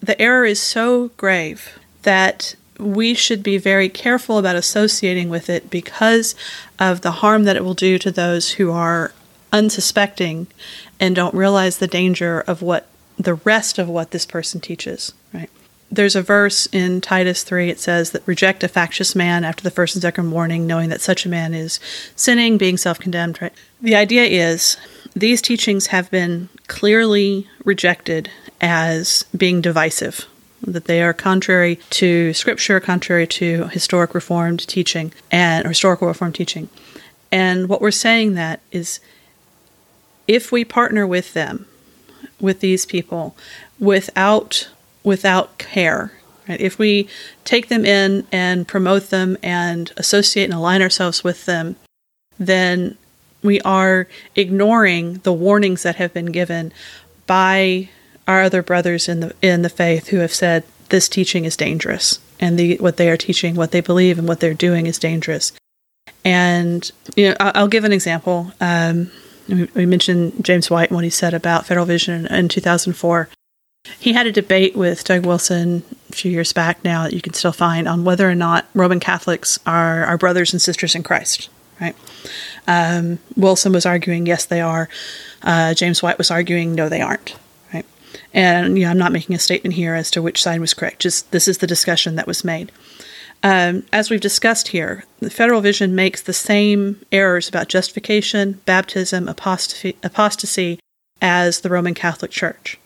the 0.00 0.20
error 0.20 0.44
is 0.44 0.60
so 0.60 1.08
grave 1.16 1.78
that 2.02 2.56
we 2.78 3.14
should 3.14 3.42
be 3.42 3.58
very 3.58 3.88
careful 3.88 4.38
about 4.38 4.56
associating 4.56 5.28
with 5.28 5.48
it 5.48 5.70
because 5.70 6.34
of 6.78 7.00
the 7.00 7.10
harm 7.22 7.44
that 7.44 7.56
it 7.56 7.64
will 7.64 7.74
do 7.74 7.98
to 7.98 8.10
those 8.10 8.52
who 8.52 8.70
are 8.70 9.12
unsuspecting 9.52 10.46
and 11.00 11.16
don't 11.16 11.34
realize 11.34 11.78
the 11.78 11.86
danger 11.86 12.40
of 12.40 12.60
what 12.62 12.86
the 13.18 13.34
rest 13.34 13.78
of 13.78 13.88
what 13.88 14.10
this 14.10 14.26
person 14.26 14.60
teaches, 14.60 15.12
right? 15.32 15.50
There's 15.90 16.16
a 16.16 16.22
verse 16.22 16.66
in 16.72 17.00
Titus 17.00 17.44
3, 17.44 17.70
it 17.70 17.78
says 17.78 18.10
that 18.10 18.26
reject 18.26 18.64
a 18.64 18.68
factious 18.68 19.14
man 19.14 19.44
after 19.44 19.62
the 19.62 19.70
first 19.70 19.94
and 19.94 20.02
second 20.02 20.30
warning, 20.30 20.66
knowing 20.66 20.88
that 20.88 21.00
such 21.00 21.24
a 21.24 21.28
man 21.28 21.54
is 21.54 21.78
sinning, 22.16 22.58
being 22.58 22.76
self 22.76 22.98
condemned, 22.98 23.40
right? 23.40 23.52
The 23.80 23.94
idea 23.94 24.24
is 24.24 24.76
these 25.14 25.40
teachings 25.40 25.88
have 25.88 26.10
been 26.10 26.48
clearly 26.66 27.46
rejected 27.64 28.30
as 28.60 29.24
being 29.36 29.60
divisive, 29.60 30.26
that 30.60 30.86
they 30.86 31.02
are 31.02 31.12
contrary 31.12 31.76
to 31.90 32.34
scripture, 32.34 32.80
contrary 32.80 33.26
to 33.28 33.68
historic 33.68 34.14
reformed 34.14 34.66
teaching 34.66 35.12
and 35.30 35.64
or 35.64 35.68
historical 35.68 36.08
reformed 36.08 36.34
teaching. 36.34 36.68
And 37.30 37.68
what 37.68 37.80
we're 37.80 37.90
saying 37.90 38.34
that 38.34 38.60
is 38.72 39.00
if 40.26 40.50
we 40.50 40.64
partner 40.64 41.06
with 41.06 41.32
them, 41.32 41.66
with 42.40 42.60
these 42.60 42.84
people, 42.84 43.36
without 43.78 44.68
without 45.06 45.56
care, 45.56 46.12
right? 46.48 46.60
If 46.60 46.78
we 46.78 47.08
take 47.44 47.68
them 47.68 47.84
in 47.86 48.26
and 48.32 48.66
promote 48.66 49.10
them 49.10 49.38
and 49.40 49.92
associate 49.96 50.44
and 50.44 50.52
align 50.52 50.82
ourselves 50.82 51.22
with 51.22 51.46
them, 51.46 51.76
then 52.38 52.98
we 53.40 53.60
are 53.60 54.08
ignoring 54.34 55.14
the 55.18 55.32
warnings 55.32 55.84
that 55.84 55.96
have 55.96 56.12
been 56.12 56.26
given 56.26 56.72
by 57.26 57.88
our 58.26 58.42
other 58.42 58.62
brothers 58.62 59.08
in 59.08 59.20
the 59.20 59.34
in 59.40 59.62
the 59.62 59.68
faith 59.68 60.08
who 60.08 60.18
have 60.18 60.34
said 60.34 60.64
this 60.88 61.08
teaching 61.08 61.44
is 61.44 61.56
dangerous 61.56 62.18
and 62.40 62.58
the 62.58 62.76
what 62.78 62.96
they 62.96 63.08
are 63.08 63.16
teaching, 63.16 63.54
what 63.54 63.70
they 63.70 63.80
believe, 63.80 64.18
and 64.18 64.26
what 64.26 64.40
they're 64.40 64.52
doing 64.52 64.86
is 64.86 64.98
dangerous. 64.98 65.52
And 66.24 66.90
you 67.14 67.30
know, 67.30 67.36
I'll, 67.38 67.68
give 67.68 67.84
an 67.84 67.92
example. 67.92 68.52
Um, 68.60 69.12
we 69.48 69.86
mentioned 69.86 70.44
James 70.44 70.68
White 70.68 70.90
and 70.90 70.96
what 70.96 71.04
he 71.04 71.10
said 71.10 71.32
about 71.32 71.66
Federal 71.66 71.86
Vision 71.86 72.26
in 72.26 72.48
2004. 72.48 73.28
He 73.98 74.12
had 74.12 74.26
a 74.26 74.32
debate 74.32 74.76
with 74.76 75.04
Doug 75.04 75.26
Wilson 75.26 75.82
a 76.10 76.12
few 76.12 76.30
years 76.30 76.52
back 76.52 76.82
now 76.84 77.04
that 77.04 77.12
you 77.12 77.20
can 77.20 77.34
still 77.34 77.52
find 77.52 77.88
on 77.88 78.04
whether 78.04 78.28
or 78.28 78.34
not 78.34 78.66
Roman 78.74 79.00
Catholics 79.00 79.58
are 79.66 80.04
our 80.04 80.18
brothers 80.18 80.52
and 80.52 80.62
sisters 80.62 80.94
in 80.94 81.02
Christ. 81.02 81.48
Right? 81.80 81.96
Um, 82.66 83.18
Wilson 83.36 83.72
was 83.72 83.86
arguing 83.86 84.26
yes, 84.26 84.46
they 84.46 84.60
are. 84.60 84.88
Uh, 85.42 85.74
James 85.74 86.02
White 86.02 86.18
was 86.18 86.30
arguing 86.30 86.74
no, 86.74 86.88
they 86.88 87.00
aren't. 87.00 87.36
Right? 87.72 87.84
And 88.32 88.78
you 88.78 88.84
know, 88.84 88.90
I'm 88.90 88.98
not 88.98 89.12
making 89.12 89.36
a 89.36 89.38
statement 89.40 89.74
here 89.74 89.94
as 89.94 90.10
to 90.12 90.22
which 90.22 90.42
side 90.42 90.60
was 90.60 90.74
correct. 90.74 91.00
Just 91.00 91.30
this 91.32 91.48
is 91.48 91.58
the 91.58 91.66
discussion 91.66 92.16
that 92.16 92.26
was 92.26 92.44
made. 92.44 92.72
Um, 93.42 93.84
as 93.92 94.10
we've 94.10 94.20
discussed 94.20 94.68
here, 94.68 95.04
the 95.20 95.30
Federal 95.30 95.60
Vision 95.60 95.94
makes 95.94 96.22
the 96.22 96.32
same 96.32 97.04
errors 97.12 97.48
about 97.48 97.68
justification, 97.68 98.60
baptism, 98.64 99.28
apostasy, 99.28 99.96
apostasy 100.02 100.80
as 101.20 101.60
the 101.60 101.68
Roman 101.68 101.94
Catholic 101.94 102.30
Church. 102.30 102.78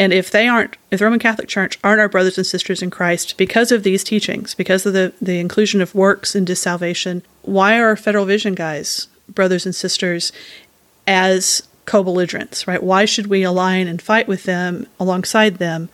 And 0.00 0.14
if 0.14 0.30
they 0.30 0.48
aren't, 0.48 0.78
if 0.90 0.98
the 0.98 1.04
Roman 1.04 1.20
Catholic 1.20 1.46
Church 1.46 1.78
aren't 1.84 2.00
our 2.00 2.08
brothers 2.08 2.38
and 2.38 2.46
sisters 2.46 2.80
in 2.80 2.88
Christ 2.88 3.36
because 3.36 3.70
of 3.70 3.82
these 3.82 4.02
teachings, 4.02 4.54
because 4.54 4.86
of 4.86 4.94
the, 4.94 5.12
the 5.20 5.38
inclusion 5.38 5.82
of 5.82 5.94
works 5.94 6.34
into 6.34 6.56
salvation, 6.56 7.22
why 7.42 7.78
are 7.78 7.88
our 7.88 7.96
Federal 7.96 8.24
Vision 8.24 8.54
guys 8.54 9.08
brothers 9.28 9.66
and 9.66 9.74
sisters 9.74 10.32
as 11.06 11.68
co-belligerents, 11.84 12.66
right? 12.66 12.82
Why 12.82 13.04
should 13.04 13.26
we 13.26 13.42
align 13.42 13.88
and 13.88 14.00
fight 14.00 14.26
with 14.26 14.44
them 14.44 14.86
alongside 14.98 15.56
them 15.56 15.90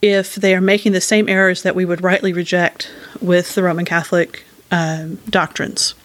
if 0.00 0.36
they 0.36 0.54
are 0.54 0.60
making 0.60 0.92
the 0.92 1.00
same 1.00 1.28
errors 1.28 1.64
that 1.64 1.74
we 1.74 1.84
would 1.84 2.04
rightly 2.04 2.32
reject 2.32 2.88
with 3.20 3.56
the 3.56 3.64
Roman 3.64 3.84
Catholic 3.84 4.44
um, 4.70 5.16
doctrines? 5.28 5.96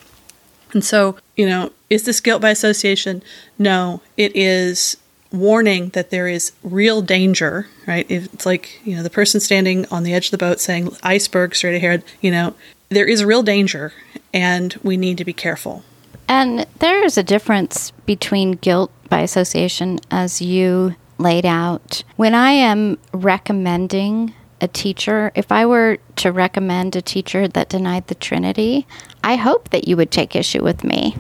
And 0.74 0.84
so, 0.84 1.16
you 1.38 1.46
know, 1.46 1.74
is 1.92 2.06
this 2.06 2.22
guilt 2.22 2.42
by 2.42 2.50
association? 2.50 3.22
No, 3.60 4.02
it 4.18 4.36
is 4.36 4.98
warning 5.32 5.90
that 5.90 6.10
there 6.10 6.28
is 6.28 6.52
real 6.64 7.02
danger, 7.02 7.68
right? 7.86 8.06
It's 8.10 8.46
like, 8.46 8.80
you 8.84 8.96
know, 8.96 9.04
the 9.04 9.10
person 9.10 9.40
standing 9.40 9.86
on 9.92 10.04
the 10.04 10.14
edge 10.14 10.28
of 10.28 10.32
the 10.32 10.38
boat 10.38 10.60
saying, 10.60 10.96
iceberg 11.04 11.56
straight 11.56 11.76
ahead, 11.76 12.04
you 12.22 12.32
know, 12.32 12.56
there 12.90 13.06
is 13.06 13.24
real 13.24 13.44
danger 13.44 13.94
and 14.34 14.74
we 14.84 14.98
need 14.98 15.18
to 15.18 15.26
be 15.26 15.34
careful. 15.34 15.84
And 16.28 16.66
there 16.80 17.04
is 17.04 17.18
a 17.18 17.24
difference 17.24 17.92
between 18.06 18.54
guilt 18.54 18.92
by 19.10 19.22
association 19.22 20.00
as 20.12 20.42
you 20.42 20.96
laid 21.18 21.46
out. 21.46 22.04
When 22.16 22.34
I 22.34 22.52
am 22.52 22.98
recommending 23.14 24.34
a 24.62 24.68
teacher, 24.68 25.32
if 25.36 25.52
I 25.52 25.66
were 25.66 25.98
to 26.18 26.32
recommend 26.32 26.96
a 26.96 27.02
teacher 27.02 27.48
that 27.48 27.70
denied 27.70 28.08
the 28.08 28.16
Trinity, 28.16 28.86
I 29.24 29.36
hope 29.36 29.70
that 29.70 29.88
you 29.88 29.98
would 29.98 30.12
take 30.12 30.36
issue 30.36 30.64
with 30.64 30.84
me. 30.84 31.16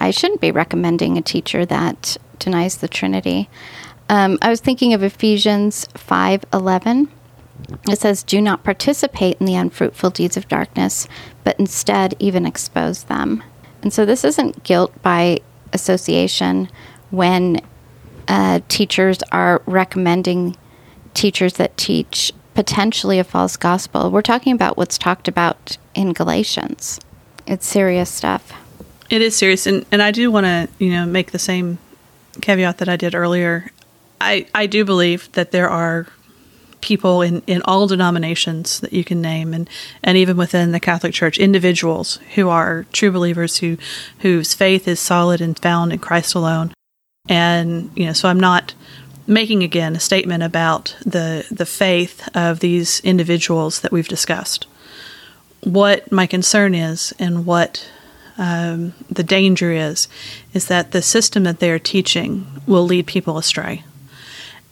I 0.00 0.10
shouldn't 0.10 0.40
be 0.40 0.50
recommending 0.50 1.16
a 1.16 1.22
teacher 1.22 1.66
that 1.66 2.16
denies 2.38 2.76
the 2.76 2.88
Trinity. 2.88 3.48
Um, 4.08 4.38
I 4.40 4.48
was 4.48 4.60
thinking 4.60 4.94
of 4.94 5.02
Ephesians 5.02 5.86
5:11. 5.94 7.08
It 7.88 8.00
says, 8.00 8.22
"Do 8.22 8.40
not 8.40 8.64
participate 8.64 9.36
in 9.40 9.46
the 9.46 9.56
unfruitful 9.56 10.10
deeds 10.10 10.36
of 10.36 10.48
darkness, 10.48 11.08
but 11.44 11.58
instead 11.58 12.14
even 12.18 12.46
expose 12.46 13.04
them." 13.04 13.42
And 13.82 13.92
so 13.92 14.04
this 14.04 14.24
isn't 14.24 14.64
guilt 14.64 14.92
by 15.02 15.40
association 15.72 16.68
when 17.10 17.60
uh, 18.26 18.60
teachers 18.68 19.18
are 19.32 19.62
recommending 19.66 20.56
teachers 21.14 21.54
that 21.54 21.76
teach 21.76 22.32
potentially 22.54 23.18
a 23.18 23.24
false 23.24 23.56
gospel. 23.56 24.10
We're 24.10 24.22
talking 24.22 24.52
about 24.52 24.76
what's 24.76 24.98
talked 24.98 25.28
about 25.28 25.78
in 25.94 26.12
Galatians. 26.12 27.00
It's 27.46 27.66
serious 27.66 28.10
stuff. 28.10 28.52
It 29.10 29.22
is 29.22 29.36
serious, 29.36 29.66
and, 29.66 29.86
and 29.90 30.02
I 30.02 30.10
do 30.10 30.30
want 30.30 30.44
to 30.44 30.68
you 30.78 30.90
know 30.90 31.06
make 31.06 31.32
the 31.32 31.38
same 31.38 31.78
caveat 32.40 32.78
that 32.78 32.88
I 32.88 32.96
did 32.96 33.14
earlier. 33.14 33.70
I 34.20 34.46
I 34.54 34.66
do 34.66 34.84
believe 34.84 35.30
that 35.32 35.50
there 35.50 35.68
are 35.68 36.06
people 36.80 37.22
in, 37.22 37.42
in 37.46 37.62
all 37.64 37.86
denominations 37.86 38.80
that 38.80 38.92
you 38.92 39.04
can 39.04 39.20
name 39.20 39.52
and, 39.52 39.68
and 40.02 40.16
even 40.16 40.36
within 40.36 40.72
the 40.72 40.80
Catholic 40.80 41.12
Church, 41.12 41.38
individuals 41.38 42.18
who 42.34 42.48
are 42.48 42.86
true 42.92 43.10
believers 43.10 43.58
who 43.58 43.76
whose 44.20 44.54
faith 44.54 44.86
is 44.86 45.00
solid 45.00 45.40
and 45.40 45.58
found 45.58 45.92
in 45.92 45.98
Christ 45.98 46.34
alone. 46.34 46.72
And, 47.28 47.90
you 47.94 48.06
know, 48.06 48.12
so 48.12 48.28
I'm 48.28 48.40
not 48.40 48.74
making 49.26 49.62
again 49.62 49.96
a 49.96 50.00
statement 50.00 50.42
about 50.42 50.96
the 51.04 51.46
the 51.50 51.66
faith 51.66 52.28
of 52.34 52.60
these 52.60 53.00
individuals 53.00 53.80
that 53.80 53.92
we've 53.92 54.08
discussed. 54.08 54.66
What 55.62 56.10
my 56.12 56.26
concern 56.26 56.74
is 56.74 57.12
and 57.18 57.44
what 57.44 57.86
um, 58.38 58.94
the 59.10 59.24
danger 59.24 59.72
is, 59.72 60.08
is 60.54 60.68
that 60.68 60.92
the 60.92 61.02
system 61.02 61.44
that 61.44 61.58
they 61.58 61.70
are 61.70 61.78
teaching 61.78 62.46
will 62.66 62.84
lead 62.84 63.06
people 63.06 63.36
astray. 63.36 63.84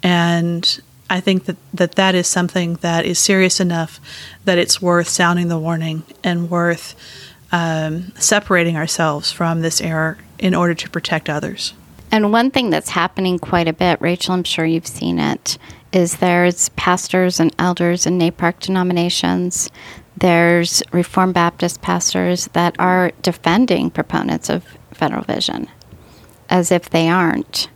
And 0.03 0.81
I 1.11 1.21
think 1.21 1.45
that, 1.45 1.57
that 1.75 1.97
that 1.97 2.15
is 2.15 2.27
something 2.27 2.75
that 2.77 3.05
is 3.05 3.19
serious 3.19 3.61
enough 3.61 4.01
that 4.45 4.59
it's 4.59 4.81
worth 4.81 5.09
sounding 5.09 5.49
the 5.49 5.59
warning 5.59 6.05
and 6.23 6.49
worth 6.49 6.95
um, 7.53 8.13
separating 8.17 8.77
ourselves 8.77 9.33
from 9.33 9.63
this 9.63 9.81
error 9.81 10.19
in 10.39 10.55
order 10.55 10.75
to 10.75 10.91
protect 10.91 11.29
others. 11.29 11.75
And 12.11 12.33
one 12.33 12.51
thing 12.51 12.71
that's 12.71 12.91
happening 12.91 13.39
quite 13.39 13.69
a 13.69 13.73
bit, 13.73 14.01
Rachel, 14.01 14.35
I'm 14.35 14.45
sure 14.45 14.65
you've 14.65 14.87
seen 14.87 15.19
it, 15.19 15.59
is 15.93 16.17
there's 16.17 16.69
pastors 16.71 17.41
and 17.41 17.55
elders 17.59 18.07
in 18.07 18.19
NAPARC 18.19 18.61
denominations 18.61 19.71
There's 20.17 20.83
Reformed 20.93 21.35
Baptist 21.35 21.83
pastors 21.83 22.47
that 22.55 22.75
are 22.79 23.13
defending 23.23 23.91
proponents 23.91 24.49
of 24.49 24.65
federal 24.93 25.23
vision 25.23 25.69
as 26.49 26.73
if 26.73 26.89
they 26.91 27.09
aren't. 27.09 27.69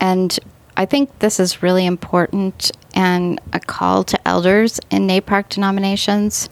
And 0.00 0.38
I 0.76 0.86
think 0.86 1.18
this 1.18 1.40
is 1.40 1.62
really 1.62 1.86
important 1.86 2.70
and 2.94 3.40
a 3.52 3.60
call 3.60 4.04
to 4.04 4.28
elders 4.28 4.78
in 4.90 5.08
NAPARC 5.08 5.48
denominations. 5.48 6.48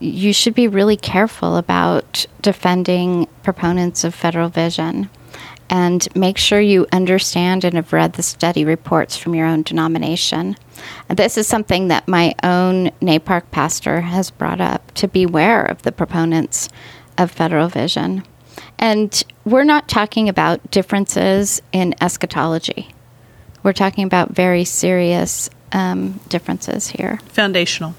You 0.00 0.32
should 0.32 0.54
be 0.54 0.68
really 0.68 0.96
careful 0.96 1.56
about 1.56 2.26
defending 2.42 3.26
proponents 3.42 4.04
of 4.04 4.14
federal 4.14 4.50
vision 4.50 5.08
and 5.70 6.06
make 6.14 6.36
sure 6.36 6.60
you 6.60 6.86
understand 6.92 7.64
and 7.64 7.74
have 7.74 7.92
read 7.92 8.14
the 8.14 8.22
study 8.22 8.64
reports 8.64 9.16
from 9.16 9.34
your 9.34 9.46
own 9.46 9.62
denomination. 9.62 10.56
This 11.08 11.36
is 11.36 11.46
something 11.46 11.88
that 11.88 12.08
my 12.08 12.34
own 12.42 12.90
NAPARC 13.00 13.50
pastor 13.50 14.00
has 14.02 14.30
brought 14.30 14.60
up 14.60 14.92
to 14.94 15.08
beware 15.08 15.64
of 15.64 15.82
the 15.82 15.92
proponents 15.92 16.68
of 17.18 17.30
federal 17.30 17.68
vision. 17.68 18.24
And 18.78 19.22
we're 19.44 19.64
not 19.64 19.88
talking 19.88 20.28
about 20.28 20.70
differences 20.70 21.62
in 21.72 21.94
eschatology. 22.00 22.88
We're 23.62 23.72
talking 23.72 24.04
about 24.04 24.32
very 24.32 24.64
serious 24.64 25.48
um, 25.72 26.20
differences 26.28 26.88
here. 26.88 27.18
Foundational, 27.28 27.94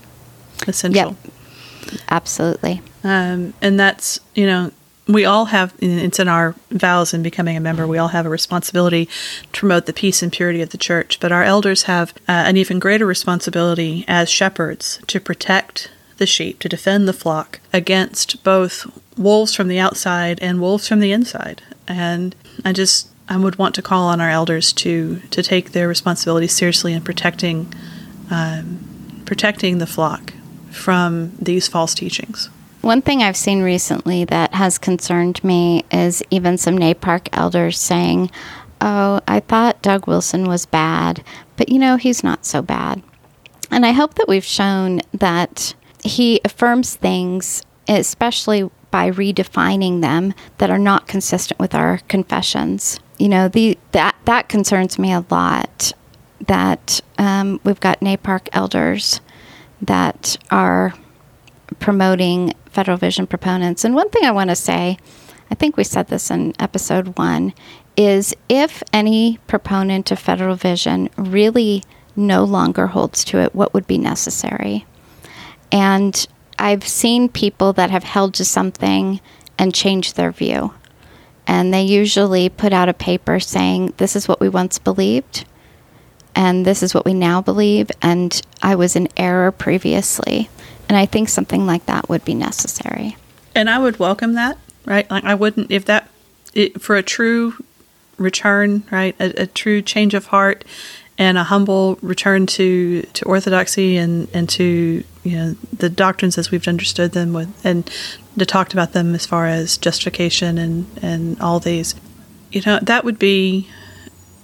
essential. 0.68 1.16
Yep, 1.24 1.98
absolutely. 2.10 2.82
Um, 3.04 3.54
and 3.62 3.80
that's, 3.80 4.20
you 4.34 4.46
know, 4.46 4.72
we 5.08 5.26
all 5.26 5.46
have, 5.46 5.74
it's 5.80 6.20
in 6.20 6.28
our 6.28 6.56
vows 6.72 7.14
in 7.14 7.22
becoming 7.22 7.56
a 7.56 7.60
member, 7.60 7.86
we 7.86 7.98
all 7.98 8.10
have 8.10 8.26
a 8.26 8.30
responsibility 8.30 9.08
to 9.54 9.60
promote 9.60 9.86
the 9.86 9.94
peace 9.94 10.24
and 10.24 10.32
purity 10.32 10.62
of 10.62 10.72
the 10.72 10.78
church. 10.78 11.20
But 11.20 11.32
our 11.32 11.44
elders 11.44 11.84
have 11.84 12.12
uh, 12.28 12.32
an 12.32 12.58
even 12.58 12.80
greater 12.80 13.06
responsibility 13.06 14.04
as 14.08 14.30
shepherds 14.30 15.00
to 15.08 15.20
protect 15.20 15.92
the 16.18 16.26
sheep, 16.26 16.60
to 16.60 16.70
defend 16.70 17.08
the 17.08 17.14
flock 17.14 17.60
against 17.74 18.44
both 18.44 18.88
wolves 19.18 19.54
from 19.54 19.68
the 19.68 19.80
outside 19.80 20.40
and 20.42 20.60
wolves 20.60 20.88
from 20.88 21.00
the 21.00 21.12
inside. 21.12 21.62
And 21.88 22.36
I 22.64 22.74
just, 22.74 23.10
I 23.30 23.38
would 23.38 23.58
want 23.58 23.76
to 23.76 23.82
call 23.82 24.08
on 24.08 24.22
our 24.22 24.30
elders 24.30 24.74
to, 24.74 25.20
to 25.32 25.44
take 25.44 25.72
their 25.72 25.88
responsibility 25.88 26.48
seriously 26.48 26.94
in 26.94 27.02
protecting, 27.02 27.72
um, 28.32 29.24
protecting 29.26 29.78
the 29.78 29.88
flock 29.88 30.34
from 30.72 31.34
these 31.40 31.68
false 31.68 31.94
teachings. 31.94 32.50
One 32.86 33.02
thing 33.02 33.24
I've 33.24 33.36
seen 33.36 33.64
recently 33.64 34.26
that 34.26 34.54
has 34.54 34.78
concerned 34.78 35.44
me 35.44 35.84
is 35.92 36.22
even 36.30 36.60
some 36.60 36.78
NAPARC 36.78 37.30
elders 37.34 37.80
saying, 37.80 38.30
Oh, 38.80 39.22
I 39.28 39.40
thought 39.40 39.82
Doug 39.82 40.06
Wilson 40.06 40.46
was 40.46 40.68
bad, 40.68 41.24
but 41.58 41.70
you 41.70 41.80
know, 41.80 41.96
he's 41.96 42.24
not 42.24 42.46
so 42.46 42.62
bad. 42.62 43.02
And 43.72 43.88
I 43.88 43.92
hope 43.92 44.14
that 44.14 44.28
we've 44.28 44.46
shown 44.46 45.02
that 45.14 45.74
he 46.04 46.40
affirms 46.46 46.94
things, 46.96 47.64
especially 47.88 48.70
by 48.92 49.10
redefining 49.10 50.02
them, 50.02 50.36
that 50.60 50.70
are 50.70 50.78
not 50.78 51.08
consistent 51.08 51.60
with 51.60 51.74
our 51.74 52.02
confessions. 52.08 53.00
You 53.18 53.30
know, 53.30 53.48
the 53.48 53.80
that 53.94 54.16
that 54.26 54.48
concerns 54.48 55.00
me 55.00 55.12
a 55.12 55.26
lot. 55.32 55.94
That 56.40 57.02
um, 57.18 57.60
we've 57.64 57.80
got 57.80 58.02
NAPARC 58.02 58.50
elders 58.54 59.22
that 59.82 60.38
are 60.52 60.94
promoting 61.80 62.54
Federal 62.66 62.98
Vision 62.98 63.28
proponents. 63.28 63.84
And 63.84 63.96
one 63.96 64.10
thing 64.10 64.24
I 64.24 64.32
want 64.32 64.50
to 64.50 64.56
say, 64.56 64.98
I 65.50 65.56
think 65.56 65.78
we 65.78 65.84
said 65.84 66.08
this 66.08 66.32
in 66.32 66.54
episode 66.60 67.18
one, 67.18 67.54
is 67.96 68.36
if 68.50 68.84
any 68.92 69.40
proponent 69.48 70.12
of 70.12 70.20
Federal 70.20 70.56
Vision 70.56 71.10
really 71.18 71.84
no 72.16 72.44
longer 72.44 72.88
holds 72.88 73.24
to 73.26 73.40
it, 73.40 73.56
what 73.56 73.74
would 73.74 73.88
be 73.88 73.98
necessary? 73.98 74.86
And 75.72 76.28
I've 76.58 76.88
seen 76.88 77.30
people 77.30 77.74
that 77.74 77.92
have 77.92 78.04
held 78.04 78.34
to 78.36 78.46
something 78.46 79.20
and 79.58 79.74
changed 79.74 80.16
their 80.16 80.32
view. 80.32 80.74
And 81.48 81.74
they 81.74 81.84
usually 81.84 82.50
put 82.50 82.74
out 82.74 82.90
a 82.90 82.94
paper 82.94 83.40
saying, 83.40 83.94
This 83.98 84.16
is 84.16 84.28
what 84.28 84.40
we 84.40 84.50
once 84.50 84.80
believed, 84.80 85.46
and 86.34 86.66
this 86.66 86.82
is 86.82 86.94
what 86.94 87.06
we 87.06 87.14
now 87.14 87.42
believe, 87.42 87.92
and 88.02 88.42
I 88.62 88.76
was 88.76 88.96
in 88.96 89.08
error 89.16 89.52
previously. 89.52 90.50
And 90.88 90.98
I 90.98 91.06
think 91.06 91.30
something 91.30 91.66
like 91.66 91.86
that 91.88 92.10
would 92.10 92.26
be 92.26 92.34
necessary. 92.34 93.18
And 93.54 93.70
I 93.70 93.80
would 93.80 94.00
welcome 94.00 94.34
that, 94.34 94.58
right? 94.86 95.10
Like 95.10 95.24
I 95.24 95.36
wouldn't 95.36 95.72
if 95.72 95.86
that 95.86 96.10
it, 96.54 96.82
for 96.82 96.96
a 96.96 97.04
true 97.04 97.54
return, 98.18 98.84
right? 98.92 99.16
A, 99.20 99.44
a, 99.44 99.46
true 99.46 99.82
change 99.82 100.14
of 100.14 100.28
heart 100.28 100.64
and 101.18 101.38
a 101.38 101.44
humble 101.44 101.98
return 102.02 102.46
to 102.46 103.02
to 103.02 103.26
orthodoxy 103.26 103.98
and 103.98 104.28
and 104.34 104.50
to 104.50 105.04
you 105.24 105.38
know 105.38 105.56
the 105.72 105.90
doctrines 105.90 106.38
as 106.38 106.52
we've 106.52 106.68
understood 106.68 107.12
them 107.14 107.34
with 107.34 107.66
and 107.66 107.90
to 108.38 108.46
talked 108.46 108.74
about 108.74 108.94
them 108.94 109.16
as 109.16 109.26
far 109.26 109.48
as 109.48 109.78
justification 109.78 110.58
and 110.58 110.86
and 111.02 111.40
all 111.42 111.60
these. 111.60 111.96
You 112.52 112.62
know 112.66 112.80
that 112.82 113.04
would 113.04 113.20
be 113.20 113.68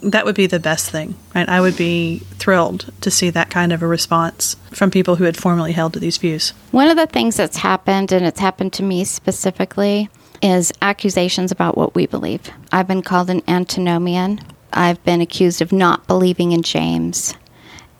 that 0.01 0.25
would 0.25 0.35
be 0.35 0.47
the 0.47 0.59
best 0.59 0.89
thing, 0.89 1.15
right? 1.35 1.47
I 1.47 1.61
would 1.61 1.77
be 1.77 2.19
thrilled 2.35 2.91
to 3.01 3.11
see 3.11 3.29
that 3.29 3.49
kind 3.49 3.71
of 3.71 3.81
a 3.81 3.87
response 3.87 4.55
from 4.71 4.91
people 4.91 5.15
who 5.15 5.25
had 5.25 5.37
formerly 5.37 5.71
held 5.71 5.93
to 5.93 5.99
these 5.99 6.17
views. 6.17 6.53
One 6.71 6.89
of 6.89 6.97
the 6.97 7.07
things 7.07 7.37
that's 7.37 7.57
happened, 7.57 8.11
and 8.11 8.25
it's 8.25 8.39
happened 8.39 8.73
to 8.73 8.83
me 8.83 9.03
specifically, 9.03 10.09
is 10.41 10.73
accusations 10.81 11.51
about 11.51 11.77
what 11.77 11.95
we 11.95 12.07
believe. 12.07 12.49
I've 12.71 12.87
been 12.87 13.03
called 13.03 13.29
an 13.29 13.43
antinomian. 13.47 14.39
I've 14.73 15.03
been 15.03 15.21
accused 15.21 15.61
of 15.61 15.71
not 15.71 16.07
believing 16.07 16.51
in 16.51 16.63
James. 16.63 17.35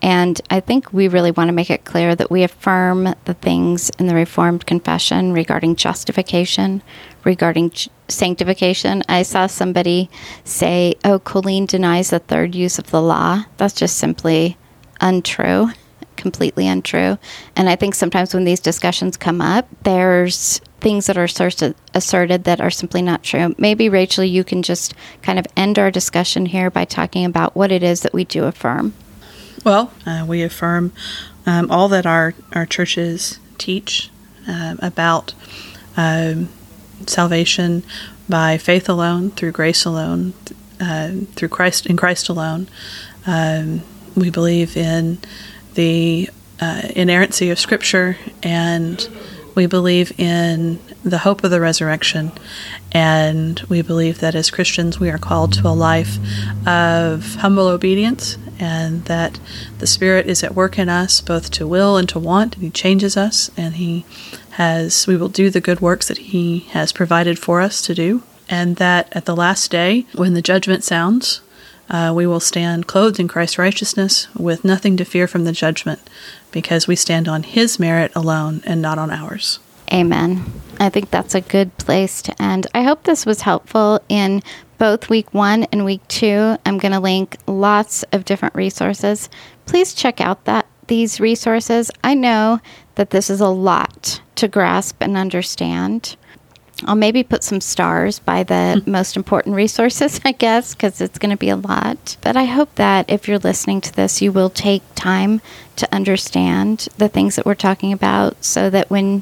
And 0.02 0.41
I 0.49 0.60
think 0.60 0.91
we 0.91 1.08
really 1.08 1.32
want 1.32 1.49
to 1.49 1.54
make 1.54 1.70
it 1.70 1.86
clear 1.86 2.16
that 2.16 2.32
we 2.32 2.43
affirm 2.43 3.14
the 3.26 3.36
things 3.36 3.91
in 3.99 4.08
the 4.08 4.16
Reformed 4.16 4.66
Confession 4.66 5.32
regarding 5.32 5.76
justification, 5.76 6.82
regarding 7.24 7.72
sanctification. 8.08 9.04
I 9.08 9.22
saw 9.22 9.45
somebody 9.45 10.10
say, 10.43 10.95
oh, 11.06 11.20
Colleen 11.20 11.68
denies 11.68 12.10
the 12.10 12.20
third 12.20 12.56
use 12.56 12.80
of 12.80 12.89
the 12.89 13.02
law. 13.02 13.43
That's 13.58 13.76
just 13.76 13.97
simply 13.97 14.58
untrue, 14.99 15.70
completely 16.16 16.68
untrue. 16.68 17.20
And 17.56 17.70
I 17.70 17.76
think 17.76 17.93
sometimes 17.93 18.34
when 18.34 18.43
these 18.43 18.60
discussions 18.60 19.18
come 19.18 19.39
up, 19.39 19.68
there's 19.84 20.60
things 20.80 21.06
that 21.06 21.18
are 21.18 21.26
asserted, 21.26 21.76
asserted 21.93 22.43
that 22.45 22.60
are 22.60 22.72
simply 22.72 23.04
not 23.04 23.22
true. 23.22 23.54
Maybe, 23.60 23.88
Rachel, 23.88 24.24
you 24.24 24.43
can 24.43 24.64
just 24.64 24.95
kind 25.22 25.38
of 25.38 25.45
end 25.56 25.78
our 25.78 25.91
discussion 25.91 26.47
here 26.47 26.72
by 26.72 26.86
talking 26.86 27.24
about 27.24 27.56
what 27.56 27.72
it 27.72 27.84
is 27.84 28.02
that 28.02 28.14
we 28.14 28.26
do 28.26 28.45
affirm. 28.45 28.93
Well, 29.64 29.91
uh, 30.05 30.26
we 30.28 30.41
affirm 30.41 30.91
um, 31.45 31.70
all 31.70 31.88
that 31.89 32.05
our, 32.05 32.34
our 32.53 32.66
churches 32.66 33.39
teach 33.57 34.09
um, 34.47 34.80
about 34.82 35.34
um, 35.95 36.49
salvation 37.05 37.84
by 38.28 38.57
faith 38.57 38.89
alone, 38.89 39.32
through 39.32 39.51
grace 39.51 39.86
alone, 39.86 40.34
uh, 40.80 41.12
through 41.36 41.49
Christ 41.49 41.86
in 41.86 41.97
Christ 41.97 42.28
alone. 42.28 42.68
Um, 43.28 43.82
we 44.16 44.32
believe 44.32 44.76
in 44.76 45.20
the 45.76 46.30
uh, 46.59 46.84
inerrancy 46.95 47.49
of 47.49 47.59
Scripture, 47.59 48.18
and 48.41 49.07
we 49.53 49.68
believe 49.68 50.18
in 50.20 50.80
the 51.03 51.20
hope 51.20 51.43
of 51.43 51.51
the 51.51 51.62
resurrection, 51.62 52.32
and 52.91 53.59
we 53.70 53.82
believe 53.82 54.20
that 54.20 54.34
as 54.34 54.49
Christians 54.49 54.99
we 54.99 55.09
are 55.09 55.18
called 55.18 55.53
to 55.53 55.68
a 55.68 55.70
life 55.70 56.18
of 56.66 57.36
humble 57.36 57.68
obedience 57.68 58.38
and 58.62 59.03
that 59.05 59.39
the 59.80 59.88
Spirit 59.88 60.28
is 60.28 60.43
at 60.43 60.55
work 60.55 60.80
in 60.80 60.88
us 60.88 61.20
both 61.20 61.51
to 61.51 61.68
will 61.68 61.97
and 61.97 62.07
to 62.07 62.20
want, 62.20 62.55
and 62.55 62.64
He 62.64 62.70
changes 62.70 63.18
us, 63.18 63.49
and 63.57 63.76
He 63.76 64.05
has, 64.51 65.07
we 65.07 65.18
will 65.18 65.28
do 65.28 65.49
the 65.49 65.59
good 65.59 65.82
works 65.82 66.07
that 66.07 66.20
He 66.20 66.59
has 66.72 66.93
provided 66.93 67.39
for 67.39 67.59
us 67.59 67.82
to 67.82 67.95
do, 67.95 68.24
and 68.47 68.76
that 68.78 69.12
at 69.12 69.26
the 69.26 69.36
last 69.36 69.72
day, 69.72 70.05
when 70.14 70.36
the 70.36 70.41
judgment 70.41 70.84
sounds, 70.84 71.41
uh, 71.89 72.14
we 72.16 72.26
will 72.26 72.39
stand 72.39 72.88
clothed 72.88 73.20
in 73.20 73.28
Christ's 73.28 73.57
righteousness 73.57 74.28
with 74.36 74.64
nothing 74.64 74.95
to 74.97 75.03
fear 75.03 75.28
from 75.28 75.43
the 75.43 75.51
judgment, 75.51 75.99
because 76.51 76.88
we 76.88 76.95
stand 76.95 77.28
on 77.28 77.43
His 77.43 77.80
merit 77.80 78.12
alone 78.16 78.62
and 78.66 78.82
not 78.82 78.99
on 78.99 79.09
ours. 79.09 79.59
Amen. 79.91 80.45
I 80.80 80.89
think 80.89 81.12
that's 81.12 81.36
a 81.36 81.41
good 81.41 81.78
place 81.78 82.22
to 82.22 82.41
end. 82.41 82.66
I 82.74 82.84
hope 82.84 83.03
this 83.03 83.26
was 83.26 83.41
helpful 83.41 83.99
in 84.07 84.41
both 84.82 85.11
week 85.11 85.32
one 85.32 85.65
and 85.65 85.86
week 85.86 86.01
two. 86.07 86.57
I'm 86.65 86.79
going 86.79 86.91
to 86.91 86.99
link 86.99 87.38
lots 87.45 88.01
of 88.13 88.25
different 88.25 88.55
resources. 88.55 89.29
Please 89.67 89.93
check 89.93 90.19
out 90.19 90.45
that 90.45 90.65
these 90.88 91.19
resources. 91.19 91.91
I 92.03 92.15
know 92.15 92.59
that 92.95 93.11
this 93.11 93.29
is 93.29 93.41
a 93.41 93.47
lot 93.47 94.19
to 94.38 94.47
grasp 94.47 94.95
and 94.99 95.15
understand. 95.15 96.15
I'll 96.86 96.95
maybe 96.95 97.21
put 97.21 97.43
some 97.43 97.61
stars 97.61 98.17
by 98.17 98.41
the 98.41 98.82
hmm. 98.84 98.89
most 98.89 99.15
important 99.15 99.55
resources, 99.55 100.19
I 100.25 100.32
guess, 100.32 100.73
because 100.73 100.99
it's 100.99 101.19
going 101.19 101.29
to 101.29 101.38
be 101.38 101.49
a 101.49 101.57
lot. 101.57 102.17
But 102.21 102.36
I 102.36 102.45
hope 102.45 102.73
that 102.73 103.07
if 103.07 103.27
you're 103.27 103.38
listening 103.38 103.82
to 103.82 103.93
this, 103.93 104.19
you 104.19 104.32
will 104.32 104.49
take 104.49 104.82
time 104.95 105.41
to 105.75 105.93
understand 105.93 106.88
the 106.97 107.07
things 107.07 107.36
that 107.36 107.45
we're 107.45 107.53
talking 107.53 107.93
about 107.93 108.43
so 108.43 108.71
that 108.71 108.89
when 108.89 109.21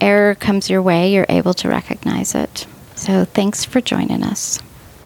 error 0.00 0.36
comes 0.36 0.70
your 0.70 0.80
way, 0.80 1.12
you're 1.12 1.26
able 1.28 1.54
to 1.54 1.68
recognize 1.68 2.36
it. 2.36 2.68
So 2.94 3.24
thanks 3.24 3.64
for 3.64 3.80
joining 3.80 4.22
us. 4.22 4.60